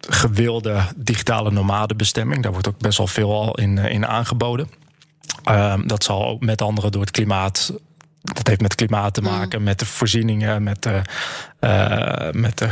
gewilde 0.00 0.80
digitale 0.96 1.50
nomadenbestemming. 1.50 2.42
Daar 2.42 2.52
wordt 2.52 2.68
ook 2.68 2.78
best 2.78 2.98
wel 2.98 3.06
veel 3.06 3.32
al 3.32 3.54
in, 3.54 3.78
in 3.78 4.06
aangeboden. 4.06 4.82
Um, 5.50 5.86
dat 5.86 6.04
zal 6.04 6.26
ook 6.26 6.40
met 6.40 6.62
andere 6.62 6.90
door 6.90 7.00
het 7.00 7.10
klimaat. 7.10 7.72
Dat 8.20 8.46
heeft 8.46 8.60
met 8.60 8.74
klimaat 8.74 9.14
te 9.14 9.22
maken, 9.22 9.58
mm. 9.58 9.64
met 9.64 9.78
de 9.78 9.86
voorzieningen, 9.86 10.62
met 10.62 10.82
de, 10.82 11.02
uh, 11.60 12.30
met 12.42 12.58
de 12.58 12.68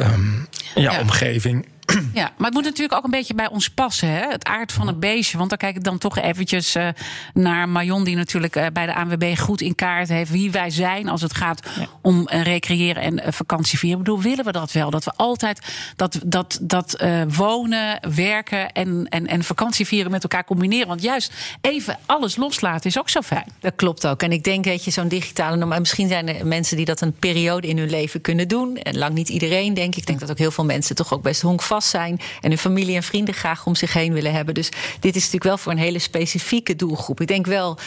um, 0.00 0.48
ja, 0.74 0.92
ja, 0.92 1.00
omgeving. 1.00 1.66
Ja, 2.12 2.32
maar 2.36 2.46
het 2.46 2.54
moet 2.54 2.64
natuurlijk 2.64 2.94
ook 2.94 3.04
een 3.04 3.10
beetje 3.10 3.34
bij 3.34 3.48
ons 3.48 3.70
passen, 3.70 4.08
hè? 4.08 4.28
het 4.30 4.44
aard 4.44 4.72
van 4.72 4.86
het 4.86 5.00
beestje. 5.00 5.38
Want 5.38 5.48
dan 5.48 5.58
kijk 5.58 5.76
ik 5.76 5.84
dan 5.84 5.98
toch 5.98 6.18
eventjes 6.18 6.76
uh, 6.76 6.88
naar 7.34 7.68
Marion, 7.68 8.04
die 8.04 8.16
natuurlijk 8.16 8.56
uh, 8.56 8.66
bij 8.72 8.86
de 8.86 8.94
ANWB 8.94 9.38
goed 9.38 9.60
in 9.60 9.74
kaart 9.74 10.08
heeft 10.08 10.30
wie 10.30 10.50
wij 10.50 10.70
zijn 10.70 11.08
als 11.08 11.22
het 11.22 11.34
gaat 11.34 11.68
ja. 11.78 11.86
om 12.02 12.28
uh, 12.32 12.42
recreëren 12.42 13.02
en 13.02 13.32
vakantie 13.32 13.78
vieren. 13.78 13.98
Ik 13.98 14.04
bedoel, 14.04 14.22
willen 14.22 14.44
we 14.44 14.52
dat 14.52 14.72
wel? 14.72 14.90
Dat 14.90 15.04
we 15.04 15.12
altijd 15.16 15.60
dat, 15.96 16.20
dat, 16.24 16.58
dat 16.62 17.04
wonen, 17.28 18.00
werken 18.14 18.72
en, 18.72 19.06
en, 19.08 19.26
en 19.26 19.44
vakantie 19.44 19.86
vieren 19.86 20.10
met 20.10 20.22
elkaar 20.22 20.44
combineren. 20.44 20.88
Want 20.88 21.02
juist 21.02 21.32
even 21.60 21.98
alles 22.06 22.36
loslaten 22.36 22.90
is 22.90 22.98
ook 22.98 23.08
zo 23.08 23.20
fijn. 23.20 23.46
Dat 23.60 23.72
klopt 23.76 24.06
ook. 24.06 24.22
En 24.22 24.32
ik 24.32 24.44
denk, 24.44 24.64
weet 24.64 24.84
je, 24.84 24.90
zo'n 24.90 25.08
digitale 25.08 25.56
normaal. 25.56 25.78
Misschien 25.78 26.08
zijn 26.08 26.28
er 26.28 26.46
mensen 26.46 26.76
die 26.76 26.86
dat 26.86 27.00
een 27.00 27.12
periode 27.12 27.66
in 27.66 27.78
hun 27.78 27.90
leven 27.90 28.20
kunnen 28.20 28.48
doen. 28.48 28.76
En 28.76 28.98
lang 28.98 29.14
niet 29.14 29.28
iedereen, 29.28 29.74
denk 29.74 29.92
ik. 29.92 29.96
Ik 30.04 30.06
denk 30.06 30.20
dat 30.20 30.30
ook 30.30 30.38
heel 30.38 30.50
veel 30.50 30.64
mensen 30.64 30.96
toch 30.96 31.12
ook 31.12 31.22
best 31.22 31.40
honkvast 31.40 31.73
zijn 31.82 32.20
en 32.40 32.48
hun 32.48 32.58
familie 32.58 32.96
en 32.96 33.02
vrienden 33.02 33.34
graag 33.34 33.66
om 33.66 33.74
zich 33.74 33.92
heen 33.92 34.12
willen 34.12 34.32
hebben. 34.32 34.54
Dus 34.54 34.68
dit 35.00 35.16
is 35.16 35.22
natuurlijk 35.22 35.44
wel 35.44 35.58
voor 35.58 35.72
een 35.72 35.78
hele 35.78 35.98
specifieke 35.98 36.76
doelgroep. 36.76 37.20
Ik 37.20 37.28
denk 37.28 37.46
wel 37.46 37.78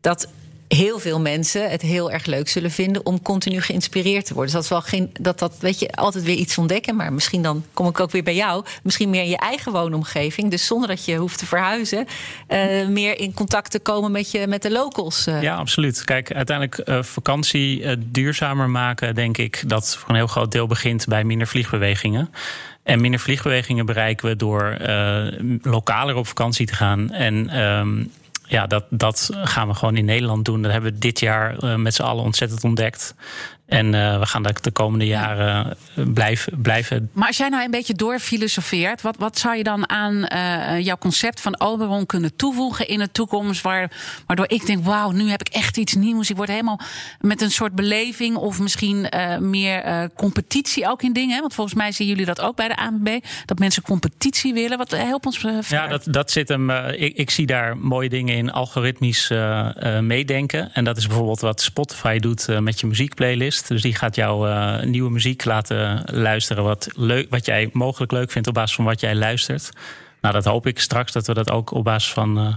dat 0.00 0.28
heel 0.76 0.98
veel 0.98 1.20
mensen 1.20 1.70
het 1.70 1.82
heel 1.82 2.10
erg 2.10 2.26
leuk 2.26 2.48
zullen 2.48 2.70
vinden 2.70 3.06
om 3.06 3.22
continu 3.22 3.60
geïnspireerd 3.60 4.26
te 4.26 4.34
worden. 4.34 4.52
Dus 4.52 4.54
dat 4.54 4.62
is 4.62 4.68
wel 4.68 5.00
geen, 5.00 5.10
dat, 5.20 5.38
dat 5.38 5.56
weet 5.58 5.78
je, 5.78 5.92
altijd 5.92 6.24
weer 6.24 6.36
iets 6.36 6.58
ontdekken. 6.58 6.96
Maar 6.96 7.12
misschien 7.12 7.42
dan 7.42 7.64
kom 7.72 7.86
ik 7.86 8.00
ook 8.00 8.10
weer 8.10 8.22
bij 8.22 8.34
jou. 8.34 8.64
Misschien 8.82 9.10
meer 9.10 9.22
in 9.22 9.28
je 9.28 9.36
eigen 9.36 9.72
woonomgeving. 9.72 10.50
Dus 10.50 10.66
zonder 10.66 10.88
dat 10.88 11.04
je 11.04 11.16
hoeft 11.16 11.38
te 11.38 11.46
verhuizen. 11.46 12.06
Uh, 12.48 12.88
meer 12.88 13.18
in 13.18 13.34
contact 13.34 13.70
te 13.70 13.78
komen 13.78 14.10
met, 14.10 14.30
je, 14.30 14.46
met 14.46 14.62
de 14.62 14.70
locals. 14.70 15.26
Uh. 15.26 15.42
Ja, 15.42 15.56
absoluut. 15.56 16.04
Kijk, 16.04 16.32
uiteindelijk 16.32 16.88
uh, 16.88 17.02
vakantie 17.02 17.98
duurzamer 17.98 18.70
maken, 18.70 19.14
denk 19.14 19.38
ik, 19.38 19.62
dat 19.66 19.96
voor 19.96 20.08
een 20.08 20.14
heel 20.14 20.26
groot 20.26 20.52
deel 20.52 20.66
begint 20.66 21.06
bij 21.06 21.24
minder 21.24 21.46
vliegbewegingen. 21.46 22.30
En 22.90 23.00
minder 23.00 23.20
vliegbewegingen 23.20 23.86
bereiken 23.86 24.28
we 24.28 24.36
door 24.36 24.76
lokaler 25.62 26.14
op 26.14 26.26
vakantie 26.26 26.66
te 26.66 26.74
gaan. 26.74 27.10
En 27.10 27.60
um, 27.60 28.10
ja, 28.50 28.66
dat, 28.66 28.84
dat 28.88 29.30
gaan 29.32 29.68
we 29.68 29.74
gewoon 29.74 29.96
in 29.96 30.04
Nederland 30.04 30.44
doen. 30.44 30.62
Dat 30.62 30.72
hebben 30.72 30.92
we 30.92 30.98
dit 30.98 31.20
jaar 31.20 31.64
uh, 31.64 31.74
met 31.74 31.94
z'n 31.94 32.02
allen 32.02 32.24
ontzettend 32.24 32.64
ontdekt. 32.64 33.14
En 33.70 33.94
uh, 33.94 34.18
we 34.18 34.26
gaan 34.26 34.42
dat 34.42 34.64
de 34.64 34.70
komende 34.70 35.06
jaren 35.06 35.76
uh, 35.96 36.06
blijven, 36.12 36.60
blijven. 36.60 37.10
Maar 37.12 37.26
als 37.26 37.36
jij 37.36 37.48
nou 37.48 37.64
een 37.64 37.70
beetje 37.70 37.94
doorfilosofeert, 37.94 39.02
wat, 39.02 39.16
wat 39.18 39.38
zou 39.38 39.56
je 39.56 39.62
dan 39.62 39.90
aan 39.90 40.14
uh, 40.14 40.84
jouw 40.84 40.96
concept 40.96 41.40
van 41.40 41.60
Oberon 41.60 42.06
kunnen 42.06 42.36
toevoegen 42.36 42.88
in 42.88 42.98
de 42.98 43.10
toekomst? 43.12 43.62
Waar, 43.62 43.90
waardoor 44.26 44.48
ik 44.48 44.66
denk, 44.66 44.84
wauw, 44.84 45.10
nu 45.10 45.30
heb 45.30 45.40
ik 45.40 45.48
echt 45.48 45.76
iets 45.76 45.94
nieuws. 45.94 46.30
Ik 46.30 46.36
word 46.36 46.48
helemaal 46.48 46.80
met 47.20 47.40
een 47.40 47.50
soort 47.50 47.74
beleving 47.74 48.36
of 48.36 48.60
misschien 48.60 49.08
meer 49.38 50.08
competitie 50.14 50.88
ook 50.88 51.02
in 51.02 51.12
dingen. 51.12 51.34
Hè? 51.34 51.40
Want 51.40 51.54
volgens 51.54 51.76
mij 51.76 51.92
zien 51.92 52.06
jullie 52.06 52.26
dat 52.26 52.40
ook 52.40 52.56
bij 52.56 52.68
de 52.68 52.76
ANB. 52.76 53.08
Dat 53.44 53.58
mensen 53.58 53.82
competitie 53.82 54.54
willen. 54.54 54.78
Wat 54.78 54.90
help 54.90 55.26
ons 55.26 55.38
verder. 55.38 55.64
Ja, 55.68 55.86
dat, 55.86 56.04
dat 56.10 56.30
zit 56.30 56.48
hem. 56.48 56.70
ik, 56.70 57.16
ik 57.16 57.30
zie 57.30 57.46
daar 57.46 57.76
mooie 57.76 58.08
dingen 58.08 58.36
in 58.36 58.52
algoritmisch 58.52 59.30
meedenken. 60.00 60.74
En 60.74 60.84
dat 60.84 60.96
is 60.96 61.06
bijvoorbeeld 61.06 61.40
wat 61.40 61.60
Spotify 61.60 62.18
doet 62.18 62.60
met 62.60 62.80
je 62.80 62.86
muziekplaylist. 62.86 63.59
Dus 63.68 63.82
die 63.82 63.94
gaat 63.94 64.14
jou 64.14 64.48
uh, 64.48 64.82
nieuwe 64.82 65.10
muziek 65.10 65.44
laten 65.44 66.02
luisteren. 66.04 66.64
Wat, 66.64 66.88
leuk, 66.94 67.26
wat 67.30 67.46
jij 67.46 67.70
mogelijk 67.72 68.12
leuk 68.12 68.30
vindt 68.30 68.48
op 68.48 68.54
basis 68.54 68.76
van 68.76 68.84
wat 68.84 69.00
jij 69.00 69.14
luistert. 69.14 69.70
Nou, 70.20 70.34
dat 70.34 70.44
hoop 70.44 70.66
ik 70.66 70.78
straks 70.78 71.12
dat 71.12 71.26
we 71.26 71.34
dat 71.34 71.50
ook 71.50 71.70
op 71.70 71.84
basis 71.84 72.12
van 72.12 72.56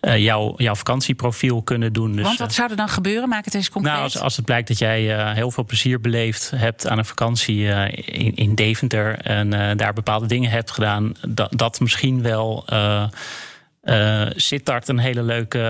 uh, 0.00 0.18
jouw, 0.18 0.54
jouw 0.56 0.74
vakantieprofiel 0.74 1.62
kunnen 1.62 1.92
doen. 1.92 2.12
Dus, 2.12 2.24
Want 2.24 2.38
wat 2.38 2.54
zou 2.54 2.70
er 2.70 2.76
dan 2.76 2.88
gebeuren? 2.88 3.28
Maak 3.28 3.44
het 3.44 3.54
eens 3.54 3.70
concreet. 3.70 3.92
Nou, 3.92 4.04
als, 4.04 4.18
als 4.18 4.36
het 4.36 4.44
blijkt 4.44 4.68
dat 4.68 4.78
jij 4.78 5.18
uh, 5.18 5.32
heel 5.32 5.50
veel 5.50 5.64
plezier 5.64 6.00
beleefd 6.00 6.50
hebt 6.56 6.88
aan 6.88 6.98
een 6.98 7.04
vakantie 7.04 7.58
uh, 7.58 7.86
in, 7.92 8.34
in 8.34 8.54
Deventer 8.54 9.18
en 9.18 9.76
daar 9.76 9.92
bepaalde 9.92 10.26
dingen 10.26 10.50
hebt 10.50 10.70
gedaan, 10.70 11.14
dat, 11.28 11.52
dat 11.52 11.80
misschien 11.80 12.22
wel 12.22 12.64
uh, 13.84 14.26
Sittard 14.34 14.88
een 14.88 14.98
hele 14.98 15.22
leuke 15.22 15.60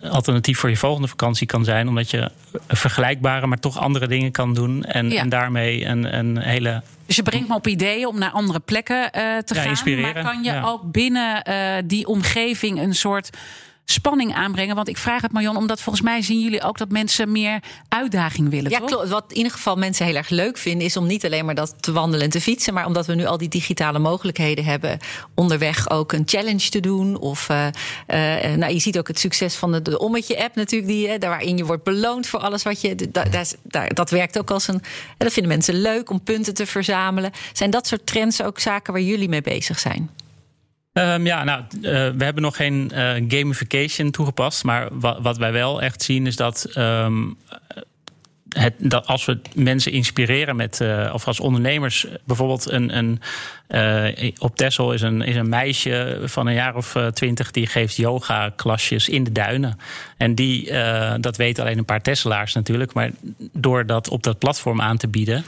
eh, 0.00 0.10
alternatief 0.10 0.58
voor 0.58 0.70
je 0.70 0.76
volgende 0.76 1.08
vakantie 1.08 1.46
kan 1.46 1.64
zijn. 1.64 1.88
Omdat 1.88 2.10
je 2.10 2.30
vergelijkbare, 2.68 3.46
maar 3.46 3.58
toch 3.58 3.78
andere 3.78 4.06
dingen 4.06 4.32
kan 4.32 4.54
doen. 4.54 4.84
En, 4.84 5.12
en 5.12 5.28
daarmee 5.28 5.84
een, 5.84 6.18
een 6.18 6.38
hele 6.38 6.82
dus 7.06 7.18
je 7.18 7.24
brengt 7.24 7.48
me 7.48 7.54
op 7.54 7.66
ideeën 7.66 8.06
om 8.06 8.18
naar 8.18 8.30
andere 8.30 8.60
plekken 8.60 9.02
uh, 9.02 9.10
te 9.10 9.54
ja, 9.54 9.60
gaan. 9.60 9.68
Inspireren. 9.68 10.14
Maar 10.14 10.32
kan 10.32 10.42
je 10.42 10.60
ook 10.64 10.92
binnen 10.92 11.48
uh, 11.48 11.54
die 11.84 12.06
omgeving 12.06 12.80
een 12.80 12.94
soort 12.94 13.30
spanning 13.84 14.34
aanbrengen. 14.34 14.74
Want 14.74 14.88
ik 14.88 14.96
vraag 14.96 15.22
het 15.22 15.32
Marion, 15.32 15.56
omdat 15.56 15.80
volgens 15.80 16.04
mij 16.04 16.22
zien 16.22 16.40
jullie 16.40 16.62
ook 16.62 16.78
dat 16.78 16.90
mensen 16.90 17.32
meer 17.32 17.62
uitdaging 17.88 18.50
willen. 18.50 18.70
Ja, 18.70 18.78
toch? 18.78 18.88
klopt. 18.88 19.08
Wat 19.08 19.24
in 19.28 19.36
ieder 19.36 19.52
geval 19.52 19.76
mensen 19.76 20.06
heel 20.06 20.14
erg 20.14 20.28
leuk 20.28 20.58
vinden, 20.58 20.86
is 20.86 20.96
om 20.96 21.06
niet 21.06 21.24
alleen 21.24 21.44
maar 21.44 21.54
dat 21.54 21.74
te 21.82 21.92
wandelen 21.92 22.24
en 22.24 22.30
te 22.30 22.40
fietsen, 22.40 22.74
maar 22.74 22.86
omdat 22.86 23.06
we 23.06 23.14
nu 23.14 23.26
al 23.26 23.38
die 23.38 23.48
digitale 23.48 23.98
mogelijkheden 23.98 24.64
hebben, 24.64 24.98
onderweg 25.34 25.90
ook 25.90 26.12
een 26.12 26.22
challenge 26.26 26.68
te 26.68 26.80
doen. 26.80 27.18
Of 27.18 27.48
uh, 27.48 27.66
uh, 27.66 28.54
nou, 28.56 28.72
je 28.72 28.80
ziet 28.80 28.98
ook 28.98 29.08
het 29.08 29.18
succes 29.18 29.54
van 29.54 29.72
de, 29.72 29.82
de 29.82 29.98
Ommetje-app 29.98 30.54
natuurlijk, 30.54 30.92
die, 30.92 31.18
daar 31.18 31.30
waarin 31.30 31.56
je 31.56 31.64
wordt 31.64 31.84
beloond 31.84 32.26
voor 32.26 32.40
alles 32.40 32.62
wat 32.62 32.80
je. 32.80 32.94
Dat, 33.10 33.56
dat 33.88 34.10
werkt 34.10 34.38
ook 34.38 34.50
als 34.50 34.68
een. 34.68 34.82
Dat 35.18 35.32
vinden 35.32 35.52
mensen 35.52 35.74
leuk 35.74 36.10
om 36.10 36.22
punten 36.22 36.54
te 36.54 36.66
verzamelen. 36.66 37.30
Zijn 37.52 37.70
dat 37.70 37.86
soort 37.86 38.06
trends 38.06 38.42
ook 38.42 38.58
zaken 38.58 38.92
waar 38.92 39.02
jullie 39.02 39.28
mee 39.28 39.42
bezig 39.42 39.78
zijn? 39.78 40.10
Um, 41.00 41.26
ja, 41.26 41.44
nou, 41.44 41.62
uh, 41.72 41.82
we 42.16 42.24
hebben 42.24 42.42
nog 42.42 42.56
geen 42.56 42.90
uh, 42.94 43.12
gamification 43.28 44.10
toegepast. 44.10 44.64
Maar 44.64 44.88
wat, 44.92 45.18
wat, 45.20 45.36
wij 45.36 45.52
wel 45.52 45.82
echt 45.82 46.02
zien 46.02 46.26
is 46.26 46.36
dat 46.36 46.66
um, 46.76 47.36
het, 48.50 48.74
dat 48.78 49.06
als 49.06 49.24
we 49.24 49.38
mensen 49.54 49.92
inspireren 49.92 50.56
met, 50.56 50.80
uh, 50.80 51.10
of 51.12 51.26
als 51.26 51.40
ondernemers 51.40 52.06
bijvoorbeeld 52.24 52.70
een, 52.70 52.96
een 52.96 53.20
uh, 53.68 54.32
op 54.38 54.56
Texel 54.56 54.92
is 54.92 55.02
een, 55.02 55.22
is 55.22 55.36
een 55.36 55.48
meisje 55.48 56.20
van 56.24 56.46
een 56.46 56.54
jaar 56.54 56.76
of 56.76 56.94
uh, 56.94 57.06
twintig 57.06 57.50
die 57.50 57.66
geeft 57.66 57.96
yoga 57.96 58.52
klasjes 58.56 59.08
in 59.08 59.24
de 59.24 59.32
duinen. 59.32 59.78
En 60.16 60.34
die, 60.34 60.72
dat 61.20 61.36
weten 61.36 61.64
alleen 61.64 61.78
een 61.78 61.84
paar 61.84 62.02
Tesselaars 62.02 62.54
natuurlijk, 62.54 62.92
maar 62.92 63.10
door 63.52 63.86
dat 63.86 64.08
op 64.08 64.22
dat 64.22 64.38
platform 64.38 64.80
aan 64.80 64.96
te 64.96 65.08
bieden, 65.08 65.44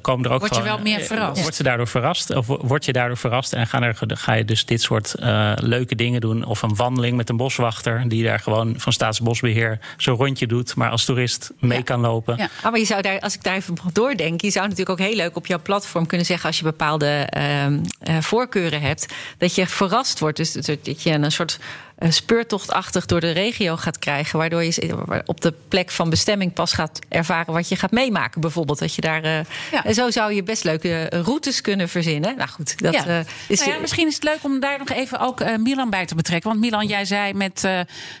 komen 0.00 0.24
er 0.24 0.30
ook 0.30 0.40
Word 0.40 0.56
je 0.56 0.62
wel 0.62 0.78
meer 0.78 1.00
verrast? 1.00 1.40
Wordt 1.40 1.56
ze 1.56 1.62
daardoor 1.62 1.88
verrast? 1.88 2.34
Of 2.34 2.46
word 2.46 2.84
je 2.84 2.92
daardoor 2.92 3.16
verrast 3.16 3.52
en 3.52 3.66
gaan 3.66 3.82
er, 3.82 3.96
ga 4.06 4.32
je 4.32 4.44
dus 4.44 4.64
dit 4.64 4.82
soort 4.82 5.14
leuke 5.56 5.94
dingen 5.94 6.20
doen? 6.20 6.44
Of 6.44 6.62
een 6.62 6.76
wandeling 6.76 7.16
met 7.16 7.28
een 7.28 7.36
boswachter 7.36 8.08
die 8.08 8.24
daar 8.24 8.38
gewoon 8.38 8.74
van 8.76 8.92
Staatsbosbeheer 8.92 9.78
zo'n 9.96 10.16
rondje 10.16 10.46
doet, 10.46 10.74
maar 10.74 10.90
als 10.90 11.04
toerist 11.04 11.50
mee 11.58 11.78
ja. 11.78 11.84
kan 11.84 12.00
lopen. 12.00 12.09
Ja. 12.26 12.48
Ah, 12.62 12.70
maar 12.70 12.78
je 12.78 12.84
zou 12.84 13.02
daar, 13.02 13.20
als 13.20 13.34
ik 13.34 13.42
daar 13.42 13.54
even 13.54 13.76
doordenk, 13.92 14.40
je 14.40 14.50
zou 14.50 14.68
natuurlijk 14.68 15.00
ook 15.00 15.06
heel 15.06 15.16
leuk 15.16 15.36
op 15.36 15.46
jouw 15.46 15.62
platform 15.62 16.06
kunnen 16.06 16.26
zeggen 16.26 16.46
als 16.46 16.58
je 16.58 16.64
bepaalde 16.64 17.28
uh, 17.36 17.66
uh, 17.66 17.80
voorkeuren 18.20 18.80
hebt, 18.80 19.06
dat 19.38 19.54
je 19.54 19.66
verrast 19.66 20.18
wordt. 20.18 20.36
Dus 20.36 20.52
dat 20.52 21.02
je 21.02 21.10
een 21.10 21.32
soort 21.32 21.58
speurtochtachtig 22.08 23.06
door 23.06 23.20
de 23.20 23.30
regio 23.30 23.76
gaat 23.76 23.98
krijgen. 23.98 24.38
Waardoor 24.38 24.64
je 24.64 25.22
op 25.26 25.40
de 25.40 25.54
plek 25.68 25.90
van 25.90 26.10
bestemming 26.10 26.52
pas 26.52 26.72
gaat 26.72 26.98
ervaren 27.08 27.52
wat 27.52 27.68
je 27.68 27.76
gaat 27.76 27.90
meemaken. 27.90 28.40
Bijvoorbeeld 28.40 28.78
dat 28.78 28.94
je 28.94 29.00
daar. 29.00 29.24
Uh, 29.24 29.38
ja. 29.72 29.84
En 29.84 29.94
zo 29.94 30.10
zou 30.10 30.32
je 30.32 30.42
best 30.42 30.64
leuke 30.64 31.06
routes 31.24 31.60
kunnen 31.60 31.88
verzinnen. 31.88 32.36
Nou 32.36 32.48
goed, 32.48 32.82
dat 32.82 32.94
ja. 32.94 33.06
Uh, 33.06 33.18
is. 33.48 33.58
Nou 33.58 33.72
ja, 33.72 33.78
misschien 33.78 34.06
is 34.06 34.14
het 34.14 34.24
leuk 34.24 34.38
om 34.42 34.60
daar 34.60 34.78
nog 34.78 34.90
even 34.90 35.18
ook 35.18 35.40
uh, 35.40 35.56
Milan 35.56 35.90
bij 35.90 36.06
te 36.06 36.14
betrekken. 36.14 36.50
Want 36.50 36.62
Milan, 36.62 36.86
jij 36.86 37.04
zei 37.04 37.34
met 37.34 37.60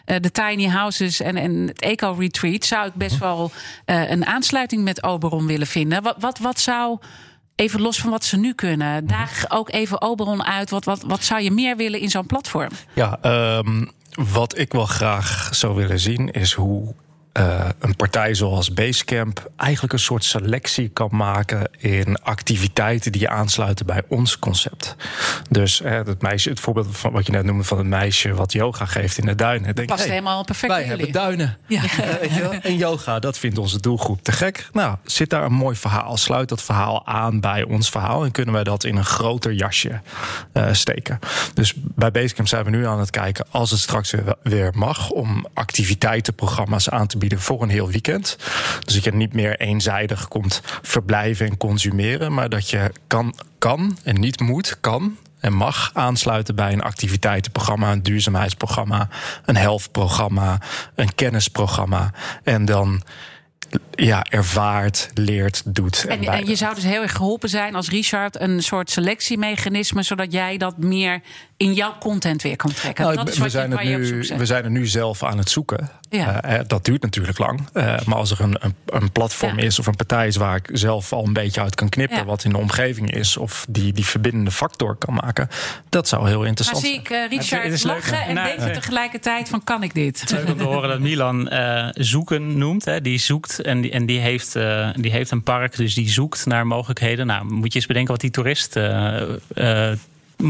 de 0.04 0.30
tiny 0.32 0.66
houses 0.66 1.20
en, 1.20 1.36
en 1.36 1.66
het 1.66 1.80
eco-retreat. 1.80 2.64
zou 2.64 2.86
ik 2.86 2.94
best 2.94 3.18
wel 3.18 3.50
een 3.84 4.26
aansluiting 4.26 4.82
met 4.82 5.02
Oberon 5.02 5.46
willen 5.46 5.66
vinden. 5.66 6.02
Wat, 6.02 6.16
wat, 6.18 6.38
wat 6.38 6.60
zou 6.60 6.98
even 7.60 7.80
los 7.80 7.98
van 7.98 8.10
wat 8.10 8.24
ze 8.24 8.36
nu 8.36 8.54
kunnen. 8.54 9.06
Daag 9.06 9.44
ook 9.48 9.70
even 9.70 10.02
Oberon 10.02 10.44
uit. 10.44 10.70
Wat, 10.70 10.84
wat, 10.84 11.02
wat 11.06 11.24
zou 11.24 11.40
je 11.40 11.50
meer 11.50 11.76
willen 11.76 12.00
in 12.00 12.10
zo'n 12.10 12.26
platform? 12.26 12.70
Ja, 12.94 13.18
um, 13.58 13.90
wat 14.14 14.58
ik 14.58 14.72
wel 14.72 14.86
graag 14.86 15.48
zou 15.52 15.74
willen 15.74 16.00
zien 16.00 16.30
is 16.30 16.52
hoe 16.52 16.94
uh, 17.38 17.68
een 17.78 17.96
partij 17.96 18.34
zoals 18.34 18.72
Basecamp 18.72 19.50
eigenlijk 19.56 19.92
een 19.92 19.98
soort 19.98 20.24
selectie 20.24 20.88
kan 20.88 21.08
maken 21.12 21.70
in 21.78 22.22
activiteiten 22.22 23.12
die 23.12 23.28
aansluiten 23.28 23.86
bij 23.86 24.02
ons 24.08 24.38
concept. 24.38 24.96
Dus 25.50 25.80
uh, 25.80 25.90
het, 25.90 26.22
meisje, 26.22 26.48
het 26.48 26.60
voorbeeld 26.60 26.86
van 26.90 27.12
wat 27.12 27.26
je 27.26 27.32
net 27.32 27.44
noemde 27.44 27.64
van 27.64 27.78
het 27.78 27.86
meisje 27.86 28.34
wat 28.34 28.52
yoga 28.52 28.84
geeft 28.84 29.18
in 29.18 29.26
de 29.26 29.34
duinen. 29.34 29.74
Denk, 29.74 29.88
Past 29.88 30.00
hey, 30.00 30.10
helemaal 30.10 30.44
perfect. 30.44 30.72
Wij 30.72 30.84
hebben 30.84 31.12
duinen. 31.12 31.58
Ja. 31.66 31.82
Uh, 32.30 32.64
en 32.64 32.76
yoga, 32.76 33.18
dat 33.18 33.38
vindt 33.38 33.58
onze 33.58 33.80
doelgroep 33.80 34.22
te 34.22 34.32
gek. 34.32 34.68
Nou, 34.72 34.96
zit 35.04 35.30
daar 35.30 35.44
een 35.44 35.52
mooi 35.52 35.76
verhaal? 35.76 36.16
Sluit 36.16 36.48
dat 36.48 36.62
verhaal 36.62 37.06
aan 37.06 37.40
bij 37.40 37.62
ons 37.62 37.90
verhaal 37.90 38.24
en 38.24 38.30
kunnen 38.30 38.54
wij 38.54 38.64
dat 38.64 38.84
in 38.84 38.96
een 38.96 39.04
groter 39.04 39.52
jasje 39.52 40.00
steken? 40.72 41.18
Dus 41.54 41.74
bij 41.76 42.10
Basecamp 42.10 42.48
zijn 42.48 42.64
we 42.64 42.70
nu 42.70 42.86
aan 42.86 42.98
het 42.98 43.10
kijken, 43.10 43.46
als 43.50 43.70
het 43.70 43.80
straks 43.80 44.10
weer, 44.10 44.34
weer 44.42 44.70
mag, 44.74 45.10
om 45.10 45.46
activiteitenprogramma's 45.54 46.88
aan 46.88 47.06
te 47.06 47.18
bieden 47.20 47.40
voor 47.40 47.62
een 47.62 47.68
heel 47.68 47.90
weekend. 47.90 48.36
Dus 48.84 48.94
dat 48.94 49.04
je 49.04 49.12
niet 49.12 49.34
meer 49.34 49.60
eenzijdig 49.60 50.28
komt 50.28 50.60
verblijven 50.82 51.46
en 51.46 51.56
consumeren, 51.56 52.34
maar 52.34 52.48
dat 52.48 52.70
je 52.70 52.92
kan, 53.06 53.34
kan 53.58 53.98
en 54.02 54.20
niet 54.20 54.40
moet, 54.40 54.80
kan 54.80 55.16
en 55.40 55.52
mag 55.52 55.90
aansluiten 55.94 56.54
bij 56.54 56.72
een 56.72 56.82
activiteitenprogramma, 56.82 57.92
een 57.92 58.02
duurzaamheidsprogramma, 58.02 59.08
een 59.44 59.56
health-programma, 59.56 60.60
een 60.94 61.14
kennisprogramma. 61.14 62.12
En 62.42 62.64
dan 62.64 63.02
ja, 64.04 64.24
ervaart, 64.30 65.10
leert, 65.14 65.62
doet. 65.64 66.04
En, 66.08 66.22
en, 66.22 66.46
je 66.46 66.54
zou 66.54 66.74
dus 66.74 66.84
heel 66.84 67.02
erg 67.02 67.12
geholpen 67.12 67.48
zijn 67.48 67.74
als 67.74 67.88
Richard 67.88 68.40
een 68.40 68.62
soort 68.62 68.90
selectiemechanisme, 68.90 70.02
zodat 70.02 70.32
jij 70.32 70.56
dat 70.56 70.78
meer 70.78 71.20
in 71.56 71.74
jouw 71.74 71.94
content 71.98 72.42
weer 72.42 72.56
kan 72.56 72.72
trekken. 72.72 73.04
Nou, 73.04 73.16
dat 73.16 73.28
is 73.28 73.38
we, 73.38 73.48
zijn 73.48 73.70
het 73.70 73.82
nu, 73.84 74.24
we 74.36 74.46
zijn 74.46 74.64
er 74.64 74.70
nu 74.70 74.86
zelf 74.86 75.22
aan 75.22 75.38
het 75.38 75.50
zoeken. 75.50 75.90
Ja. 76.10 76.44
Uh, 76.44 76.60
dat 76.66 76.84
duurt 76.84 77.02
natuurlijk 77.02 77.38
lang. 77.38 77.68
Uh, 77.74 78.00
maar 78.04 78.16
als 78.16 78.30
er 78.30 78.40
een, 78.40 78.56
een, 78.60 78.74
een 78.86 79.12
platform 79.12 79.58
ja. 79.58 79.64
is 79.64 79.78
of 79.78 79.86
een 79.86 79.96
partij 79.96 80.26
is 80.26 80.36
waar 80.36 80.56
ik 80.56 80.68
zelf 80.72 81.12
al 81.12 81.26
een 81.26 81.32
beetje 81.32 81.60
uit 81.60 81.74
kan 81.74 81.88
knippen, 81.88 82.16
ja. 82.16 82.24
wat 82.24 82.44
in 82.44 82.50
de 82.50 82.58
omgeving 82.58 83.12
is, 83.12 83.36
of 83.36 83.66
die 83.68 83.92
die 83.92 84.04
verbindende 84.04 84.50
factor 84.50 84.96
kan 84.96 85.14
maken, 85.14 85.48
dat 85.88 86.08
zou 86.08 86.28
heel 86.28 86.44
interessant 86.44 86.78
zijn. 86.78 86.92
Maar 86.94 87.06
zie 87.06 87.16
ik 87.18 87.32
uh, 87.32 87.38
Richard 87.38 87.84
lachen 87.84 88.12
leuk, 88.12 88.26
en 88.26 88.34
nou, 88.34 88.46
denk 88.46 88.68
je 88.68 88.80
tegelijkertijd 88.80 89.48
van 89.48 89.64
kan 89.64 89.82
ik 89.82 89.94
dit? 89.94 90.20
Het 90.20 90.30
is 90.30 90.36
leuk 90.36 90.48
om 90.48 90.56
te 90.56 90.64
horen 90.64 90.88
dat 90.88 91.00
Milan 91.00 91.50
zoeken 91.94 92.58
noemt. 92.58 92.84
Hè. 92.84 93.00
Die 93.00 93.18
zoekt 93.18 93.60
en 93.60 93.80
die, 93.80 93.89
en 93.90 94.06
die, 94.06 94.18
heeft, 94.18 94.52
die 94.94 95.10
heeft 95.10 95.30
een 95.30 95.42
park, 95.42 95.76
dus 95.76 95.94
die 95.94 96.08
zoekt 96.08 96.46
naar 96.46 96.66
mogelijkheden. 96.66 97.26
Nou, 97.26 97.44
moet 97.44 97.72
je 97.72 97.78
eens 97.78 97.86
bedenken 97.86 98.12
wat 98.12 98.20
die 98.20 98.30
toerist 98.30 98.76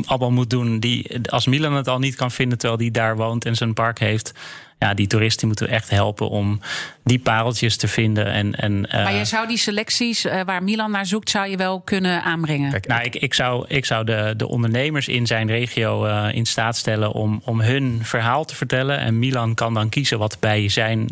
allemaal 0.04 0.30
moet 0.30 0.50
doen. 0.50 0.80
Die, 0.80 1.30
als 1.30 1.46
Milan 1.46 1.74
het 1.74 1.88
al 1.88 1.98
niet 1.98 2.14
kan 2.14 2.30
vinden 2.30 2.58
terwijl 2.58 2.80
hij 2.80 2.90
daar 2.90 3.16
woont 3.16 3.44
en 3.44 3.56
zijn 3.56 3.74
park 3.74 3.98
heeft. 3.98 4.32
Ja, 4.80 4.94
die 4.94 5.06
toeristen 5.06 5.46
moeten 5.46 5.66
we 5.66 5.72
echt 5.72 5.90
helpen 5.90 6.28
om 6.28 6.60
die 7.04 7.18
pareltjes 7.18 7.76
te 7.76 7.88
vinden. 7.88 8.26
En, 8.26 8.54
en, 8.54 8.80
maar 8.80 9.14
je 9.14 9.24
zou 9.24 9.48
die 9.48 9.58
selecties 9.58 10.26
waar 10.44 10.62
Milan 10.62 10.90
naar 10.90 11.06
zoekt, 11.06 11.30
zou 11.30 11.48
je 11.48 11.56
wel 11.56 11.80
kunnen 11.80 12.22
aanbrengen? 12.22 12.70
Kijk, 12.70 12.86
nou, 12.86 13.02
ik, 13.02 13.14
ik 13.14 13.34
zou, 13.34 13.64
ik 13.68 13.84
zou 13.84 14.04
de, 14.04 14.34
de 14.36 14.48
ondernemers 14.48 15.08
in 15.08 15.26
zijn 15.26 15.46
regio 15.46 16.04
in 16.26 16.46
staat 16.46 16.76
stellen 16.76 17.12
om, 17.12 17.42
om 17.44 17.60
hun 17.60 18.00
verhaal 18.02 18.44
te 18.44 18.54
vertellen. 18.54 18.98
En 18.98 19.18
Milan 19.18 19.54
kan 19.54 19.74
dan 19.74 19.88
kiezen 19.88 20.18
wat 20.18 20.36
bij 20.40 20.68
zijn, 20.68 21.06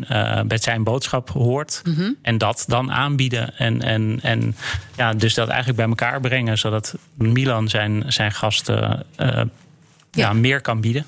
bij 0.47 0.57
zijn 0.57 0.83
boodschap 0.83 1.29
hoort. 1.29 1.81
Mhm. 1.83 2.11
En 2.21 2.37
dat 2.37 2.63
dan 2.67 2.91
aanbieden. 2.91 3.57
En, 3.57 3.81
en, 3.81 4.19
en 4.21 4.55
ja, 4.95 5.13
dus 5.13 5.33
dat 5.33 5.47
eigenlijk 5.47 5.77
bij 5.77 5.87
elkaar 5.87 6.21
brengen, 6.21 6.57
zodat 6.57 6.95
Milan 7.13 7.67
zijn, 7.67 8.03
zijn 8.07 8.31
gasten 8.31 9.05
uh, 9.17 9.41
ja. 10.11 10.33
meer 10.33 10.61
kan 10.61 10.81
bieden. 10.81 11.05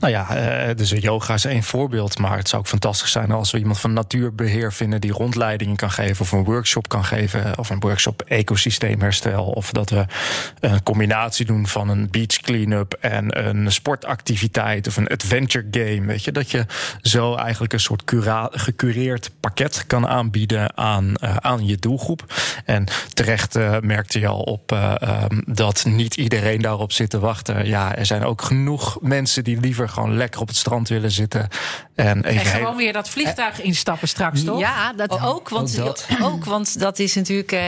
Nou 0.00 0.12
ja, 0.12 0.26
uh, 0.68 0.76
dus 0.76 0.90
yoga 0.90 1.34
is 1.34 1.44
één 1.44 1.62
voorbeeld. 1.62 2.18
Maar 2.18 2.36
het 2.36 2.48
zou 2.48 2.62
ook 2.62 2.68
fantastisch 2.68 3.10
zijn 3.10 3.30
als 3.30 3.50
we 3.50 3.58
iemand 3.58 3.78
van 3.80 3.92
natuurbeheer 3.92 4.72
vinden 4.72 5.00
die 5.00 5.12
rondleidingen 5.12 5.76
kan 5.76 5.90
geven. 5.90 6.20
Of 6.20 6.32
een 6.32 6.44
workshop 6.44 6.88
kan 6.88 7.04
geven. 7.04 7.58
Of 7.58 7.70
een 7.70 7.80
workshop 7.80 8.22
ecosysteemherstel. 8.22 9.44
Of 9.44 9.70
dat 9.70 9.90
we 9.90 10.06
een 10.60 10.82
combinatie 10.82 11.46
doen 11.46 11.66
van 11.66 11.88
een 11.88 12.10
beach 12.10 12.40
cleanup 12.40 12.92
en 13.00 13.46
een 13.46 13.72
sportactiviteit 13.72 14.86
of 14.86 14.96
een 14.96 15.08
adventure 15.08 15.66
game. 15.70 16.06
Weet 16.06 16.24
je, 16.24 16.32
dat 16.32 16.50
je 16.50 16.66
zo 17.00 17.34
eigenlijk 17.34 17.72
een 17.72 17.80
soort 17.80 18.02
gecureerd 18.50 19.30
pakket 19.40 19.84
kan 19.86 20.06
aanbieden 20.08 20.76
aan, 20.76 21.14
uh, 21.24 21.36
aan 21.36 21.66
je 21.66 21.76
doelgroep. 21.76 22.34
En 22.64 22.86
terecht 23.12 23.56
uh, 23.56 23.76
merkte 23.80 24.20
je 24.20 24.26
al 24.26 24.40
op 24.40 24.70
um, 25.02 25.42
dat 25.46 25.84
niet 25.84 26.16
iedereen 26.16 26.60
daarop 26.60 26.92
zit 26.92 27.10
te 27.10 27.18
wachten. 27.18 27.66
Ja, 27.66 27.96
er 27.96 28.06
zijn 28.06 28.24
ook 28.24 28.42
genoeg 28.42 28.98
mensen 29.00 29.44
die 29.44 29.51
liever 29.60 29.88
gewoon 29.88 30.16
lekker 30.16 30.40
op 30.40 30.48
het 30.48 30.56
strand 30.56 30.88
willen 30.88 31.10
zitten. 31.10 31.48
En, 31.94 32.24
even 32.24 32.40
en 32.40 32.46
gewoon 32.46 32.76
weer 32.76 32.92
dat 32.92 33.08
vliegtuig 33.08 33.62
instappen 33.62 34.08
straks, 34.08 34.44
toch? 34.44 34.60
Ja, 34.60 34.92
dat 34.92 35.10
oh, 35.10 35.28
ook. 35.28 35.48
Want 35.48 35.76
dat. 35.76 36.06
ook, 36.22 36.44
want 36.44 36.78
dat 36.78 36.98
is 36.98 37.14
natuurlijk. 37.14 37.52
Uh, 37.52 37.58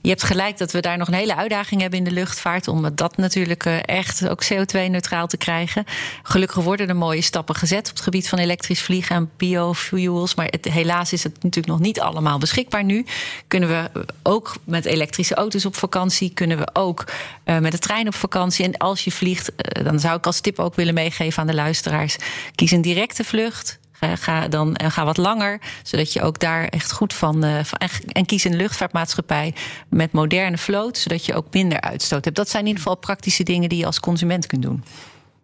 je 0.00 0.08
hebt 0.08 0.22
gelijk 0.22 0.58
dat 0.58 0.72
we 0.72 0.80
daar 0.80 0.98
nog 0.98 1.08
een 1.08 1.14
hele 1.14 1.36
uitdaging 1.36 1.80
hebben 1.80 1.98
in 1.98 2.04
de 2.04 2.10
luchtvaart. 2.10 2.68
Om 2.68 2.94
dat 2.94 3.16
natuurlijk 3.16 3.64
uh, 3.64 3.76
echt 3.82 4.28
ook 4.28 4.44
CO2-neutraal 4.44 5.26
te 5.26 5.36
krijgen. 5.36 5.84
Gelukkig 6.22 6.64
worden 6.64 6.88
er 6.88 6.96
mooie 6.96 7.20
stappen 7.20 7.54
gezet 7.54 7.88
op 7.88 7.94
het 7.94 8.00
gebied 8.00 8.28
van 8.28 8.38
elektrisch 8.38 8.82
vliegen 8.82 9.16
en 9.16 9.30
biofuels. 9.36 10.34
Maar 10.34 10.46
het, 10.46 10.64
helaas 10.64 11.12
is 11.12 11.22
het 11.22 11.42
natuurlijk 11.42 11.66
nog 11.66 11.80
niet 11.80 12.00
allemaal 12.00 12.38
beschikbaar 12.38 12.84
nu. 12.84 13.06
Kunnen 13.48 13.68
we 13.68 14.06
ook 14.22 14.54
met 14.64 14.84
elektrische 14.84 15.34
auto's 15.34 15.64
op 15.64 15.76
vakantie? 15.76 16.30
Kunnen 16.34 16.58
we 16.58 16.68
ook 16.72 17.04
uh, 17.44 17.58
met 17.58 17.72
de 17.72 17.78
trein 17.78 18.06
op 18.06 18.14
vakantie? 18.14 18.64
En 18.64 18.76
als 18.76 19.04
je 19.04 19.12
vliegt, 19.12 19.52
dan 19.82 20.00
zou 20.00 20.16
ik 20.16 20.26
als 20.26 20.40
tip 20.40 20.58
ook 20.58 20.74
willen 20.74 20.94
meegeven 20.94 21.40
aan 21.40 21.46
de 21.46 21.54
luisteraars. 21.54 22.16
Kies 22.54 22.70
een 22.70 22.82
directe 22.82 23.24
vlucht. 23.32 23.80
Ga, 24.14 24.48
dan, 24.48 24.74
en 24.76 24.90
ga 24.90 25.04
wat 25.04 25.16
langer, 25.16 25.60
zodat 25.82 26.12
je 26.12 26.22
ook 26.22 26.38
daar 26.38 26.64
echt 26.64 26.92
goed 26.92 27.14
van. 27.14 27.44
Uh, 27.44 27.58
en 28.06 28.26
kies 28.26 28.44
een 28.44 28.56
luchtvaartmaatschappij 28.56 29.54
met 29.88 30.12
moderne 30.12 30.58
vloot, 30.58 30.98
zodat 30.98 31.24
je 31.24 31.34
ook 31.34 31.46
minder 31.50 31.80
uitstoot 31.80 32.24
hebt. 32.24 32.36
Dat 32.36 32.48
zijn 32.48 32.62
in 32.62 32.68
ieder 32.68 32.82
geval 32.82 32.98
praktische 32.98 33.42
dingen 33.42 33.68
die 33.68 33.78
je 33.78 33.86
als 33.86 34.00
consument 34.00 34.46
kunt 34.46 34.62
doen. 34.62 34.84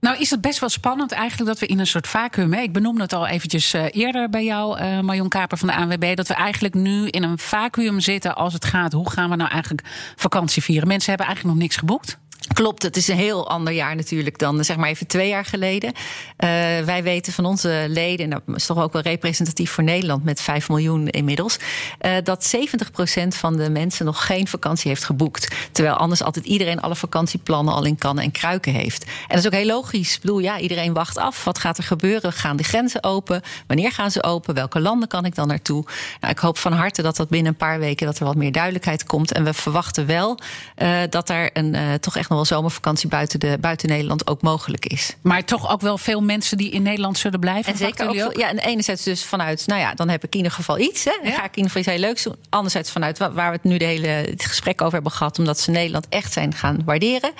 Nou 0.00 0.18
is 0.18 0.30
het 0.30 0.40
best 0.40 0.58
wel 0.58 0.68
spannend 0.68 1.12
eigenlijk 1.12 1.50
dat 1.50 1.58
we 1.58 1.66
in 1.66 1.78
een 1.78 1.86
soort 1.86 2.06
vacuüm... 2.06 2.54
Ik 2.54 2.72
benoemde 2.72 3.02
het 3.02 3.12
al 3.12 3.26
eventjes 3.26 3.74
uh, 3.74 3.84
eerder 3.90 4.30
bij 4.30 4.44
jou, 4.44 4.82
Marion 5.02 5.28
Kaper 5.28 5.58
van 5.58 5.68
de 5.68 5.74
ANWB... 5.74 6.16
dat 6.16 6.28
we 6.28 6.34
eigenlijk 6.34 6.74
nu 6.74 7.08
in 7.08 7.22
een 7.22 7.38
vacuüm 7.38 8.00
zitten 8.00 8.36
als 8.36 8.52
het 8.52 8.64
gaat... 8.64 8.92
hoe 8.92 9.10
gaan 9.10 9.30
we 9.30 9.36
nou 9.36 9.50
eigenlijk 9.50 9.88
vakantie 10.16 10.62
vieren? 10.62 10.88
Mensen 10.88 11.08
hebben 11.08 11.26
eigenlijk 11.26 11.56
nog 11.56 11.64
niks 11.64 11.78
geboekt. 11.80 12.18
Klopt, 12.52 12.82
het 12.82 12.96
is 12.96 13.08
een 13.08 13.16
heel 13.16 13.50
ander 13.50 13.72
jaar 13.72 13.96
natuurlijk 13.96 14.38
dan 14.38 14.64
zeg 14.64 14.76
maar 14.76 14.88
even 14.88 15.06
twee 15.06 15.28
jaar 15.28 15.44
geleden. 15.44 15.92
Uh, 15.92 16.48
wij 16.84 17.02
weten 17.02 17.32
van 17.32 17.44
onze 17.44 17.86
leden, 17.88 18.24
en 18.24 18.30
dat 18.46 18.56
is 18.56 18.66
toch 18.66 18.78
ook 18.78 18.92
wel 18.92 19.02
representatief 19.02 19.70
voor 19.70 19.84
Nederland 19.84 20.24
met 20.24 20.40
5 20.40 20.68
miljoen 20.68 21.08
inmiddels, 21.08 21.58
uh, 22.00 22.12
dat 22.22 22.54
70% 22.56 23.28
van 23.28 23.56
de 23.56 23.70
mensen 23.70 24.04
nog 24.04 24.26
geen 24.26 24.48
vakantie 24.48 24.88
heeft 24.88 25.04
geboekt. 25.04 25.48
Terwijl 25.72 25.96
anders 25.96 26.22
altijd 26.22 26.44
iedereen 26.44 26.80
alle 26.80 26.96
vakantieplannen 26.96 27.74
al 27.74 27.84
in 27.84 27.98
kannen 27.98 28.24
en 28.24 28.30
kruiken 28.30 28.72
heeft. 28.72 29.04
En 29.04 29.10
dat 29.28 29.38
is 29.38 29.46
ook 29.46 29.52
heel 29.52 29.66
logisch. 29.66 30.14
Ik 30.14 30.20
bedoel, 30.20 30.38
ja, 30.38 30.58
iedereen 30.58 30.92
wacht 30.92 31.18
af. 31.18 31.44
Wat 31.44 31.58
gaat 31.58 31.78
er 31.78 31.84
gebeuren? 31.84 32.32
Gaan 32.32 32.56
de 32.56 32.64
grenzen 32.64 33.04
open? 33.04 33.42
Wanneer 33.66 33.92
gaan 33.92 34.10
ze 34.10 34.22
open? 34.22 34.54
Welke 34.54 34.80
landen 34.80 35.08
kan 35.08 35.24
ik 35.24 35.34
dan 35.34 35.48
naartoe? 35.48 35.84
Nou, 36.20 36.32
ik 36.32 36.38
hoop 36.38 36.58
van 36.58 36.72
harte 36.72 37.02
dat 37.02 37.16
dat 37.16 37.28
binnen 37.28 37.52
een 37.52 37.58
paar 37.58 37.78
weken 37.78 38.06
dat 38.06 38.18
er 38.18 38.24
wat 38.24 38.36
meer 38.36 38.52
duidelijkheid 38.52 39.04
komt. 39.04 39.32
En 39.32 39.44
we 39.44 39.54
verwachten 39.54 40.06
wel 40.06 40.38
uh, 40.78 40.98
dat 41.10 41.28
er 41.28 41.50
een 41.52 42.00
toch 42.00 42.16
echt 42.16 42.27
nog 42.28 42.38
wel 42.38 42.58
zomervakantie 42.58 43.08
buiten, 43.08 43.40
de, 43.40 43.56
buiten 43.60 43.88
Nederland 43.88 44.26
ook 44.26 44.42
mogelijk 44.42 44.86
is. 44.86 45.16
Maar 45.20 45.44
toch 45.44 45.70
ook 45.70 45.80
wel 45.80 45.98
veel 45.98 46.22
mensen 46.22 46.56
die 46.56 46.70
in 46.70 46.82
Nederland 46.82 47.18
zullen 47.18 47.40
blijven. 47.40 47.72
En 47.72 47.78
zeker 47.78 48.08
ook, 48.08 48.36
ja, 48.36 48.48
en 48.48 48.58
enerzijds 48.58 49.02
dus 49.02 49.24
vanuit, 49.24 49.66
nou 49.66 49.80
ja, 49.80 49.94
dan 49.94 50.08
heb 50.08 50.24
ik 50.24 50.30
in 50.30 50.36
ieder 50.36 50.52
geval 50.52 50.78
iets. 50.78 51.04
Hè. 51.04 51.12
Dan 51.22 51.32
ga 51.32 51.44
ik 51.44 51.56
in 51.56 51.62
ieder 51.62 51.70
geval 51.70 51.80
iets 51.80 51.90
heel 51.90 51.98
leuks 51.98 52.22
doen. 52.22 52.36
Anderzijds 52.48 52.90
vanuit 52.90 53.18
waar 53.18 53.32
we 53.34 53.42
het 53.42 53.64
nu 53.64 53.78
de 53.78 53.84
hele 53.84 54.06
het 54.06 54.44
gesprek 54.44 54.80
over 54.80 54.94
hebben 54.94 55.12
gehad, 55.12 55.38
omdat 55.38 55.60
ze 55.60 55.70
Nederland 55.70 56.06
echt 56.08 56.32
zijn 56.32 56.54
gaan 56.54 56.82
waarderen. 56.84 57.30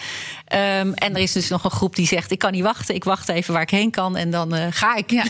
Um, 0.53 0.95
en 0.95 1.14
er 1.14 1.18
is 1.22 1.32
dus 1.32 1.49
nog 1.49 1.64
een 1.64 1.70
groep 1.70 1.97
die 1.97 2.07
zegt: 2.07 2.30
ik 2.30 2.39
kan 2.39 2.53
niet 2.53 2.62
wachten, 2.62 2.95
ik 2.95 3.05
wacht 3.05 3.28
even 3.28 3.53
waar 3.53 3.62
ik 3.62 3.70
heen 3.70 3.91
kan 3.91 4.16
en 4.16 4.30
dan 4.30 4.55
uh, 4.55 4.66
ga 4.70 4.97
ik. 4.97 5.11
Ja. 5.11 5.24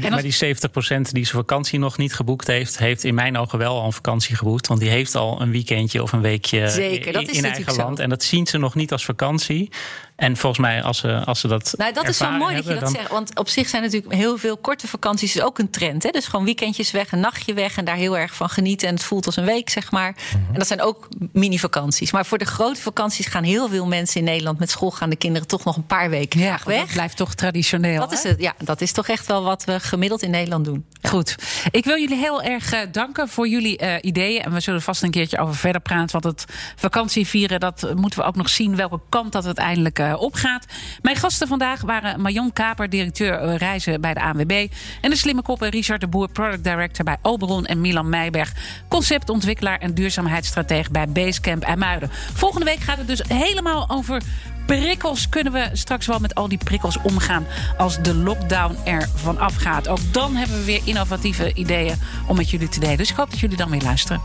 maar 0.10 0.22
die 0.22 0.34
70% 0.34 0.36
die 0.38 1.24
zijn 1.24 1.26
vakantie 1.26 1.78
nog 1.78 1.96
niet 1.96 2.14
geboekt 2.14 2.46
heeft, 2.46 2.78
heeft 2.78 3.04
in 3.04 3.14
mijn 3.14 3.38
ogen 3.38 3.58
wel 3.58 3.78
al 3.78 3.86
een 3.86 3.92
vakantie 3.92 4.36
geboekt, 4.36 4.66
want 4.66 4.80
die 4.80 4.90
heeft 4.90 5.14
al 5.14 5.40
een 5.40 5.50
weekendje 5.50 6.02
of 6.02 6.12
een 6.12 6.20
weekje 6.20 6.68
Zeker, 6.68 7.12
dat 7.12 7.28
is 7.28 7.36
in 7.36 7.44
eigen 7.44 7.76
land. 7.76 7.96
Zo. 7.96 8.02
En 8.02 8.08
dat 8.08 8.22
zien 8.22 8.46
ze 8.46 8.58
nog 8.58 8.74
niet 8.74 8.92
als 8.92 8.97
vakantie. 9.04 9.70
En 10.18 10.36
volgens 10.36 10.60
mij, 10.60 10.82
als 10.82 10.98
ze, 10.98 11.24
als 11.24 11.40
ze 11.40 11.48
dat. 11.48 11.74
Nou, 11.76 11.92
dat 11.92 12.08
is 12.08 12.16
zo 12.16 12.30
mooi 12.30 12.54
dat 12.54 12.64
je 12.64 12.70
dat 12.70 12.80
dan... 12.80 12.90
zegt. 12.90 13.10
Want 13.10 13.38
op 13.38 13.48
zich 13.48 13.68
zijn 13.68 13.82
natuurlijk 13.82 14.14
heel 14.14 14.38
veel 14.38 14.56
korte 14.56 14.88
vakanties 14.88 15.36
is 15.36 15.42
ook 15.42 15.58
een 15.58 15.70
trend. 15.70 16.02
Hè? 16.02 16.10
Dus 16.10 16.26
gewoon 16.26 16.44
weekendjes 16.44 16.90
weg, 16.90 17.12
een 17.12 17.20
nachtje 17.20 17.54
weg 17.54 17.76
en 17.76 17.84
daar 17.84 17.96
heel 17.96 18.18
erg 18.18 18.34
van 18.34 18.48
genieten. 18.48 18.88
En 18.88 18.94
het 18.94 19.04
voelt 19.04 19.26
als 19.26 19.36
een 19.36 19.44
week, 19.44 19.70
zeg 19.70 19.90
maar. 19.90 20.10
Mm 20.10 20.40
-hmm. 20.40 20.52
En 20.52 20.58
dat 20.58 20.66
zijn 20.66 20.82
ook 20.82 21.08
mini-vakanties. 21.32 22.12
Maar 22.12 22.26
voor 22.26 22.38
de 22.38 22.44
grote 22.44 22.80
vakanties 22.80 23.26
gaan 23.26 23.42
heel 23.44 23.68
veel 23.68 23.86
mensen 23.86 24.20
in 24.20 24.26
Nederland 24.26 24.58
met 24.58 24.70
schoolgaande 24.70 25.16
kinderen 25.16 25.48
toch 25.48 25.64
nog 25.64 25.76
een 25.76 25.86
paar 25.86 26.10
weken 26.10 26.40
ja, 26.40 26.58
weg. 26.64 26.80
Dat 26.80 26.92
blijft 26.92 27.16
toch 27.16 27.34
traditioneel. 27.34 28.00
Dat 28.00 28.12
is, 28.12 28.22
het, 28.22 28.40
ja, 28.40 28.54
dat 28.58 28.80
is 28.80 28.92
toch 28.92 29.08
echt 29.08 29.26
wel 29.26 29.42
wat 29.42 29.64
we 29.64 29.80
gemiddeld 29.80 30.22
in 30.22 30.30
Nederland 30.30 30.64
doen. 30.64 30.84
Ja. 31.00 31.08
Goed. 31.08 31.34
Ik 31.70 31.84
wil 31.84 31.98
jullie 31.98 32.16
heel 32.16 32.42
erg 32.42 32.74
uh, 32.74 32.80
danken 32.92 33.28
voor 33.28 33.48
jullie 33.48 33.82
uh, 33.82 33.94
ideeën. 34.00 34.42
En 34.42 34.52
we 34.52 34.60
zullen 34.60 34.82
vast 34.82 35.02
een 35.02 35.10
keertje 35.10 35.38
over 35.38 35.54
verder 35.54 35.80
praten. 35.80 36.20
Want 36.20 36.24
het 36.24 36.44
vakantievieren, 36.76 37.60
dat 37.60 37.94
moeten 37.96 38.18
we 38.18 38.24
ook 38.24 38.36
nog 38.36 38.48
zien 38.48 38.76
welke 38.76 39.00
kant 39.08 39.32
dat 39.32 39.46
uiteindelijk 39.46 39.98
uh, 39.98 40.07
opgaat. 40.16 40.66
Mijn 41.02 41.16
gasten 41.16 41.48
vandaag 41.48 41.80
waren 41.80 42.20
Marion 42.20 42.52
Kaper, 42.52 42.88
directeur 42.88 43.56
reizen 43.56 44.00
bij 44.00 44.14
de 44.14 44.20
ANWB. 44.20 44.66
En 45.00 45.10
de 45.10 45.16
slimme 45.16 45.42
koppen 45.42 45.68
Richard 45.68 46.00
de 46.00 46.08
Boer, 46.08 46.28
product 46.28 46.64
director 46.64 47.04
bij 47.04 47.16
Oberon. 47.22 47.66
En 47.66 47.80
Milan 47.80 48.08
Meijberg, 48.08 48.52
conceptontwikkelaar 48.88 49.78
en 49.78 49.94
duurzaamheidsstratege 49.94 50.90
bij 50.90 51.08
Basecamp 51.08 51.62
IJmuiden. 51.62 52.10
Volgende 52.34 52.64
week 52.64 52.80
gaat 52.80 52.98
het 52.98 53.06
dus 53.06 53.22
helemaal 53.28 53.90
over 53.90 54.22
prikkels. 54.66 55.28
Kunnen 55.28 55.52
we 55.52 55.68
straks 55.72 56.06
wel 56.06 56.18
met 56.18 56.34
al 56.34 56.48
die 56.48 56.58
prikkels 56.58 56.98
omgaan 57.02 57.46
als 57.76 58.02
de 58.02 58.14
lockdown 58.14 58.76
er 58.84 59.08
vanaf 59.14 59.54
gaat? 59.56 59.88
Ook 59.88 60.12
dan 60.12 60.34
hebben 60.34 60.58
we 60.58 60.64
weer 60.64 60.80
innovatieve 60.84 61.54
ideeën 61.54 61.96
om 62.26 62.36
met 62.36 62.50
jullie 62.50 62.68
te 62.68 62.80
delen. 62.80 62.96
Dus 62.96 63.10
ik 63.10 63.16
hoop 63.16 63.30
dat 63.30 63.38
jullie 63.38 63.56
dan 63.56 63.70
weer 63.70 63.82
luisteren. 63.82 64.20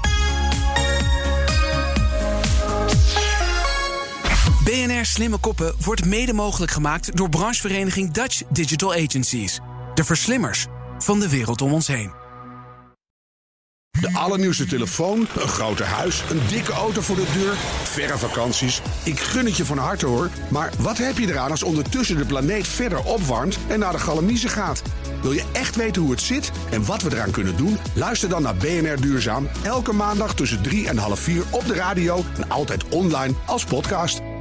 BNR 4.64 5.06
Slimme 5.06 5.38
Koppen 5.38 5.76
wordt 5.80 6.06
mede 6.06 6.34
mogelijk 6.34 6.72
gemaakt 6.72 7.18
door 7.18 7.30
branchevereniging 7.30 8.12
Dutch 8.12 8.42
Digital 8.50 8.94
Agencies. 8.94 9.60
De 9.94 10.04
verslimmers 10.04 10.66
van 10.98 11.20
de 11.20 11.30
wereld 11.30 11.62
om 11.62 11.74
ons 11.74 11.88
heen. 11.88 12.12
De 14.00 14.10
allernieuwste 14.14 14.66
telefoon, 14.66 15.20
een 15.20 15.48
groter 15.48 15.86
huis, 15.86 16.24
een 16.30 16.42
dikke 16.48 16.72
auto 16.72 17.02
voor 17.02 17.16
de 17.16 17.32
deur, 17.34 17.54
verre 17.84 18.18
vakanties. 18.18 18.82
Ik 19.04 19.20
gun 19.20 19.46
het 19.46 19.58
je 19.58 19.66
van 19.66 19.78
harte 19.78 20.06
hoor. 20.06 20.30
Maar 20.50 20.72
wat 20.80 20.98
heb 20.98 21.18
je 21.18 21.28
eraan 21.28 21.52
als 21.52 21.64
ondertussen 21.64 22.18
de 22.18 22.26
planeet 22.26 22.68
verder 22.68 23.04
opwarmt 23.04 23.58
en 23.68 23.80
naar 23.80 23.92
de 23.92 24.00
galamiezen 24.00 24.50
gaat? 24.50 24.82
Wil 25.22 25.32
je 25.32 25.46
echt 25.52 25.76
weten 25.76 26.02
hoe 26.02 26.12
het 26.12 26.22
zit 26.22 26.52
en 26.72 26.86
wat 26.86 27.02
we 27.02 27.12
eraan 27.12 27.32
kunnen 27.32 27.58
doen? 27.58 27.78
Luister 27.94 28.30
dan 28.30 28.42
naar 28.42 28.56
BNR 28.56 29.02
Duurzaam. 29.02 29.50
Elke 29.64 29.94
maandag 29.94 30.36
tussen 30.36 30.62
3 30.62 30.88
en 30.88 30.98
half 30.98 31.20
4 31.20 31.44
op 31.50 31.68
de 31.68 31.74
radio 31.74 32.24
en 32.36 32.50
altijd 32.50 32.88
online 32.88 33.34
als 33.46 33.66
podcast. 33.66 34.22